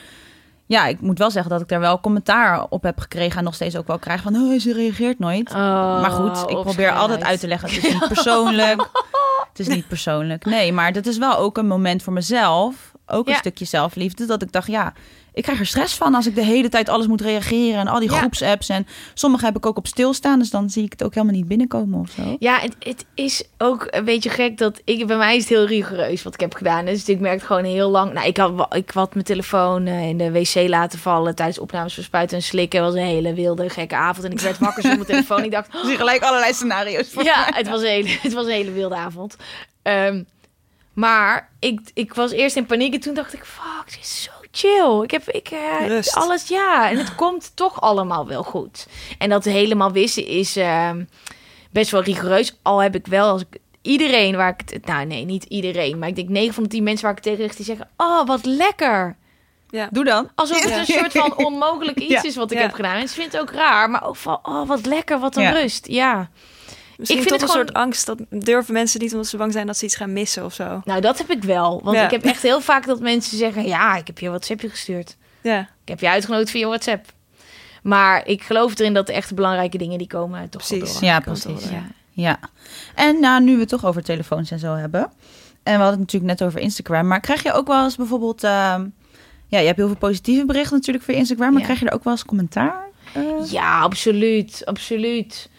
ja, 0.66 0.86
ik 0.86 1.02
moet 1.02 1.18
wel 1.18 1.32
zeggen 1.32 1.52
dat 1.52 1.62
ik 1.62 1.68
daar 1.68 1.80
wel 1.80 2.00
commentaar 2.00 2.66
op 2.70 2.84
heb 2.84 3.00
gekregen 3.00 3.38
en 3.38 3.44
nog 3.44 3.56
steeds 3.56 3.76
ook 3.76 3.88
wel 3.88 4.00
krijg 4.00 4.22
van, 4.22 4.36
oh, 4.36 4.60
ze 4.60 4.74
reageert 4.74 5.20
nooit. 5.20 5.50
Oh, 5.50 6.02
maar 6.02 6.12
goed, 6.12 6.50
ik 6.50 6.62
probeer 6.62 6.92
altijd 6.92 7.24
uit 7.24 7.40
te 7.40 7.48
leggen, 7.48 7.70
het 7.70 7.84
is 7.84 7.94
niet 7.94 8.08
persoonlijk. 8.14 8.90
het 9.50 9.60
is 9.60 9.68
niet 9.68 9.88
persoonlijk. 9.96 10.46
Nee, 10.46 10.72
maar 10.74 10.94
dat 10.94 11.06
is 11.06 11.18
wel 11.18 11.38
ook 11.38 11.58
een 11.58 11.68
moment 11.68 12.04
voor 12.04 12.14
mezelf, 12.14 12.92
ook 13.06 13.28
een 13.28 13.36
stukje 13.36 13.66
zelfliefde, 13.66 14.26
dat 14.26 14.42
ik 14.42 14.52
dacht, 14.52 14.68
ja, 14.68 14.94
ik 15.36 15.44
krijg 15.44 15.60
er 15.60 15.66
stress 15.66 15.94
van 15.96 16.16
als 16.16 16.28
ik 16.28 16.36
de 16.36 16.44
hele 16.46 16.70
tijd 16.70 16.90
alles 16.90 17.08
moet 17.08 17.22
reageren 17.22 17.80
en 17.80 17.88
al 17.88 18.00
die 18.00 18.12
Ja. 18.12 18.18
groepsapps. 18.18 18.70
En 18.70 18.88
sommige 19.14 19.46
heb 19.46 19.56
ik 19.56 19.66
ook 19.66 19.78
op 19.78 19.88
stilstaan, 19.88 20.40
dus 20.40 20.50
dan 20.50 20.70
zie 20.70 20.84
ik 20.84 20.92
het 20.92 21.04
ook 21.04 21.14
helemaal 21.14 21.36
niet 21.36 21.48
binnenkomen 21.48 22.00
of 22.00 22.10
zo. 22.10 22.36
Ja, 22.40 22.60
het, 22.60 22.76
het 22.80 23.06
is 23.14 23.44
ook 23.58 23.88
een 23.90 24.06
beetje 24.06 24.30
gek 24.30 24.58
dat 24.58 24.82
ik 24.86 25.08
bij 25.08 25.18
mij 25.18 25.36
is 25.36 25.42
het 25.42 25.50
heel 25.50 25.66
rigoureus 25.66 26.24
wat 26.24 26.34
ik 26.34 26.40
heb 26.40 26.54
gedaan. 26.54 26.86
Dus 26.86 27.10
ik 27.10 27.20
merkte 27.20 27.46
gewoon 27.46 27.64
heel 27.64 27.90
lang. 27.90 28.14
Nou, 28.14 28.28
ik 28.28 28.38
had, 28.38 28.76
ik 28.76 28.90
had 28.92 29.14
mijn 29.14 29.26
telefoon 29.26 29.86
eh, 29.86 30.08
in 30.08 30.18
de 30.18 30.32
wc 30.32 30.54
laten 30.68 31.00
vallen 31.00 31.36
tijdens 31.36 31.60
opnames 31.60 31.94
van 31.94 32.04
Spuiten 32.04 32.38
en 32.38 32.44
Slikken. 32.44 32.84
Het 32.84 32.94
was 32.94 33.02
een 33.02 33.08
hele 33.08 33.34
wilde, 33.34 33.70
gekke 33.70 33.96
avond. 33.96 34.26
En 34.26 34.32
ik 34.32 34.40
werd 34.40 34.58
wakker 34.58 34.84
zonder 34.90 35.06
telefoon. 35.06 35.44
Ik 35.44 35.52
dacht, 35.52 35.68
zie 35.86 35.96
gelijk 35.96 36.22
allerlei 36.24 36.54
scenario's 36.54 37.10
voor 37.10 37.24
ja, 37.24 37.40
mij. 37.40 37.52
het 37.58 37.68
was, 37.70 37.82
een 37.82 37.88
hele, 37.88 38.18
het 38.22 38.34
was 38.34 38.46
een 38.46 38.52
hele 38.52 38.72
wilde 38.72 38.96
avond. 38.96 39.36
Ehm, 39.82 40.24
Maar 40.94 41.50
ik, 41.60 41.80
ik 41.94 42.14
was 42.14 42.32
eerst 42.32 42.56
in 42.56 42.66
paniek 42.66 42.94
en 42.94 43.00
toen 43.00 43.14
dacht 43.14 43.34
ik, 43.34 43.46
fuck, 43.46 43.86
dit 43.86 44.00
is 44.00 44.24
zo 44.24 44.32
chill. 44.58 45.02
Ik 45.04 45.12
heb 45.12 45.30
ik, 45.30 45.48
eh, 45.50 45.88
Rust. 45.88 46.16
alles, 46.16 46.48
ja. 46.48 46.90
En 46.90 46.98
het 46.98 47.16
komt 47.16 47.52
toch 47.56 47.82
allemaal 47.82 48.28
wel 48.28 48.44
goed. 48.44 48.88
En 49.18 49.30
dat 49.30 49.44
helemaal 49.44 49.92
wissen 49.92 50.28
is 50.28 50.56
eh, 50.56 50.90
best 51.72 51.92
wel 51.92 52.02
rigoureus. 52.04 52.60
Al 52.62 52.80
heb 52.80 52.96
ik 52.96 53.08
wel, 53.08 53.30
als 53.30 53.42
ik 53.42 53.58
iedereen 53.82 54.36
waar 54.36 54.56
ik 54.58 54.70
het... 54.70 54.86
Nou 54.86 55.06
nee, 55.06 55.26
niet 55.26 55.44
iedereen. 55.44 56.00
Maar 56.00 56.08
ik 56.10 56.16
denk 56.16 56.30
9 56.30 56.54
van 56.54 56.64
de 56.64 56.70
10 56.70 56.84
mensen 56.84 57.02
waar 57.06 57.18
ik 57.18 57.24
het 57.24 57.28
tegen 57.28 57.44
richt, 57.46 57.58
die 57.58 57.66
zeggen... 57.66 57.90
Oh, 57.98 58.26
wat 58.28 58.46
lekker. 58.46 59.16
Ja. 59.70 59.88
Doe 59.92 60.04
dan. 60.04 60.30
Alsof 60.36 60.60
het 60.64 60.70
Ja. 60.70 60.80
een 60.80 60.86
soort 60.86 61.12
van 61.12 61.38
onmogelijk 61.46 62.00
iets 62.00 62.12
Ja. 62.12 62.24
is 62.24 62.36
wat 62.36 62.52
ik 62.52 62.58
Ja. 62.58 62.64
heb 62.64 62.74
gedaan. 62.74 62.96
En 62.96 63.08
ze 63.08 63.16
vindt 63.16 63.32
het 63.34 63.42
ook 63.42 63.52
raar, 63.52 63.90
maar 63.90 64.04
ook 64.08 64.16
van... 64.16 64.40
Oh, 64.44 64.68
wat 64.68 64.86
lekker, 64.86 65.20
wat 65.20 65.36
een 65.36 65.44
Ja. 65.44 65.50
rust. 65.52 65.88
Ja. 65.88 66.30
Misschien 66.98 67.22
Ik 67.22 67.28
vind 67.28 67.42
toch 67.42 67.50
het 67.56 67.58
een 67.58 67.66
gewoon- 67.74 67.94
soort 67.94 68.08
angst. 68.18 68.30
Dat 68.30 68.44
durven 68.46 68.74
mensen 68.74 69.00
niet 69.02 69.12
omdat 69.12 69.28
ze 69.28 69.38
bang 69.38 69.54
zijn 69.54 69.68
dat 69.68 69.78
ze 69.78 69.86
iets 69.86 69.96
gaan 69.96 70.14
missen 70.14 70.46
of 70.46 70.54
zo. 70.54 70.82
Nou, 70.86 71.02
dat 71.02 71.18
heb 71.18 71.30
ik 71.30 71.44
wel. 71.44 71.82
Want 71.84 71.98
Ja. 71.98 72.04
ik 72.06 72.12
heb 72.12 72.24
echt 72.24 72.42
heel 72.42 72.62
vaak 72.62 72.86
dat 72.86 73.00
mensen 73.00 73.38
zeggen... 73.38 73.66
Ja, 73.68 73.96
ik 73.96 74.08
heb 74.08 74.20
je 74.20 74.26
een 74.26 74.32
WhatsAppje 74.32 74.70
gestuurd. 74.70 75.16
Ja, 75.42 75.60
Ik 75.60 75.88
heb 75.88 76.00
je 76.00 76.10
uitgenodigd 76.10 76.50
via 76.52 76.68
WhatsApp. 76.68 77.06
Maar 77.84 78.28
ik 78.28 78.44
geloof 78.44 78.80
erin 78.80 78.94
dat 78.94 79.08
de 79.08 79.14
echte 79.14 79.34
belangrijke 79.34 79.78
dingen 79.78 79.98
die 79.98 80.08
komen 80.08 80.50
toch 80.50 80.68
Precies. 80.68 80.94
door. 80.94 81.04
Ja, 81.04 81.20
precies. 81.20 81.70
Ja. 81.70 81.84
Ja. 82.12 82.40
En 82.96 83.20
nou, 83.20 83.44
nu 83.44 83.54
we 83.54 83.60
het 83.60 83.70
toch 83.70 83.86
over 83.86 84.04
telefoons 84.04 84.52
en 84.52 84.60
zo 84.60 84.74
hebben. 84.76 85.02
En 85.02 85.12
we 85.64 85.70
hadden 85.84 85.90
het 85.90 86.00
natuurlijk 86.00 86.40
net 86.40 86.44
over 86.48 86.60
Instagram. 86.60 87.08
Maar 87.08 87.20
krijg 87.20 87.44
je 87.44 87.52
ook 87.54 87.68
wel 87.68 87.84
eens 87.84 87.96
bijvoorbeeld... 87.96 88.44
ehm, 88.44 88.86
ja, 89.48 89.60
je 89.60 89.66
hebt 89.66 89.78
heel 89.78 89.88
veel 89.88 89.98
positieve 89.98 90.46
berichten 90.46 90.76
natuurlijk 90.78 91.06
via 91.06 91.16
Instagram. 91.16 91.50
Maar 91.50 91.60
Ja. 91.60 91.64
krijg 91.66 91.80
je 91.80 91.86
er 91.86 91.94
ook 91.94 92.04
wel 92.04 92.14
eens 92.14 92.26
commentaar? 92.26 92.84
Eh, 93.14 93.24
Ja, 93.52 93.80
absoluut. 93.82 94.62
Absoluut. 94.66 95.50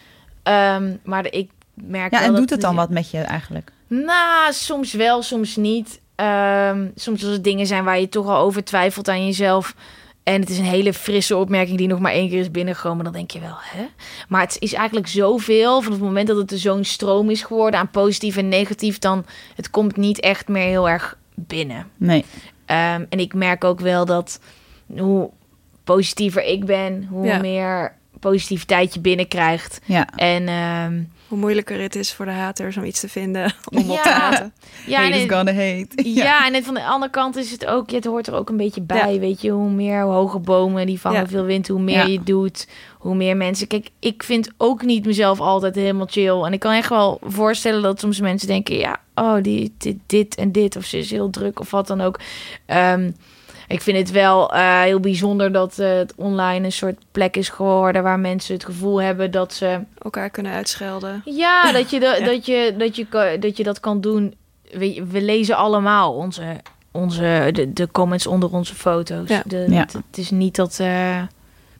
Ehm, 0.47 0.95
maar 1.03 1.31
ik 1.33 1.49
merk 1.73 2.11
ja, 2.11 2.17
wel 2.19 2.27
en 2.27 2.31
dat 2.31 2.41
doet 2.41 2.49
het 2.49 2.61
dan 2.61 2.75
wat 2.75 2.89
met 2.89 3.11
je 3.11 3.17
eigenlijk? 3.17 3.71
Nou, 3.87 4.53
soms 4.53 4.93
wel, 4.93 5.21
soms 5.21 5.55
niet. 5.55 6.01
Ehm, 6.15 6.87
soms 6.95 7.23
als 7.23 7.31
het 7.33 7.43
dingen 7.43 7.67
zijn 7.67 7.83
waar 7.83 7.99
je 7.99 8.09
toch 8.09 8.27
al 8.27 8.37
over 8.37 8.63
twijfelt 8.63 9.07
aan 9.07 9.25
jezelf. 9.25 9.75
En 10.23 10.39
het 10.39 10.49
is 10.49 10.57
een 10.57 10.63
hele 10.63 10.93
frisse 10.93 11.35
opmerking 11.37 11.77
die 11.77 11.87
nog 11.87 11.99
maar 11.99 12.11
één 12.11 12.29
keer 12.29 12.39
is 12.39 12.51
binnengekomen. 12.51 13.03
Dan 13.03 13.13
denk 13.13 13.31
je 13.31 13.39
wel, 13.39 13.55
hè? 13.59 13.85
Maar 14.27 14.41
het 14.41 14.55
is 14.59 14.73
eigenlijk 14.73 15.07
zoveel. 15.07 15.81
Van 15.81 15.91
het 15.91 16.01
moment 16.01 16.27
dat 16.27 16.37
het 16.37 16.51
er 16.51 16.57
zo'n 16.57 16.83
stroom 16.83 17.29
is 17.29 17.41
geworden 17.43 17.79
aan 17.79 17.89
positief 17.89 18.37
en 18.37 18.47
negatief. 18.49 18.99
Dan 18.99 19.25
het 19.55 19.69
komt 19.69 19.97
niet 19.97 20.19
echt 20.19 20.47
meer 20.47 20.67
heel 20.67 20.89
erg 20.89 21.17
binnen. 21.35 21.87
Nee. 21.97 22.25
Ehm, 22.65 23.05
en 23.09 23.19
ik 23.19 23.33
merk 23.33 23.63
ook 23.63 23.79
wel 23.79 24.05
dat 24.05 24.39
hoe 24.97 25.29
positiever 25.83 26.43
ik 26.43 26.65
ben, 26.65 27.07
hoe 27.09 27.25
Ja. 27.25 27.37
meer 27.39 27.95
positiviteit 28.19 28.93
je 28.93 28.99
binnenkrijgt. 28.99 29.79
Ja. 29.85 30.07
En 30.15 30.47
ehm, 30.47 31.01
hoe 31.27 31.37
moeilijker 31.37 31.81
het 31.81 31.95
is 31.95 32.13
voor 32.13 32.25
de 32.25 32.31
haters 32.31 32.77
om 32.77 32.83
iets 32.83 32.99
te 32.99 33.09
vinden 33.09 33.43
om 33.69 33.77
op 33.91 34.01
te 34.01 34.09
Ja. 34.09 34.19
haten. 34.19 34.53
ja, 34.85 34.97
en 34.97 35.03
Haters 35.03 35.21
het- 35.23 35.31
gonna 35.33 35.53
hate. 35.53 35.87
Ja, 36.23 36.45
en 36.47 36.53
het 36.53 36.65
van 36.65 36.73
de 36.73 36.83
andere 36.83 37.11
kant 37.11 37.35
is 37.35 37.51
het 37.51 37.65
ook, 37.65 37.91
het 37.91 38.05
hoort 38.05 38.27
er 38.27 38.33
ook 38.35 38.49
een 38.49 38.57
beetje 38.57 38.81
bij. 38.81 39.13
Ja. 39.13 39.19
Weet 39.19 39.41
je, 39.41 39.49
hoe 39.49 39.69
meer 39.69 40.01
hoge 40.01 40.39
bomen 40.39 40.85
die 40.85 40.99
vangen 40.99 41.19
Ja. 41.21 41.27
veel 41.27 41.43
wind, 41.43 41.67
hoe 41.67 41.79
meer 41.81 41.95
Ja. 41.97 42.05
je 42.05 42.23
doet, 42.23 42.67
hoe 42.97 43.15
meer 43.15 43.37
mensen. 43.37 43.67
Kijk, 43.67 43.89
ik 43.99 44.23
vind 44.23 44.49
ook 44.57 44.81
niet 44.83 45.05
mezelf 45.05 45.39
altijd 45.39 45.75
helemaal 45.75 46.07
chill. 46.09 46.41
En 46.43 46.53
ik 46.53 46.59
kan 46.59 46.73
echt 46.73 46.89
wel 46.89 47.19
voorstellen 47.23 47.81
dat 47.81 47.99
soms 47.99 48.19
mensen 48.19 48.47
denken: 48.47 48.77
ja, 48.77 48.99
oh, 49.15 49.35
die, 49.43 49.73
dit, 49.77 49.97
dit 50.05 50.35
en 50.35 50.51
dit, 50.51 50.75
of 50.75 50.85
ze 50.85 50.97
is 50.97 51.11
heel 51.11 51.29
druk 51.29 51.59
of 51.59 51.71
wat 51.71 51.87
dan 51.87 52.01
ook. 52.01 52.19
Ehm, 52.65 53.11
ik 53.67 53.81
vind 53.81 53.97
het 53.97 54.11
wel 54.11 54.53
eh, 54.53 54.81
heel 54.81 54.99
bijzonder 54.99 55.51
dat 55.51 55.79
eh, 55.79 55.89
het 55.89 56.13
online 56.15 56.65
een 56.65 56.71
soort 56.71 56.97
plek 57.11 57.37
is 57.37 57.49
geworden 57.49 58.03
waar 58.03 58.19
mensen 58.19 58.53
het 58.53 58.65
gevoel 58.65 59.01
hebben 59.01 59.31
dat 59.31 59.53
ze 59.53 59.79
Elkaar 60.01 60.29
kunnen 60.29 60.51
uitschelden. 60.51 61.21
ja, 61.25 61.71
dat 61.71 61.89
je, 61.89 61.99
de, 61.99 62.15
Ja. 62.19 62.25
Dat, 62.25 62.45
je, 62.45 62.75
dat, 62.77 62.95
je, 62.95 63.37
dat 63.39 63.57
je 63.57 63.63
dat 63.63 63.79
kan 63.79 64.01
doen. 64.01 64.35
We, 64.71 65.05
we 65.09 65.21
lezen 65.21 65.55
allemaal 65.57 66.13
onze, 66.13 66.43
onze, 66.91 67.49
de, 67.53 67.73
de 67.73 67.91
comments 67.91 68.27
onder 68.27 68.53
onze 68.53 68.75
foto's. 68.75 69.29
Ja. 69.29 69.41
De, 69.45 69.65
Ja. 69.69 69.79
Het, 69.79 69.93
het 69.93 70.17
is 70.17 70.29
niet 70.31 70.55
dat, 70.55 70.77
eh, 70.79 71.21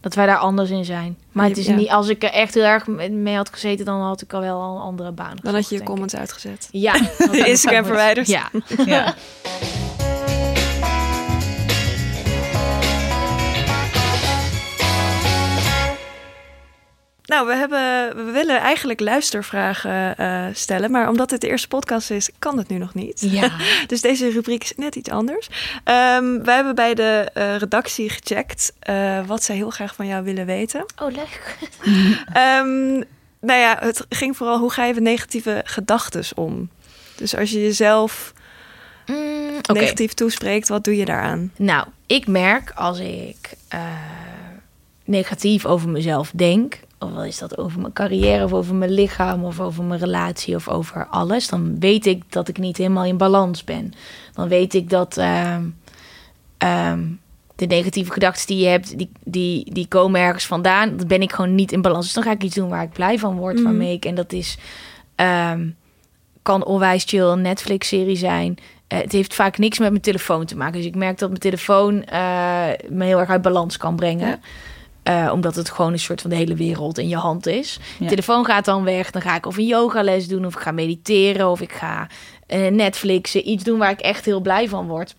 dat 0.02 0.13
wij 0.15 0.26
daar 0.26 0.38
anders 0.38 0.69
in 0.69 0.86
zijn. 0.86 1.17
Maar 1.32 1.47
het 1.47 1.58
is 1.58 1.65
Ja. 1.65 1.76
niet, 1.76 1.89
als 1.89 2.08
ik 2.10 2.23
er 2.23 2.32
echt 2.32 2.54
heel 2.54 2.63
erg 2.63 2.88
mee 3.10 3.36
had 3.36 3.50
gezeten, 3.50 3.86
dan 3.86 4.02
had 4.02 4.21
ik 4.21 4.34
al 4.34 4.41
wel 4.41 4.62
al 4.62 4.76
een 4.76 4.82
andere 4.82 5.12
baan. 5.12 5.38
Dan 5.41 5.54
had 5.54 5.69
je 5.69 5.76
je 5.76 5.84
comments 5.84 6.15
uitgezet. 6.15 6.67
Ja. 6.71 6.93
Instagram 7.32 7.86
verwijderd. 7.86 8.28
Ja. 8.28 8.50
Nou, 17.28 17.48
we, 17.48 17.56
hebben, 17.56 18.26
we 18.26 18.32
willen 18.32 18.60
eigenlijk 18.60 19.00
luistervragen 19.00 20.18
eh, 20.18 20.46
stellen. 20.54 20.92
Maar 20.92 21.10
omdat 21.10 21.30
dit 21.30 21.42
de 21.42 21.48
eerste 21.48 21.68
podcast 21.68 22.12
is, 22.12 22.30
kan 22.40 22.58
het 22.58 22.68
nu 22.68 22.78
nog 22.78 22.94
niet. 22.94 23.22
Ja. 23.22 23.52
Dus 23.88 24.02
deze 24.02 24.30
rubriek 24.30 24.63
is 24.63 24.74
net 24.76 24.96
iets 24.96 25.10
anders. 25.10 25.48
Ehm 25.84 26.44
wij 26.44 26.56
hebben 26.56 26.76
bij 26.76 26.94
de 26.94 27.30
eh, 27.34 27.56
redactie 27.56 28.10
gecheckt 28.10 28.74
eh, 28.80 29.26
wat 29.26 29.44
zij 29.44 29.56
heel 29.56 29.70
graag 29.70 29.96
van 29.96 30.08
jou 30.08 30.24
willen 30.24 30.46
weten. 30.46 30.86
Oh, 31.02 31.12
leuk. 31.12 31.58
Ehm, 32.34 33.04
nou 33.40 33.60
ja, 33.60 33.78
het 33.80 34.06
ging 34.10 34.38
vooral 34.38 34.60
hoe 34.60 34.72
ga 34.72 34.86
je 34.86 34.94
met 34.94 35.04
negatieve 35.04 35.62
gedachten 35.66 36.24
om? 36.36 36.70
Dus 37.16 37.36
als 37.36 37.52
je 37.52 37.62
jezelf 37.62 38.34
Mm, 39.06 39.52
negatief 39.74 40.13
toespreekt, 40.13 40.68
wat 40.68 40.84
doe 40.84 40.98
je 40.98 41.06
daaraan? 41.06 41.52
Nou, 41.56 41.88
ik 42.08 42.28
merk 42.28 42.72
als 42.76 43.00
ik 43.00 43.50
negatief 45.06 45.66
over 45.66 45.90
mezelf 45.90 46.32
denk, 46.36 46.80
of 47.00 47.12
wel 47.12 47.24
is 47.24 47.38
dat 47.38 47.58
over 47.58 47.80
mijn 47.80 47.94
carrière, 47.94 48.44
of 48.44 48.54
over 48.54 48.76
mijn 48.76 48.92
lichaam, 48.92 49.44
of 49.44 49.60
over 49.60 49.84
mijn 49.84 50.00
relatie, 50.00 50.56
of 50.56 50.68
over 50.68 51.08
alles, 51.08 51.48
dan 51.48 51.80
weet 51.80 52.06
ik 52.06 52.24
dat 52.32 52.48
ik 52.48 52.58
niet 52.58 52.78
helemaal 52.78 53.06
in 53.06 53.18
balans 53.18 53.64
ben. 53.64 53.94
Dan 54.34 54.48
weet 54.48 54.74
ik 54.74 54.90
dat 54.90 55.18
ehm, 55.18 55.64
ehm, 56.58 57.04
de 57.56 57.66
negatieve 57.66 58.12
gedachten 58.12 58.48
die 58.48 58.58
je 58.58 58.68
hebt, 58.68 58.98
die, 58.98 59.10
die, 59.24 59.74
die 59.74 59.88
komen 59.88 60.22
ergens 60.22 60.46
vandaan. 60.46 60.98
Dan 60.98 61.08
ben 61.08 61.22
ik 61.22 61.32
gewoon 61.34 61.56
niet 61.56 61.72
in 61.72 61.82
balans. 61.82 62.06
Dus 62.06 62.14
dan 62.14 62.24
ga 62.24 62.32
ik 62.32 62.44
iets 62.44 62.56
doen 62.56 62.70
waar 62.70 62.84
ik 62.84 62.92
blij 62.92 63.20
van 63.20 63.36
word, 63.38 63.56
Mhm. 63.56 63.64
waarmee 63.64 63.94
ik, 63.94 64.06
en 64.06 64.16
dat 64.16 64.34
is, 64.34 64.58
ehm, 65.16 65.68
kan 66.42 66.66
onwijs 66.66 67.04
chill 67.04 67.22
een 67.26 67.42
Netflix-serie 67.42 68.16
zijn. 68.16 68.58
Eh, 68.88 69.00
het 69.00 69.12
heeft 69.12 69.34
vaak 69.34 69.58
niks 69.58 69.80
met 69.80 69.90
mijn 69.90 70.02
telefoon 70.02 70.46
te 70.46 70.58
maken. 70.58 70.74
Dus 70.78 70.86
ik 70.86 70.96
merk 70.96 71.18
dat 71.18 71.30
mijn 71.30 71.42
telefoon 71.42 72.04
eh, 72.04 72.20
me 72.90 73.06
heel 73.06 73.20
erg 73.20 73.30
uit 73.30 73.42
balans 73.42 73.78
kan 73.78 73.96
brengen. 73.96 74.28
Ja. 74.28 74.40
Eh, 75.08 75.30
omdat 75.34 75.56
het 75.56 75.70
gewoon 75.70 75.91
een 75.93 76.00
soort 76.00 76.22
van 76.22 76.30
de 76.30 76.36
hele 76.36 76.56
wereld 76.56 76.98
in 76.98 77.08
je 77.08 77.15
hand 77.15 77.46
is. 77.46 77.80
Ja. 77.80 78.04
De 78.04 78.10
telefoon 78.10 78.46
gaat 78.46 78.65
dan 78.65 78.84
weg. 78.84 79.12
Dan 79.12 79.22
ga 79.22 79.36
ik 79.36 79.46
of 79.46 79.58
een 79.58 79.65
yogales 79.65 80.28
doen, 80.28 80.46
of 80.46 80.54
ik 80.56 80.60
ga 80.62 80.72
mediteren, 80.72 81.50
of 81.50 81.62
ik 81.62 81.72
ga 81.72 82.08
eh, 82.48 82.67
Netflixen. 82.72 83.50
Iets 83.50 83.63
doen 83.63 83.78
waar 83.80 83.91
ik 83.91 84.00
echt 84.00 84.26
heel 84.26 84.39
blij 84.39 84.70
van 84.70 84.88
word. 84.88 85.15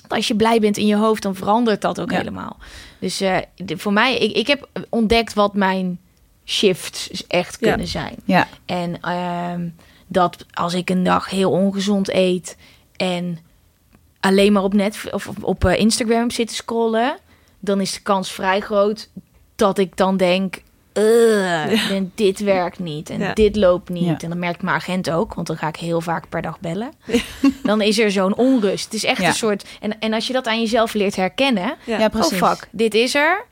Want 0.00 0.12
Als 0.12 0.28
je 0.28 0.36
blij 0.36 0.60
bent 0.60 0.76
in 0.76 0.86
je 0.86 0.96
hoofd, 0.96 1.22
dan 1.22 1.34
verandert 1.34 1.80
dat 1.80 2.00
ook 2.00 2.10
Ja. 2.10 2.16
helemaal. 2.16 2.56
Dus 2.98 3.20
eh, 3.20 3.36
de- 3.56 3.78
voor 3.78 3.92
mij, 3.92 4.18
ik, 4.18 4.36
ik 4.36 4.46
heb 4.46 4.68
ontdekt 4.88 5.34
wat 5.34 5.54
mijn 5.54 6.00
shifts 6.44 7.26
echt 7.26 7.56
Ja. 7.60 7.68
kunnen 7.68 7.86
zijn. 7.86 8.14
Ja. 8.24 8.48
En 8.66 9.00
ehm, 9.00 9.68
dat 10.06 10.46
als 10.52 10.74
ik 10.74 10.90
een 10.90 11.02
dag 11.04 11.30
heel 11.30 11.50
ongezond 11.50 12.08
eet 12.08 12.56
en 12.96 13.38
alleen 14.20 14.52
maar 14.52 14.62
op, 14.62 14.74
net, 14.74 15.00
of 15.12 15.28
op, 15.42 15.64
Instagram 15.64 16.30
zit 16.30 16.48
te 16.48 16.54
scrollen, 16.54 17.16
dan 17.60 17.80
is 17.80 17.92
de 17.92 18.00
kans 18.00 18.32
vrij 18.32 18.60
groot 18.60 19.08
dat 19.60 19.78
ik 19.78 19.96
dan 19.96 20.16
denk. 20.16 20.62
"Ugh, 20.94 21.90
en 21.90 22.12
dit 22.14 22.40
werkt 22.40 22.78
niet 22.78 23.10
en 23.10 23.18
Ja. 23.18 23.32
dit 23.32 23.56
loopt 23.56 23.88
niet. 23.88 24.04
Ja. 24.04 24.16
En 24.18 24.28
dan 24.28 24.38
merkt 24.38 24.62
mijn 24.62 24.76
agent 24.76 25.10
ook, 25.10 25.34
want 25.34 25.46
dan 25.46 25.56
ga 25.56 25.68
ik 25.68 25.76
heel 25.76 26.00
vaak 26.00 26.28
per 26.28 26.42
dag 26.42 26.60
bellen. 26.60 26.90
Dan 27.62 27.80
is 27.80 27.98
er 27.98 28.10
zo'n 28.10 28.34
onrust. 28.36 28.84
Het 28.84 28.94
is 28.94 29.04
echt 29.04 29.20
Ja. 29.20 29.26
een 29.28 29.34
soort. 29.34 29.64
En, 29.80 29.98
en 30.00 30.12
als 30.12 30.26
je 30.26 30.32
dat 30.32 30.46
aan 30.46 30.60
jezelf 30.60 30.92
leert 30.94 31.16
herkennen, 31.16 31.74
Ja. 31.84 31.98
Ja, 31.98 32.08
precies. 32.08 32.42
Oh 32.42 32.48
fuck, 32.50 32.68
dit 32.72 32.94
is 32.94 33.14
er. 33.14 33.44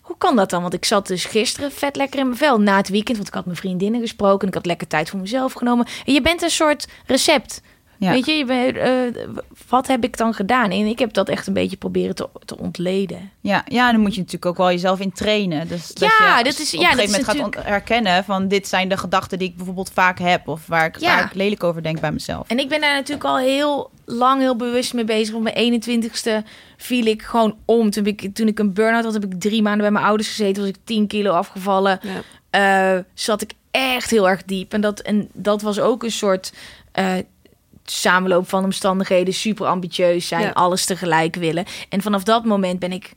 Hoe 0.00 0.16
kan 0.18 0.36
dat 0.36 0.50
dan? 0.50 0.62
Want 0.62 0.74
ik 0.74 0.84
zat 0.84 1.06
dus 1.06 1.24
gisteren 1.24 1.72
vet 1.72 1.96
lekker 1.96 2.18
in 2.18 2.26
mijn 2.26 2.38
vel 2.38 2.60
na 2.60 2.76
het 2.76 2.88
weekend. 2.88 3.16
Want 3.16 3.28
ik 3.28 3.34
had 3.34 3.44
mijn 3.44 3.56
vriendinnen 3.56 4.00
gesproken 4.00 4.40
en 4.40 4.48
ik 4.48 4.54
had 4.54 4.66
lekker 4.66 4.86
tijd 4.86 5.10
voor 5.10 5.20
mezelf 5.20 5.52
genomen. 5.52 5.86
En 6.06 6.12
je 6.12 6.20
bent 6.20 6.42
een 6.42 6.50
soort 6.50 6.86
recept. 7.06 7.60
Ja. 7.98 8.10
Weet 8.10 8.26
je, 8.26 8.32
je 8.32 8.44
bent, 8.44 8.76
eh, 8.76 9.24
wat 9.68 9.86
heb 9.86 10.04
ik 10.04 10.16
dan 10.16 10.34
gedaan? 10.34 10.70
En 10.70 10.86
ik 10.86 10.98
heb 10.98 11.12
dat 11.12 11.28
echt 11.28 11.46
een 11.46 11.52
beetje 11.52 11.76
proberen 11.76 12.14
te, 12.14 12.28
te 12.44 12.58
ontleden. 12.58 13.30
Ja, 13.40 13.64
ja, 13.68 13.92
dan 13.92 14.00
moet 14.00 14.12
je 14.14 14.18
natuurlijk 14.18 14.46
ook 14.46 14.56
wel 14.56 14.70
jezelf 14.70 15.00
in 15.00 15.12
trainen. 15.12 15.68
Dus 15.68 15.86
dat 15.86 16.10
Ja, 16.18 16.38
je 16.38 16.44
dat 16.44 16.58
is- 16.58 16.74
op 16.74 16.80
ja, 16.80 16.90
een 16.90 16.96
dat 16.96 17.04
gegeven 17.06 17.20
is 17.30 17.36
moment 17.36 17.54
gaat 17.56 17.64
herkennen 17.64 18.24
van 18.24 18.48
dit 18.48 18.68
zijn 18.68 18.88
de 18.88 18.96
gedachten 18.96 19.38
die 19.38 19.48
ik 19.48 19.56
bijvoorbeeld 19.56 19.90
vaak 19.94 20.18
heb 20.18 20.48
of 20.48 20.66
waar 20.66 20.86
ik, 20.86 20.98
Ja. 20.98 21.14
waar 21.14 21.24
ik 21.24 21.34
lelijk 21.34 21.64
over 21.64 21.82
denk 21.82 22.00
bij 22.00 22.12
mezelf. 22.12 22.48
En 22.48 22.58
ik 22.58 22.68
ben 22.68 22.80
daar 22.80 22.94
natuurlijk 22.94 23.24
al 23.26 23.38
heel 23.38 23.90
lang 24.04 24.40
heel 24.40 24.56
bewust 24.56 24.94
mee 24.94 25.04
bezig. 25.04 25.34
Op 25.34 25.42
mijn 25.42 25.54
21ste 25.56 26.44
viel 26.76 27.06
ik 27.06 27.22
gewoon 27.22 27.56
om. 27.64 27.90
Toen 27.90 28.06
ik, 28.06 28.34
toen 28.34 28.48
ik 28.48 28.58
een 28.58 28.72
burn-out 28.72 29.04
had, 29.04 29.12
heb 29.12 29.24
ik 29.24 29.40
drie 29.40 29.62
maanden 29.62 29.80
bij 29.82 29.90
mijn 29.90 30.04
ouders 30.04 30.28
gezeten. 30.28 30.62
Was 30.62 30.70
ik 30.70 30.78
10 30.84 31.06
kilo 31.06 31.30
afgevallen. 31.32 32.00
Ja. 32.02 32.94
eh, 32.94 33.02
zat 33.14 33.42
ik 33.42 33.52
echt 33.70 34.10
heel 34.10 34.28
erg 34.28 34.42
diep. 34.44 34.72
En 34.72 34.80
dat, 34.80 35.00
en 35.00 35.28
dat 35.32 35.62
was 35.62 35.80
ook 35.80 36.02
een 36.02 36.10
soort 36.10 36.52
eh, 36.92 37.12
samenloop 37.84 38.48
van 38.48 38.64
omstandigheden. 38.64 39.34
Super 39.34 39.66
ambitieus 39.66 40.28
zijn, 40.28 40.42
Ja. 40.42 40.50
alles 40.50 40.84
tegelijk 40.84 41.34
willen. 41.36 41.64
En 41.88 42.02
vanaf 42.02 42.22
dat 42.22 42.44
moment 42.44 42.78
ben 42.78 42.92
ik 42.92 43.12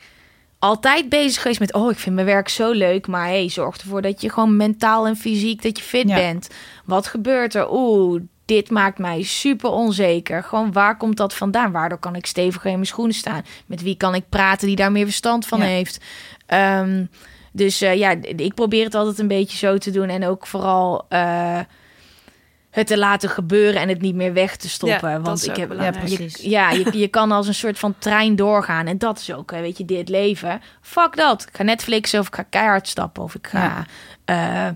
altijd 0.59 1.09
bezig 1.09 1.41
geweest 1.41 1.59
met... 1.59 1.73
oh, 1.73 1.91
ik 1.91 1.97
vind 1.97 2.15
mijn 2.15 2.27
werk 2.27 2.49
zo 2.49 2.71
leuk. 2.71 3.07
Maar 3.07 3.25
hey, 3.27 3.49
zorg 3.49 3.77
ervoor 3.77 4.01
dat 4.01 4.21
je 4.21 4.29
gewoon 4.29 4.57
mentaal 4.57 5.07
en 5.07 5.15
fysiek 5.15 5.61
dat 5.61 5.77
je 5.77 5.83
fit 5.83 6.07
Ja. 6.09 6.15
bent. 6.15 6.49
Wat 6.85 7.07
gebeurt 7.07 7.55
er? 7.55 7.71
Oeh, 7.71 8.21
dit 8.45 8.69
maakt 8.69 8.97
mij 8.97 9.23
super 9.23 9.69
onzeker. 9.69 10.43
Gewoon 10.43 10.71
waar 10.71 10.97
komt 10.97 11.17
dat 11.17 11.33
vandaan? 11.33 11.71
Waardoor 11.71 11.97
kan 11.97 12.15
ik 12.15 12.25
steviger 12.25 12.65
in 12.69 12.73
mijn 12.73 12.85
schoenen 12.85 13.15
staan? 13.15 13.45
Met 13.65 13.81
wie 13.81 13.95
kan 13.97 14.15
ik 14.15 14.29
praten 14.29 14.67
die 14.67 14.75
daar 14.75 14.91
meer 14.91 15.05
verstand 15.05 15.45
van 15.45 15.59
Ja. 15.59 15.65
heeft? 15.65 15.99
Ehm, 16.45 17.05
dus 17.51 17.81
eh, 17.81 17.95
ja, 17.95 18.15
ik 18.21 18.53
probeer 18.53 18.83
het 18.83 18.95
altijd 18.95 19.19
een 19.19 19.27
beetje 19.27 19.57
zo 19.57 19.77
te 19.77 19.91
doen. 19.91 20.09
En 20.09 20.25
ook 20.25 20.47
vooral 20.47 21.05
eh, 21.09 21.59
het 22.77 22.87
te 22.87 22.97
laten 22.97 23.29
gebeuren 23.29 23.81
en 23.81 23.89
het 23.89 24.01
niet 24.01 24.15
meer 24.15 24.33
weg 24.33 24.55
te 24.55 24.69
stoppen. 24.69 25.09
Ja, 25.09 25.15
dat 25.15 25.25
Want 25.25 25.37
is 25.37 25.47
ik 25.47 25.55
heb 25.55 25.67
belangrijk. 25.69 26.07
Ja, 26.07 26.11
je, 26.11 26.17
precies. 26.17 26.43
ja, 26.43 26.71
je, 26.71 26.97
je 26.97 27.07
kan 27.07 27.31
als 27.31 27.47
een 27.47 27.53
soort 27.53 27.79
van 27.79 27.95
trein 27.99 28.35
doorgaan. 28.35 28.87
En 28.87 28.97
dat 28.97 29.19
is 29.19 29.33
ook, 29.33 29.51
hè, 29.51 29.61
weet 29.61 29.77
je, 29.77 29.85
dit 29.85 30.09
leven. 30.09 30.61
Fuck 30.81 31.15
dat. 31.15 31.41
Ik 31.41 31.55
ga 31.55 31.63
Netflixen 31.63 32.19
of 32.19 32.27
ik 32.27 32.35
ga 32.35 32.43
keihard 32.43 32.87
stappen. 32.87 33.23
Of 33.23 33.35
ik 33.35 33.47
ga 33.47 33.85
eh, 34.25 34.67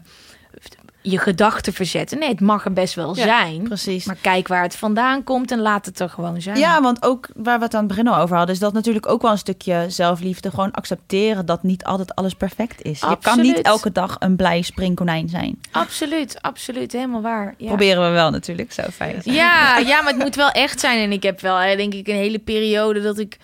je 1.02 1.18
gedachten 1.18 1.74
verzetten. 1.74 2.20
Nee, 2.20 2.30
het 2.30 2.40
mag 2.40 2.66
er 2.66 2.74
best 2.74 2.94
wel 2.94 3.16
Ja, 3.16 3.24
zijn. 3.24 3.64
Precies. 3.64 4.06
Maar 4.06 4.18
kijk 4.22 4.48
waar 4.48 4.64
het 4.64 4.76
vandaan 4.76 5.24
komt 5.24 5.52
en 5.52 5.60
laat 5.60 5.86
het 5.86 6.00
er 6.00 6.10
gewoon 6.10 6.42
zijn. 6.42 6.58
Ja, 6.58 6.82
want 6.82 7.04
ook 7.04 7.30
waar 7.36 7.58
we 7.58 7.64
het 7.64 7.74
aan 7.74 7.80
het 7.80 7.96
begin 7.96 8.10
over 8.10 8.36
hadden, 8.36 8.56
is 8.56 8.62
dat 8.62 8.74
natuurlijk 8.74 9.08
ook 9.08 9.22
wel 9.22 9.32
een 9.32 9.38
stukje 9.38 9.86
zelfliefde. 9.88 10.50
Gewoon 10.50 10.72
accepteren 10.72 11.46
dat 11.46 11.64
niet 11.64 11.84
altijd 11.84 12.16
alles 12.16 12.34
perfect 12.34 12.82
is. 12.82 13.00
Je 13.00 13.18
kan 13.22 13.42
niet 13.42 13.62
elke 13.62 13.92
dag 13.92 14.16
een 14.20 14.36
blij 14.36 14.62
springkonijn 14.62 15.30
zijn. 15.30 15.62
Absoluut, 15.72 16.42
absoluut. 16.42 16.92
Helemaal 16.92 17.22
waar. 17.22 17.54
Ja. 17.58 17.68
Proberen 17.68 18.04
we 18.04 18.10
wel 18.10 18.30
natuurlijk, 18.30 18.72
zo 18.72 18.84
fijn. 18.94 19.22
Ja, 19.24 19.78
ja, 19.78 20.02
maar 20.02 20.14
het 20.14 20.22
moet 20.22 20.36
wel 20.36 20.50
echt 20.50 20.80
zijn. 20.80 21.00
En 21.00 21.12
ik 21.12 21.24
heb 21.24 21.42
wel, 21.42 21.58
hè, 21.58 21.76
denk 21.76 21.94
ik, 21.94 22.08
een 22.08 22.16
hele 22.16 22.40
periode 22.40 23.02
dat 23.02 23.20
ik 23.20 23.38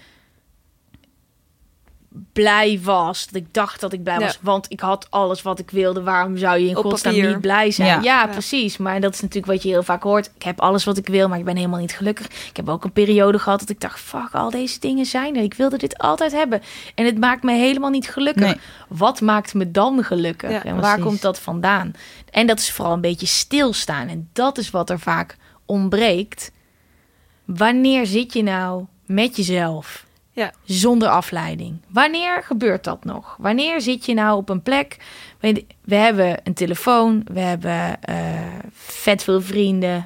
blij 2.33 2.79
was. 2.83 3.25
Dat 3.25 3.35
ik 3.35 3.53
dacht 3.53 3.79
dat 3.81 3.93
ik 3.93 4.03
blij 4.03 4.19
Ja. 4.19 4.25
was. 4.25 4.39
Want 4.41 4.65
ik 4.71 4.79
had 4.79 5.07
alles 5.09 5.41
wat 5.41 5.59
ik 5.59 5.69
wilde. 5.69 6.03
Waarom 6.03 6.37
zou 6.37 6.59
je 6.59 6.67
in 6.69 6.77
Op 6.77 6.83
godsnaam 6.83 7.13
papier. 7.13 7.29
niet 7.29 7.41
blij 7.41 7.71
zijn? 7.71 7.87
Ja. 7.87 7.93
Ja. 7.95 8.21
Ja. 8.21 8.27
precies. 8.27 8.77
Maar 8.77 8.99
dat 9.01 9.13
is 9.13 9.21
natuurlijk 9.21 9.51
wat 9.53 9.63
je 9.63 9.69
heel 9.69 9.83
vaak 9.83 10.03
hoort. 10.03 10.31
Ik 10.35 10.43
heb 10.43 10.59
alles 10.61 10.83
wat 10.83 10.97
ik 10.97 11.07
wil, 11.07 11.27
maar 11.27 11.39
ik 11.39 11.45
ben 11.45 11.55
helemaal 11.55 11.79
niet 11.79 11.95
gelukkig. 11.95 12.25
Ik 12.25 12.55
heb 12.57 12.69
ook 12.69 12.83
een 12.83 12.91
periode 12.91 13.39
gehad 13.39 13.59
dat 13.59 13.69
ik 13.69 13.79
dacht... 13.79 13.99
fuck, 13.99 14.29
al 14.31 14.49
deze 14.49 14.79
dingen 14.79 15.05
zijn 15.05 15.35
er. 15.35 15.43
Ik 15.43 15.53
wilde 15.53 15.77
dit 15.77 15.97
altijd 15.97 16.31
hebben. 16.31 16.61
En 16.95 17.05
het 17.05 17.17
maakt 17.17 17.43
me 17.43 17.51
helemaal 17.53 17.89
niet 17.89 18.09
gelukkig. 18.09 18.43
Nee. 18.45 18.59
Wat 18.87 19.21
maakt 19.21 19.53
me 19.53 19.71
dan 19.71 20.03
gelukkig? 20.03 20.63
En 20.63 20.73
waar 20.73 20.81
precies. 20.81 21.03
komt 21.03 21.21
dat 21.21 21.39
vandaan? 21.39 21.91
En 22.31 22.47
dat 22.47 22.59
is 22.59 22.71
vooral 22.71 22.93
een 22.93 23.01
beetje 23.01 23.25
stilstaan. 23.25 24.07
En 24.07 24.29
dat 24.33 24.57
is 24.57 24.69
wat 24.71 24.89
er 24.89 24.99
vaak 24.99 25.37
ontbreekt. 25.65 26.51
Wanneer 27.45 28.05
zit 28.05 28.33
je 28.33 28.43
nou 28.43 28.85
met 29.05 29.35
jezelf? 29.35 30.05
Ja. 30.37 30.51
Zonder 30.63 31.09
afleiding. 31.09 31.81
Wanneer 31.87 32.43
gebeurt 32.43 32.83
dat 32.83 33.03
nog? 33.03 33.35
Wanneer 33.39 33.81
zit 33.81 34.05
je 34.05 34.13
nou 34.13 34.37
op 34.37 34.49
een 34.49 34.61
plek? 34.61 34.97
We 35.81 35.95
hebben 35.95 36.39
een 36.43 36.53
telefoon, 36.53 37.25
we 37.31 37.39
hebben 37.39 38.01
eh, 38.03 38.15
vet 38.73 39.23
veel 39.23 39.41
vrienden, 39.41 40.05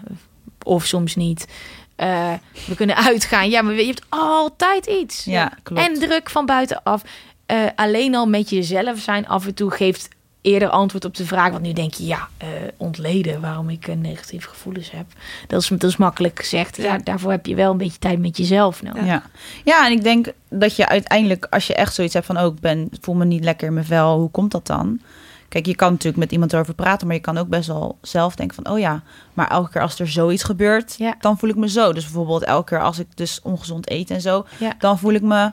of 0.64 0.86
soms 0.86 1.16
niet. 1.16 1.48
Eh, 1.96 2.34
we 2.68 2.76
kunnen 2.76 2.96
uitgaan. 3.10 3.50
Ja, 3.50 3.62
maar 3.62 3.74
je 3.74 3.86
hebt 3.86 4.06
altijd 4.10 4.86
iets. 4.86 5.24
Ja, 5.24 5.52
klopt. 5.64 5.82
En 5.82 5.94
druk 5.94 6.30
van 6.30 6.46
buitenaf. 6.46 7.02
Eh, 7.46 7.66
alleen 7.76 8.16
al 8.16 8.26
met 8.28 8.50
jezelf 8.50 9.00
zijn 9.00 9.28
af 9.28 9.46
en 9.46 9.54
toe 9.54 9.72
geeft 9.72 10.10
eerder 10.42 10.70
antwoord 10.70 11.06
op 11.06 11.16
de 11.16 11.26
vraag. 11.26 11.52
Want 11.52 11.62
nu 11.64 11.74
denk 11.74 11.94
je, 11.94 12.06
ja, 12.06 12.28
eh, 12.38 12.48
ontleden 12.78 13.42
waarom 13.42 13.70
ik 13.70 13.88
eh, 13.88 13.96
negatieve 13.96 14.50
gevoelens 14.50 14.92
heb. 14.92 15.06
Dat 15.48 15.62
is, 15.62 15.68
dat 15.68 15.84
is 15.84 15.98
makkelijk 15.98 16.40
gezegd. 16.40 16.78
Ja. 16.78 16.98
Daarvoor 16.98 17.32
heb 17.32 17.46
je 17.46 17.56
wel 17.56 17.72
een 17.72 17.78
beetje 17.78 18.00
tijd 18.00 18.20
met 18.20 18.38
jezelf 18.38 18.82
nodig. 18.84 19.06
Ja. 19.06 19.24
ja, 19.64 19.86
en 19.86 19.92
ik 19.92 20.04
denk 20.04 20.28
dat 20.50 20.76
je 20.76 20.88
uiteindelijk, 20.88 21.48
als 21.50 21.68
je 21.68 21.74
echt 21.76 21.94
zoiets 21.94 22.14
hebt 22.14 22.26
van, 22.26 22.40
oh, 22.40 22.54
ik 22.54 22.60
ben, 22.60 22.90
voel 23.02 23.16
me 23.16 23.26
niet 23.26 23.44
lekker 23.44 23.68
in 23.68 23.74
mijn 23.74 23.86
vel, 23.86 24.20
hoe 24.20 24.32
komt 24.32 24.52
dat 24.52 24.68
dan? 24.68 25.00
Kijk, 25.50 25.66
je 25.66 25.76
kan 25.76 25.92
natuurlijk 25.92 26.18
met 26.18 26.32
iemand 26.32 26.54
erover 26.54 26.74
praten, 26.74 27.08
maar 27.08 27.16
je 27.16 27.22
kan 27.22 27.38
ook 27.38 27.48
best 27.48 27.68
wel 27.68 27.98
zelf 28.02 28.36
denken 28.36 28.56
van, 28.64 28.74
oh 28.74 28.80
ja, 28.80 29.04
maar 29.34 29.50
elke 29.50 29.70
keer 29.72 29.82
als 29.82 30.00
er 30.00 30.08
zoiets 30.08 30.44
gebeurt, 30.44 30.96
Ja. 30.98 31.16
dan 31.20 31.38
voel 31.38 31.50
ik 31.50 31.56
me 31.56 31.70
zo. 31.70 31.94
Dus 31.94 32.04
bijvoorbeeld 32.04 32.44
elke 32.44 32.70
keer 32.70 32.82
als 32.84 33.00
ik 33.00 33.08
dus 33.16 33.40
ongezond 33.44 33.90
eet 33.90 34.10
en 34.10 34.22
zo, 34.22 34.46
Ja. 34.60 34.74
dan 34.80 35.00
voel 35.00 35.14
ik 35.14 35.22
me 35.22 35.52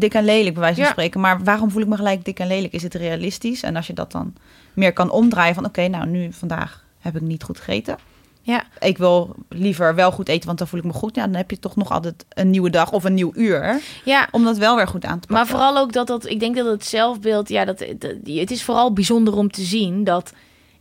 dik 0.00 0.14
en 0.14 0.24
lelijk, 0.24 0.54
bij 0.54 0.62
wijze 0.62 0.76
van 0.76 0.84
Ja. 0.84 0.90
spreken. 0.90 1.20
Maar 1.20 1.44
waarom 1.44 1.70
voel 1.70 1.82
ik 1.82 1.88
me 1.88 1.96
gelijk 1.96 2.24
dik 2.24 2.38
en 2.38 2.46
lelijk? 2.46 2.72
Is 2.72 2.82
het 2.82 2.94
realistisch? 2.94 3.62
En 3.62 3.76
als 3.76 3.86
je 3.86 3.92
dat 3.92 4.12
dan 4.12 4.34
meer 4.74 4.92
kan 4.92 5.10
omdraaien 5.10 5.54
van, 5.54 5.64
oké, 5.64 5.88
nou 5.88 6.06
nu 6.06 6.32
vandaag 6.32 6.84
heb 6.98 7.16
ik 7.16 7.22
niet 7.22 7.42
goed 7.42 7.58
gegeten. 7.58 7.98
Ja. 8.42 8.64
Ik 8.78 8.98
wil 8.98 9.34
liever 9.48 9.94
wel 9.94 10.12
goed 10.12 10.28
eten, 10.28 10.46
want 10.46 10.58
dan 10.58 10.68
voel 10.68 10.80
ik 10.80 10.86
me 10.86 10.92
goed. 10.92 11.14
Ja, 11.14 11.24
dan 11.26 11.34
heb 11.34 11.50
je 11.50 11.58
toch 11.58 11.76
nog 11.76 11.90
altijd 11.90 12.24
een 12.28 12.50
nieuwe 12.50 12.70
dag 12.70 12.92
of 12.92 13.04
een 13.04 13.14
nieuw 13.14 13.32
uur 13.34 13.80
ja. 14.04 14.28
om 14.30 14.44
dat 14.44 14.58
wel 14.58 14.76
weer 14.76 14.88
goed 14.88 15.04
aan 15.04 15.20
te 15.20 15.26
pakken. 15.26 15.36
Maar 15.36 15.46
vooral 15.46 15.82
ook 15.82 15.92
dat 15.92 16.06
dat, 16.06 16.26
ik 16.26 16.40
denk 16.40 16.56
dat 16.56 16.66
het 16.66 16.84
zelfbeeld, 16.86 17.48
ja, 17.48 17.64
dat, 17.64 17.78
dat 17.98 18.14
het 18.24 18.50
is 18.50 18.62
vooral 18.62 18.92
bijzonder 18.92 19.36
om 19.36 19.50
te 19.50 19.62
zien 19.62 20.04
dat 20.04 20.32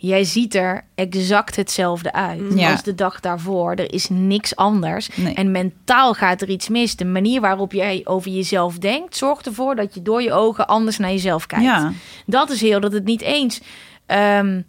jij 0.02 0.24
ziet 0.24 0.56
er 0.56 0.86
exact 0.96 1.56
hetzelfde 1.56 2.14
uit 2.14 2.42
Ja. 2.56 2.72
als 2.72 2.84
de 2.84 2.96
dag 2.96 3.20
daarvoor. 3.20 3.72
Er 3.74 3.94
is 3.94 4.10
niks 4.10 4.56
anders. 4.56 5.10
Nee. 5.16 5.34
En 5.34 5.52
mentaal 5.52 6.14
gaat 6.14 6.42
er 6.42 6.50
iets 6.50 6.68
mis. 6.70 6.96
De 6.96 7.06
manier 7.06 7.42
waarop 7.42 7.72
jij 7.72 8.02
over 8.04 8.32
jezelf 8.32 8.78
denkt, 8.78 9.16
zorgt 9.18 9.46
ervoor 9.46 9.76
dat 9.76 9.94
je 9.94 10.02
door 10.02 10.22
je 10.22 10.34
ogen 10.34 10.68
anders 10.68 10.98
naar 10.98 11.10
jezelf 11.12 11.46
kijkt. 11.46 11.66
Ja, 11.66 11.92
Dat 12.26 12.50
is 12.50 12.62
heel 12.62 12.80
dat 12.80 12.92
het 12.92 13.06
niet 13.06 13.22
eens 13.22 13.62
ehm, 14.06 14.62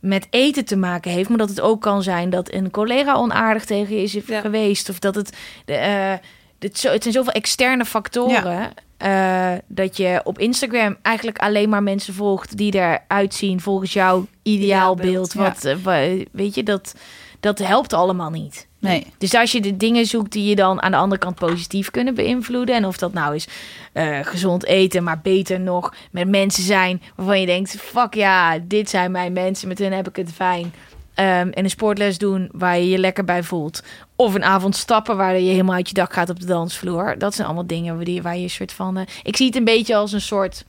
met 0.00 0.26
eten 0.30 0.64
te 0.64 0.76
maken 0.76 1.10
heeft, 1.10 1.28
maar 1.28 1.38
dat 1.38 1.48
het 1.48 1.60
ook 1.60 1.80
kan 1.80 2.02
zijn 2.02 2.30
dat 2.30 2.52
een 2.52 2.70
collega 2.70 3.14
onaardig 3.14 3.64
tegen 3.64 3.96
je 3.96 4.02
is 4.02 4.12
Ja. 4.26 4.40
geweest. 4.40 4.88
Of 4.88 4.98
dat 4.98 5.14
het. 5.14 5.36
De, 5.64 5.74
eh, 5.74 6.12
het, 6.58 6.78
zo, 6.78 6.90
het 6.92 7.02
zijn 7.02 7.14
zoveel 7.14 7.32
externe 7.32 7.84
factoren. 7.84 8.72
eh, 8.96 9.52
dat 9.66 9.96
je 9.96 10.20
op 10.24 10.38
Instagram 10.38 10.96
eigenlijk 11.02 11.38
alleen 11.38 11.68
maar 11.68 11.82
mensen 11.82 12.14
volgt 12.14 12.56
die 12.56 12.74
eruit 12.74 13.34
zien 13.34 13.60
volgens 13.60 13.92
jouw 13.92 14.26
ideaalbeeld. 14.42 15.34
Ideaalbeeld, 15.34 15.82
Wat, 15.82 15.92
eh, 15.94 16.26
weet 16.32 16.54
je, 16.54 16.62
dat, 16.62 16.94
dat 17.40 17.58
helpt 17.58 17.92
allemaal 17.92 18.30
niet. 18.30 18.66
nee. 18.78 19.06
Dus 19.18 19.34
als 19.34 19.52
je 19.52 19.60
de 19.60 19.76
dingen 19.76 20.06
zoekt 20.06 20.32
die 20.32 20.48
je 20.48 20.54
dan 20.54 20.82
aan 20.82 20.90
de 20.90 20.96
andere 20.96 21.20
kant 21.20 21.34
positief 21.34 21.90
kunnen 21.90 22.14
beïnvloeden. 22.14 22.74
En 22.74 22.84
of 22.86 22.96
dat 22.96 23.12
nou 23.12 23.34
is 23.34 23.48
eh, 23.92 24.18
gezond 24.22 24.64
eten, 24.64 25.02
maar 25.04 25.20
beter 25.20 25.60
nog 25.60 25.94
met 26.10 26.28
mensen 26.28 26.62
zijn 26.62 27.02
waarvan 27.16 27.40
je 27.40 27.46
denkt: 27.46 27.76
fuck 27.80 28.14
ja, 28.14 28.58
dit 28.58 28.90
zijn 28.90 29.10
mijn 29.10 29.32
mensen, 29.32 29.68
met 29.68 29.78
hen 29.78 29.92
heb 29.92 30.08
ik 30.08 30.16
het 30.16 30.32
fijn. 30.32 30.72
Ehm, 31.14 31.48
en 31.48 31.64
een 31.64 31.70
sportles 31.70 32.18
doen 32.18 32.48
waar 32.52 32.78
je 32.78 32.88
je 32.88 32.98
lekker 32.98 33.24
bij 33.24 33.42
voelt. 33.42 33.82
Of 34.16 34.34
een 34.34 34.44
avond 34.44 34.76
stappen 34.76 35.16
waar 35.16 35.38
je 35.38 35.50
helemaal 35.50 35.74
uit 35.74 35.88
je 35.88 35.94
dak 35.94 36.12
gaat 36.12 36.30
op 36.30 36.40
de 36.40 36.46
dansvloer. 36.46 37.14
Dat 37.18 37.34
zijn 37.34 37.46
allemaal 37.46 37.66
dingen 37.66 37.96
waar, 37.96 38.04
die, 38.04 38.22
waar 38.22 38.36
je 38.36 38.42
een 38.42 38.50
soort 38.50 38.72
van. 38.72 38.96
eh, 38.96 39.06
ik 39.22 39.36
zie 39.36 39.46
het 39.46 39.56
een 39.56 39.64
beetje 39.64 39.96
als 39.96 40.12
een 40.12 40.20
soort 40.20 40.64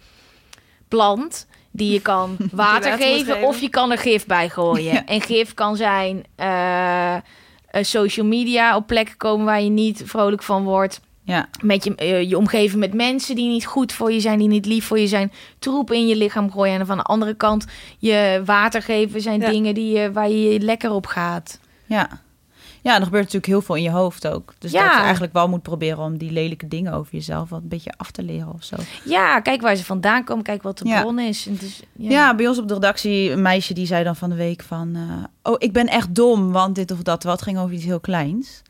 plant 0.88 1.48
die 1.72 1.92
je 1.92 2.02
kan 2.02 2.38
water 2.52 2.92
geven, 2.92 3.34
geven. 3.34 3.48
of 3.48 3.60
je 3.60 3.70
kan 3.70 3.92
er 3.92 3.98
gif 3.98 4.26
bij 4.26 4.50
gooien. 4.50 4.94
Ja. 4.94 5.06
En 5.06 5.22
gif 5.22 5.54
kan 5.54 5.76
zijn 5.76 6.24
eh, 6.36 7.14
eh, 7.16 7.22
social 7.72 8.26
media 8.26 8.76
op 8.76 8.88
plekken 8.88 9.18
komen 9.18 9.46
waar 9.46 9.62
je 9.62 9.70
niet 9.70 10.02
vrolijk 10.06 10.44
van 10.44 10.64
wordt. 10.64 11.00
Ja, 11.28 11.50
Met 11.64 11.84
je, 11.84 11.96
eh, 11.96 12.30
je 12.30 12.38
omgeven 12.38 12.80
met 12.80 12.94
mensen 12.94 13.36
die 13.36 13.50
niet 13.50 13.66
goed 13.66 13.94
voor 13.94 14.12
je 14.12 14.20
zijn, 14.20 14.40
die 14.40 14.48
niet 14.48 14.66
lief 14.66 14.86
voor 14.86 15.00
je 15.00 15.08
zijn. 15.08 15.32
Troep 15.60 15.92
in 15.92 16.08
je 16.08 16.16
lichaam 16.16 16.52
gooien. 16.52 16.80
En 16.80 16.86
van 16.86 16.98
de 16.98 17.04
andere 17.04 17.34
kant 17.34 17.66
je 17.98 18.42
water 18.46 18.82
geven 18.82 19.22
zijn 19.22 19.40
Ja. 19.40 19.50
dingen 19.50 19.74
die, 19.74 19.98
je 20.00 20.12
waar 20.12 20.30
je 20.30 20.60
lekker 20.60 20.92
op 20.92 21.06
gaat. 21.06 21.60
ja. 21.86 22.24
Ja, 22.82 22.96
er 22.96 23.04
gebeurt 23.04 23.24
natuurlijk 23.24 23.46
heel 23.52 23.62
veel 23.62 23.76
in 23.76 23.82
je 23.82 23.90
hoofd 23.90 24.28
ook. 24.28 24.54
Dus 24.60 24.72
Ja. 24.72 24.84
dat 24.84 24.94
je 24.94 25.00
eigenlijk 25.02 25.34
wel 25.34 25.48
moet 25.50 25.62
proberen 25.62 25.98
om 26.00 26.18
die 26.18 26.32
lelijke 26.32 26.68
dingen 26.68 26.94
over 26.94 27.14
jezelf 27.14 27.50
wat 27.50 27.62
een 27.62 27.68
beetje 27.68 27.94
af 27.98 28.12
te 28.12 28.24
leren 28.24 28.54
of 28.54 28.64
zo. 28.64 28.76
Ja, 29.06 29.40
kijk 29.40 29.62
waar 29.62 29.76
ze 29.76 29.86
vandaan 29.86 30.24
komen. 30.24 30.44
Kijk 30.44 30.64
wat 30.64 30.78
de 30.78 30.88
Ja. 30.88 31.02
bron 31.02 31.20
is. 31.20 31.48
En 31.48 31.56
dus, 31.60 31.82
ja. 31.96 32.10
Ja. 32.10 32.36
bij 32.36 32.48
ons 32.48 32.58
op 32.60 32.68
de 32.68 32.74
redactie 32.74 33.32
een 33.32 33.42
meisje 33.42 33.74
die 33.74 33.86
zei 33.86 34.04
dan 34.04 34.16
van 34.16 34.30
de 34.30 34.36
week 34.36 34.62
van... 34.64 34.96
eh, 34.96 35.52
oh, 35.52 35.56
ik 35.58 35.72
ben 35.74 35.88
echt 35.88 36.16
dom, 36.16 36.52
want 36.52 36.76
dit 36.76 36.92
of 36.92 37.02
dat. 37.02 37.24
Wat 37.24 37.42
ging 37.42 37.58
over 37.58 37.74
iets 37.76 37.84
heel 37.86 38.00
kleins. 38.00 38.62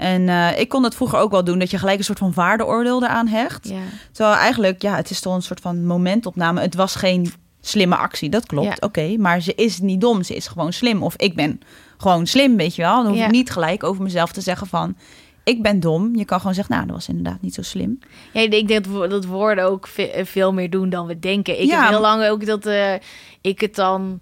En 0.00 0.28
eh, 0.28 0.58
ik 0.60 0.68
kon 0.68 0.82
dat 0.82 0.94
vroeger 0.94 1.18
ook 1.18 1.30
wel 1.30 1.44
doen, 1.44 1.58
dat 1.58 1.70
je 1.70 1.78
gelijk 1.78 1.98
een 1.98 2.04
soort 2.04 2.18
van 2.18 2.32
waardeoordeel 2.34 3.02
eraan 3.02 3.26
hecht. 3.26 3.68
Ja. 3.68 3.78
Terwijl 4.12 4.36
eigenlijk, 4.36 4.82
ja, 4.82 4.96
het 4.96 5.10
is 5.10 5.20
toch 5.20 5.34
een 5.34 5.42
soort 5.42 5.60
van 5.60 5.86
momentopname. 5.86 6.60
Het 6.60 6.74
was 6.74 6.94
geen 6.94 7.32
slimme 7.60 7.96
actie, 7.96 8.28
dat 8.30 8.46
klopt. 8.46 8.66
Ja. 8.66 8.76
Oké, 8.80 9.16
maar 9.18 9.40
ze 9.40 9.54
is 9.54 9.78
niet 9.80 10.00
dom, 10.00 10.22
ze 10.22 10.34
is 10.34 10.46
gewoon 10.46 10.72
slim. 10.72 11.02
Of 11.02 11.14
ik 11.16 11.34
ben 11.34 11.60
gewoon 11.98 12.26
slim, 12.26 12.56
weet 12.56 12.74
je 12.74 12.82
wel. 12.82 12.96
Dan 12.96 13.06
hoef 13.06 13.16
Ja. 13.18 13.24
ik 13.24 13.30
niet 13.30 13.50
gelijk 13.50 13.84
over 13.84 14.02
mezelf 14.02 14.32
te 14.32 14.40
zeggen 14.40 14.66
van... 14.66 14.96
ik 15.44 15.62
ben 15.62 15.80
dom. 15.80 16.16
Je 16.16 16.24
kan 16.24 16.38
gewoon 16.38 16.54
zeggen, 16.54 16.74
nou, 16.74 16.86
dat 16.86 16.96
was 16.96 17.08
inderdaad 17.08 17.42
niet 17.42 17.54
zo 17.54 17.62
slim. 17.62 17.98
Ja, 18.32 18.40
ik 18.40 18.50
denk 18.68 18.68
dat, 18.84 19.10
dat 19.10 19.24
woorden 19.24 19.64
ook 19.64 19.86
ve- 19.86 20.20
veel 20.24 20.52
meer 20.52 20.70
doen 20.70 20.88
dan 20.90 21.06
we 21.06 21.18
denken. 21.18 21.62
Ik 21.62 21.70
heb 21.70 21.88
heel 21.88 22.00
lang 22.00 22.24
ook 22.28 22.46
dat 22.46 22.66
eh, 22.66 22.92
ik 23.40 23.60
het 23.60 23.74
dan 23.74 24.20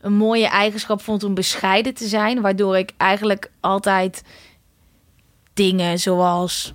een 0.00 0.12
mooie 0.16 0.48
eigenschap 0.48 1.02
vond 1.02 1.24
om 1.24 1.34
bescheiden 1.34 1.94
te 1.94 2.06
zijn. 2.06 2.40
Waardoor 2.40 2.78
ik 2.78 2.92
eigenlijk 2.96 3.50
altijd 3.60 4.22
dingen 5.58 5.98
zoals... 5.98 6.72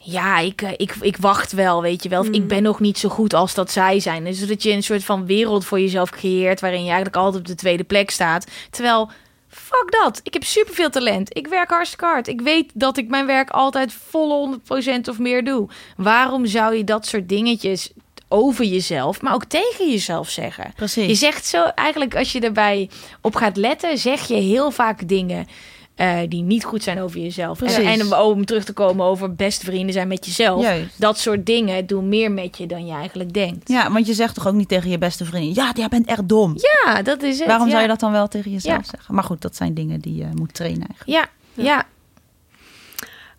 Ja, 0.00 0.38
ik, 0.38 0.62
eh, 0.62 0.70
ik, 0.76 0.94
ik 1.00 1.16
wacht 1.16 1.52
wel, 1.52 1.82
weet 1.82 2.02
je 2.02 2.08
wel. 2.08 2.20
Of 2.20 2.26
ik 2.28 2.40
Mm. 2.42 2.48
ben 2.48 2.62
nog 2.62 2.80
niet 2.80 2.98
zo 2.98 3.08
goed 3.08 3.34
als 3.34 3.54
dat 3.54 3.70
zij 3.70 4.00
zijn. 4.00 4.24
Dus 4.24 4.46
dat 4.46 4.62
je 4.62 4.72
een 4.72 4.82
soort 4.82 5.04
van 5.04 5.26
wereld 5.26 5.64
voor 5.64 5.80
jezelf 5.80 6.10
creëert... 6.10 6.60
waarin 6.60 6.80
je 6.80 6.86
eigenlijk 6.86 7.16
altijd 7.16 7.42
op 7.42 7.46
de 7.48 7.54
tweede 7.54 7.84
plek 7.84 8.10
staat. 8.10 8.46
Terwijl, 8.70 9.10
fuck 9.48 9.86
dat. 10.02 10.20
Ik 10.22 10.32
heb 10.32 10.44
superveel 10.44 10.90
talent. 10.90 11.36
Ik 11.36 11.46
werk 11.46 11.70
hartstikke 11.70 12.04
hard. 12.04 12.28
Ik 12.28 12.40
weet 12.40 12.70
dat 12.74 12.96
ik 12.96 13.08
mijn 13.08 13.26
werk 13.26 13.50
altijd 13.50 13.92
volle 14.08 14.58
100% 15.04 15.08
of 15.08 15.18
meer 15.18 15.44
doe. 15.44 15.68
Waarom 15.96 16.46
zou 16.46 16.76
je 16.76 16.84
dat 16.84 17.06
soort 17.06 17.28
dingetjes 17.28 17.90
over 18.28 18.64
jezelf, 18.64 19.20
maar 19.22 19.34
ook 19.34 19.44
tegen 19.44 19.90
jezelf 19.90 20.28
zeggen? 20.30 20.72
Precies. 20.76 21.06
Je 21.06 21.14
zegt 21.14 21.46
zo, 21.46 21.62
eigenlijk 21.64 22.16
als 22.16 22.32
je 22.32 22.40
erbij 22.40 22.90
op 23.20 23.34
gaat 23.34 23.56
letten, 23.56 23.98
zeg 23.98 24.28
je 24.28 24.34
heel 24.34 24.70
vaak 24.70 25.08
dingen 25.08 25.46
eh, 25.94 26.18
die 26.28 26.42
niet 26.42 26.64
goed 26.64 26.82
zijn 26.82 27.00
over 27.00 27.20
jezelf. 27.20 27.62
En, 27.62 27.66
Precies. 27.66 28.00
en 28.00 28.16
om 28.16 28.44
terug 28.44 28.64
te 28.64 28.72
komen 28.72 29.06
over 29.06 29.34
beste 29.34 29.64
vrienden 29.64 29.92
zijn 29.92 30.08
met 30.08 30.26
jezelf. 30.26 30.62
Juist. 30.62 31.00
Dat 31.00 31.18
soort 31.18 31.46
dingen 31.46 31.86
doen 31.86 32.08
meer 32.08 32.32
met 32.32 32.58
je 32.58 32.66
dan 32.66 32.86
je 32.86 32.92
eigenlijk 32.92 33.32
denkt. 33.32 33.68
Ja, 33.68 33.92
want 33.92 34.06
je 34.06 34.14
zegt 34.14 34.34
toch 34.34 34.46
ook 34.46 34.54
niet 34.54 34.68
tegen 34.68 34.90
je 34.90 34.98
beste 34.98 35.24
vriend... 35.24 35.56
Ja, 35.56 35.72
jij 35.74 35.88
bent 35.88 36.06
echt 36.06 36.28
dom. 36.28 36.56
Ja, 36.56 37.02
dat 37.02 37.22
is 37.22 37.38
het. 37.38 37.46
Waarom 37.46 37.66
ja. 37.66 37.70
zou 37.70 37.82
je 37.82 37.88
dat 37.88 38.00
dan 38.00 38.12
wel 38.12 38.28
tegen 38.28 38.50
jezelf 38.50 38.84
Ja. 38.84 38.90
zeggen? 38.90 39.14
Maar 39.14 39.24
goed, 39.24 39.40
dat 39.42 39.56
zijn 39.56 39.74
dingen 39.74 40.00
die 40.00 40.14
je 40.16 40.28
moet 40.34 40.54
trainen 40.54 40.86
eigenlijk. 40.88 41.10
Ja, 41.10 41.28
ja. 41.64 41.86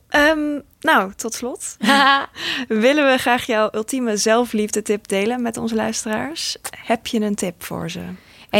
Ehm, 0.09 0.59
nou, 0.79 1.13
tot 1.15 1.33
slot. 1.33 1.77
Willen 2.67 3.11
we 3.11 3.17
graag 3.17 3.45
jouw 3.45 3.69
ultieme 3.71 4.17
zelfliefde 4.17 4.81
tip 4.81 5.07
delen 5.07 5.41
met 5.41 5.57
onze 5.57 5.75
luisteraars? 5.75 6.57
Heb 6.85 7.07
je 7.07 7.21
een 7.21 7.35
tip 7.35 7.63
voor 7.63 7.89
ze? 7.91 8.01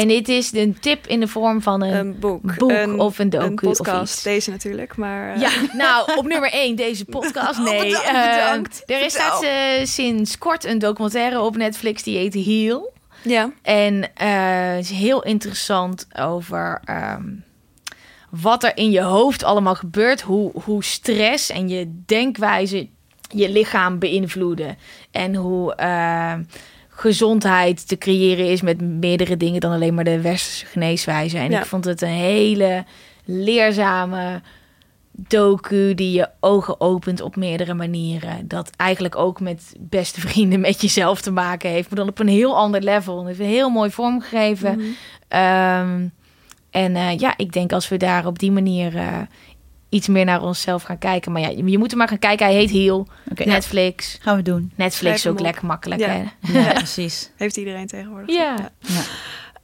En 0.02 0.08
dit 0.08 0.30
is 0.30 0.54
een 0.54 0.80
tip 0.80 1.08
in 1.08 1.20
de 1.20 1.28
vorm 1.28 1.62
van 1.62 1.82
een... 1.82 1.94
Een 1.94 2.20
boek, 2.20 2.58
boek 2.58 2.72
een, 2.72 3.00
of 3.00 3.20
een 3.20 3.30
docu 3.30 3.46
een 3.46 3.52
of 3.52 3.78
podcast. 3.78 4.14
iets. 4.14 4.24
Deze 4.24 4.50
natuurlijk, 4.50 4.98
maar 4.98 5.34
eh, 5.34 5.42
Ja, 5.42 5.50
nou, 5.84 6.18
op 6.18 6.28
nummer 6.28 6.52
1 6.52 6.76
deze 6.76 7.06
podcast. 7.06 7.60
Nee, 7.66 7.84
bedankt, 7.84 8.08
eh, 8.08 8.36
bedankt. 8.36 8.84
er 8.86 9.06
is 9.06 9.14
staat 9.14 9.44
eh, 9.44 9.86
sinds 9.86 10.38
kort 10.38 10.66
een 10.66 10.80
documentaire 10.80 11.42
op 11.42 11.56
Netflix 11.56 12.04
die 12.04 12.18
heet 12.18 12.34
Heal. 12.34 12.94
ja. 13.22 13.52
En 13.62 14.14
is 14.80 14.90
heel 14.90 15.24
interessant 15.24 16.08
over 16.20 16.82
ehm, 16.86 17.24
wat 18.30 18.64
er 18.64 18.78
in 18.78 18.92
je 18.92 19.02
hoofd 19.02 19.44
allemaal 19.44 19.76
gebeurt. 19.76 20.22
Hoe, 20.22 20.52
hoe 20.64 20.84
stress 20.84 21.50
en 21.50 21.70
je 21.70 22.02
denkwijze 22.06 22.88
je 23.28 23.50
lichaam 23.50 24.00
beïnvloeden. 24.00 24.78
En 25.12 25.36
hoe 25.36 25.76
gezondheid 26.96 27.88
te 27.88 27.98
creëren 27.98 28.46
is 28.46 28.62
met 28.62 28.82
meerdere 28.82 29.38
dingen 29.38 29.60
dan 29.60 29.72
alleen 29.72 29.94
maar 29.94 30.04
de 30.04 30.22
westerse 30.22 30.66
geneeswijze. 30.66 31.38
En 31.38 31.52
Ja. 31.52 31.60
ik 31.60 31.66
vond 31.66 31.86
het 31.86 32.02
een 32.02 32.08
hele 32.08 32.86
leerzame 33.26 34.42
docu 35.12 35.94
die 35.96 36.12
je 36.12 36.30
ogen 36.40 36.82
opent 36.82 37.22
op 37.22 37.36
meerdere 37.36 37.74
manieren. 37.74 38.48
Dat 38.48 38.70
eigenlijk 38.76 39.16
ook 39.16 39.40
met 39.40 39.74
beste 39.80 40.22
vrienden 40.28 40.60
met 40.60 40.82
jezelf 40.82 41.22
te 41.22 41.32
maken 41.32 41.70
heeft, 41.70 41.90
maar 41.90 42.00
dan 42.00 42.08
op 42.10 42.20
een 42.20 42.28
heel 42.28 42.58
ander 42.58 42.82
level. 42.82 43.18
Het 43.18 43.28
heeft 43.28 43.40
een 43.40 43.46
heel 43.46 43.70
mooi 43.70 43.90
vormgegeven. 43.92 44.76
Mhm. 44.78 44.86
Ehm, 45.28 46.08
en 46.72 46.96
eh, 46.96 47.18
ja, 47.18 47.34
ik 47.38 47.52
denk 47.52 47.72
als 47.72 47.90
we 47.90 47.98
daar 47.98 48.26
op 48.26 48.40
die 48.40 48.52
manier 48.52 48.96
eh, 48.98 49.18
iets 49.96 50.08
meer 50.08 50.26
naar 50.26 50.42
onszelf 50.42 50.84
gaan 50.84 50.98
kijken. 50.98 51.32
Maar 51.32 51.42
ja, 51.42 51.48
je, 51.50 51.64
je 51.66 51.78
moet 51.78 51.92
er 51.92 51.98
maar 51.98 52.08
gaan 52.08 52.20
kijken. 52.20 52.46
Hij 52.46 52.56
heet 52.56 52.70
Heel. 52.70 53.08
Netflix. 53.46 54.18
gaan 54.22 54.36
we 54.36 54.42
doen. 54.42 54.72
Netflix 54.76 55.16
is 55.16 55.28
ook 55.28 55.40
lekker 55.40 55.66
makkelijk, 55.66 56.02
Ja. 56.02 56.08
hè? 56.08 56.24
Ja, 56.60 56.74
precies. 56.74 57.32
Heeft 57.36 57.58
iedereen 57.58 57.88
tegenwoordig. 57.88 58.36
Ja. 58.36 58.56
Ja. 58.80 59.02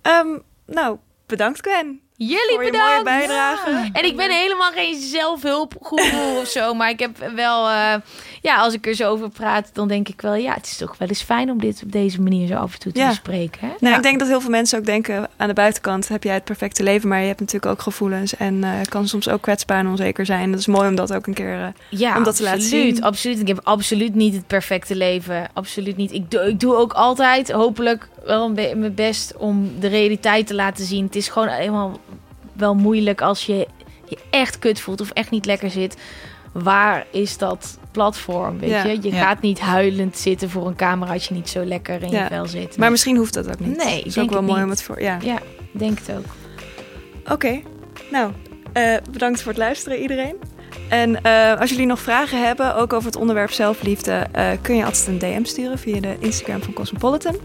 Ehm, 0.01 0.27
nou, 0.65 0.97
bedankt 1.25 1.59
Gwen 1.59 1.99
Jullie 2.27 2.51
voor 2.53 2.63
je 2.65 2.71
mooie 2.71 2.97
bedankt. 2.97 3.03
bijdrage. 3.03 3.89
En 3.93 4.05
ik 4.05 4.15
ben 4.15 4.31
helemaal 4.31 4.71
geen 4.71 4.95
zelfhulpgoeroe 5.01 6.37
of 6.41 6.47
zo. 6.47 6.73
Maar 6.73 6.89
ik 6.89 6.99
heb 6.99 7.17
wel... 7.35 7.69
eh, 7.69 7.93
ja, 8.41 8.55
als 8.57 8.73
ik 8.73 8.87
er 8.87 8.95
zo 8.95 9.09
over 9.09 9.29
praat, 9.29 9.69
dan 9.73 9.87
denk 9.87 10.07
ik 10.09 10.21
wel... 10.21 10.33
Ja, 10.35 10.53
het 10.53 10.65
is 10.65 10.77
toch 10.77 10.95
wel 10.97 11.07
eens 11.07 11.21
fijn 11.21 11.51
om 11.51 11.59
dit 11.59 11.81
op 11.83 11.91
deze 11.91 12.21
manier 12.21 12.47
zo 12.47 12.53
af 12.55 12.73
en 12.73 12.79
toe 12.79 12.91
te 12.91 12.99
Ja. 12.99 13.07
bespreken, 13.07 13.59
hè? 13.61 13.67
Nou, 13.67 13.91
Ja. 13.91 13.95
ik 13.97 14.03
denk 14.03 14.19
dat 14.19 14.27
heel 14.27 14.41
veel 14.41 14.49
mensen 14.49 14.79
ook 14.79 14.85
denken 14.85 15.29
aan 15.37 15.47
de 15.47 15.53
buitenkant 15.53 16.07
heb 16.07 16.23
jij 16.23 16.33
het 16.33 16.43
perfecte 16.43 16.83
leven, 16.83 17.09
maar 17.09 17.19
je 17.21 17.27
hebt 17.27 17.39
natuurlijk 17.39 17.71
ook 17.71 17.81
gevoelens 17.81 18.35
en 18.37 18.63
eh, 18.63 18.69
kan 18.89 19.07
soms 19.07 19.29
ook 19.29 19.41
kwetsbaar 19.41 19.79
en 19.79 19.87
onzeker 19.87 20.25
zijn. 20.25 20.51
Dat 20.51 20.59
is 20.59 20.67
mooi 20.67 20.87
om 20.87 20.95
dat 20.95 21.13
ook 21.13 21.27
een 21.27 21.33
keer. 21.33 21.53
eh, 21.61 21.67
Ja, 21.99 22.17
Om 22.17 22.23
dat 22.23 22.35
te 22.35 22.43
laten 22.43 22.59
absoluut, 22.59 22.95
zien. 22.95 23.03
Absoluut. 23.03 23.39
Ik 23.39 23.47
heb 23.47 23.59
absoluut 23.63 24.15
niet 24.15 24.33
het 24.35 24.47
perfecte 24.47 24.95
leven. 24.95 25.47
Absoluut 25.53 25.97
niet. 25.97 26.11
Ik 26.11 26.31
doe, 26.31 26.41
ik 26.49 26.59
doe 26.59 26.75
ook 26.75 26.93
altijd, 26.93 27.51
hopelijk, 27.51 28.07
wel 28.25 28.49
mijn 28.51 28.93
best 28.95 29.37
om 29.37 29.71
de 29.79 29.87
realiteit 29.87 30.47
te 30.47 30.55
laten 30.55 30.85
zien. 30.85 31.05
Het 31.05 31.15
is 31.15 31.27
gewoon 31.27 31.47
helemaal 31.47 31.99
wel 32.53 32.75
moeilijk 32.75 33.21
als 33.21 33.45
je 33.45 33.67
je 34.05 34.17
echt 34.29 34.59
kut 34.59 34.79
voelt 34.79 35.01
of 35.01 35.09
echt 35.11 35.31
niet 35.31 35.45
lekker 35.45 35.69
zit. 35.69 35.97
Waar 36.51 37.05
is 37.11 37.37
dat 37.37 37.77
platform? 37.91 38.59
Weet 38.59 38.69
Ja. 38.69 38.83
je? 38.85 38.97
Je 39.01 39.11
Ja. 39.11 39.21
gaat 39.21 39.41
niet 39.41 39.59
huilend 39.59 40.17
zitten 40.17 40.49
voor 40.49 40.67
een 40.67 40.75
camera 40.75 41.13
als 41.13 41.27
je 41.27 41.33
niet 41.33 41.49
zo 41.49 41.65
lekker 41.65 42.03
in 42.03 42.09
Ja. 42.11 42.21
je 42.23 42.27
vel 42.27 42.45
zit. 42.47 42.77
maar 42.77 42.91
misschien 42.91 43.17
hoeft 43.17 43.33
dat 43.33 43.47
ook 43.49 43.59
niet. 43.59 43.77
Nee, 43.83 44.01
is 44.01 44.13
denk 44.13 44.27
ook 44.27 44.33
wel 44.33 44.41
mooi 44.41 44.53
niet. 44.55 44.63
om 44.63 44.69
het 44.69 44.83
voor. 44.83 45.01
Ja. 45.01 45.17
Ja, 45.23 45.39
denk 45.71 45.99
het 46.05 46.17
ook. 46.17 46.25
Oké, 47.33 47.61
nou, 48.11 48.31
eh, 48.73 48.95
bedankt 49.11 49.41
voor 49.41 49.51
het 49.51 49.61
luisteren 49.61 49.99
iedereen. 50.01 50.35
En 50.91 51.23
eh, 51.23 51.59
als 51.59 51.69
jullie 51.69 51.85
nog 51.85 51.99
vragen 51.99 52.45
hebben, 52.45 52.75
ook 52.75 52.93
over 52.93 53.05
het 53.05 53.15
onderwerp 53.15 53.51
zelfliefde, 53.51 54.25
eh, 54.31 54.47
kun 54.61 54.75
je 54.75 54.85
altijd 54.85 55.07
een 55.07 55.19
DM 55.19 55.43
sturen 55.43 55.77
via 55.79 55.99
de 55.99 56.15
Instagram 56.19 56.63
van 56.63 56.73
Cosmopolitan. 56.73 57.35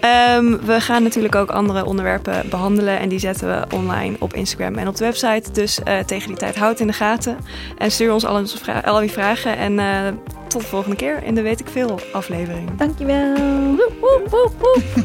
Ehm, 0.00 0.56
we 0.64 0.80
gaan 0.80 1.02
natuurlijk 1.02 1.34
ook 1.34 1.50
andere 1.50 1.84
onderwerpen 1.84 2.48
behandelen 2.50 2.98
en 2.98 3.08
die 3.08 3.18
zetten 3.18 3.48
we 3.48 3.74
online 3.74 4.16
op 4.18 4.34
Instagram 4.34 4.74
en 4.74 4.88
op 4.88 4.96
de 4.96 5.04
website. 5.04 5.52
Dus 5.52 5.82
eh, 5.82 5.98
tegen 5.98 6.28
die 6.28 6.36
tijd 6.36 6.56
houd 6.56 6.80
in 6.80 6.86
de 6.86 6.92
gaten 6.92 7.36
en 7.78 7.90
stuur 7.90 8.12
ons 8.12 8.24
al, 8.24 8.36
onze 8.36 8.58
vra- 8.58 8.80
al 8.80 9.00
die 9.00 9.10
vragen. 9.10 9.56
En 9.56 9.80
tot 10.48 10.60
de 10.60 10.66
volgende 10.66 10.96
keer 10.96 11.22
in 11.22 11.34
de 11.34 11.42
Weet 11.42 11.60
ik 11.60 11.68
Veel 11.68 12.00
aflevering. 12.12 12.70
Dankjewel. 12.76 13.34
Woep, 13.76 13.92
woep, 14.00 14.28
woep, 14.30 14.52
woep. 14.58 15.04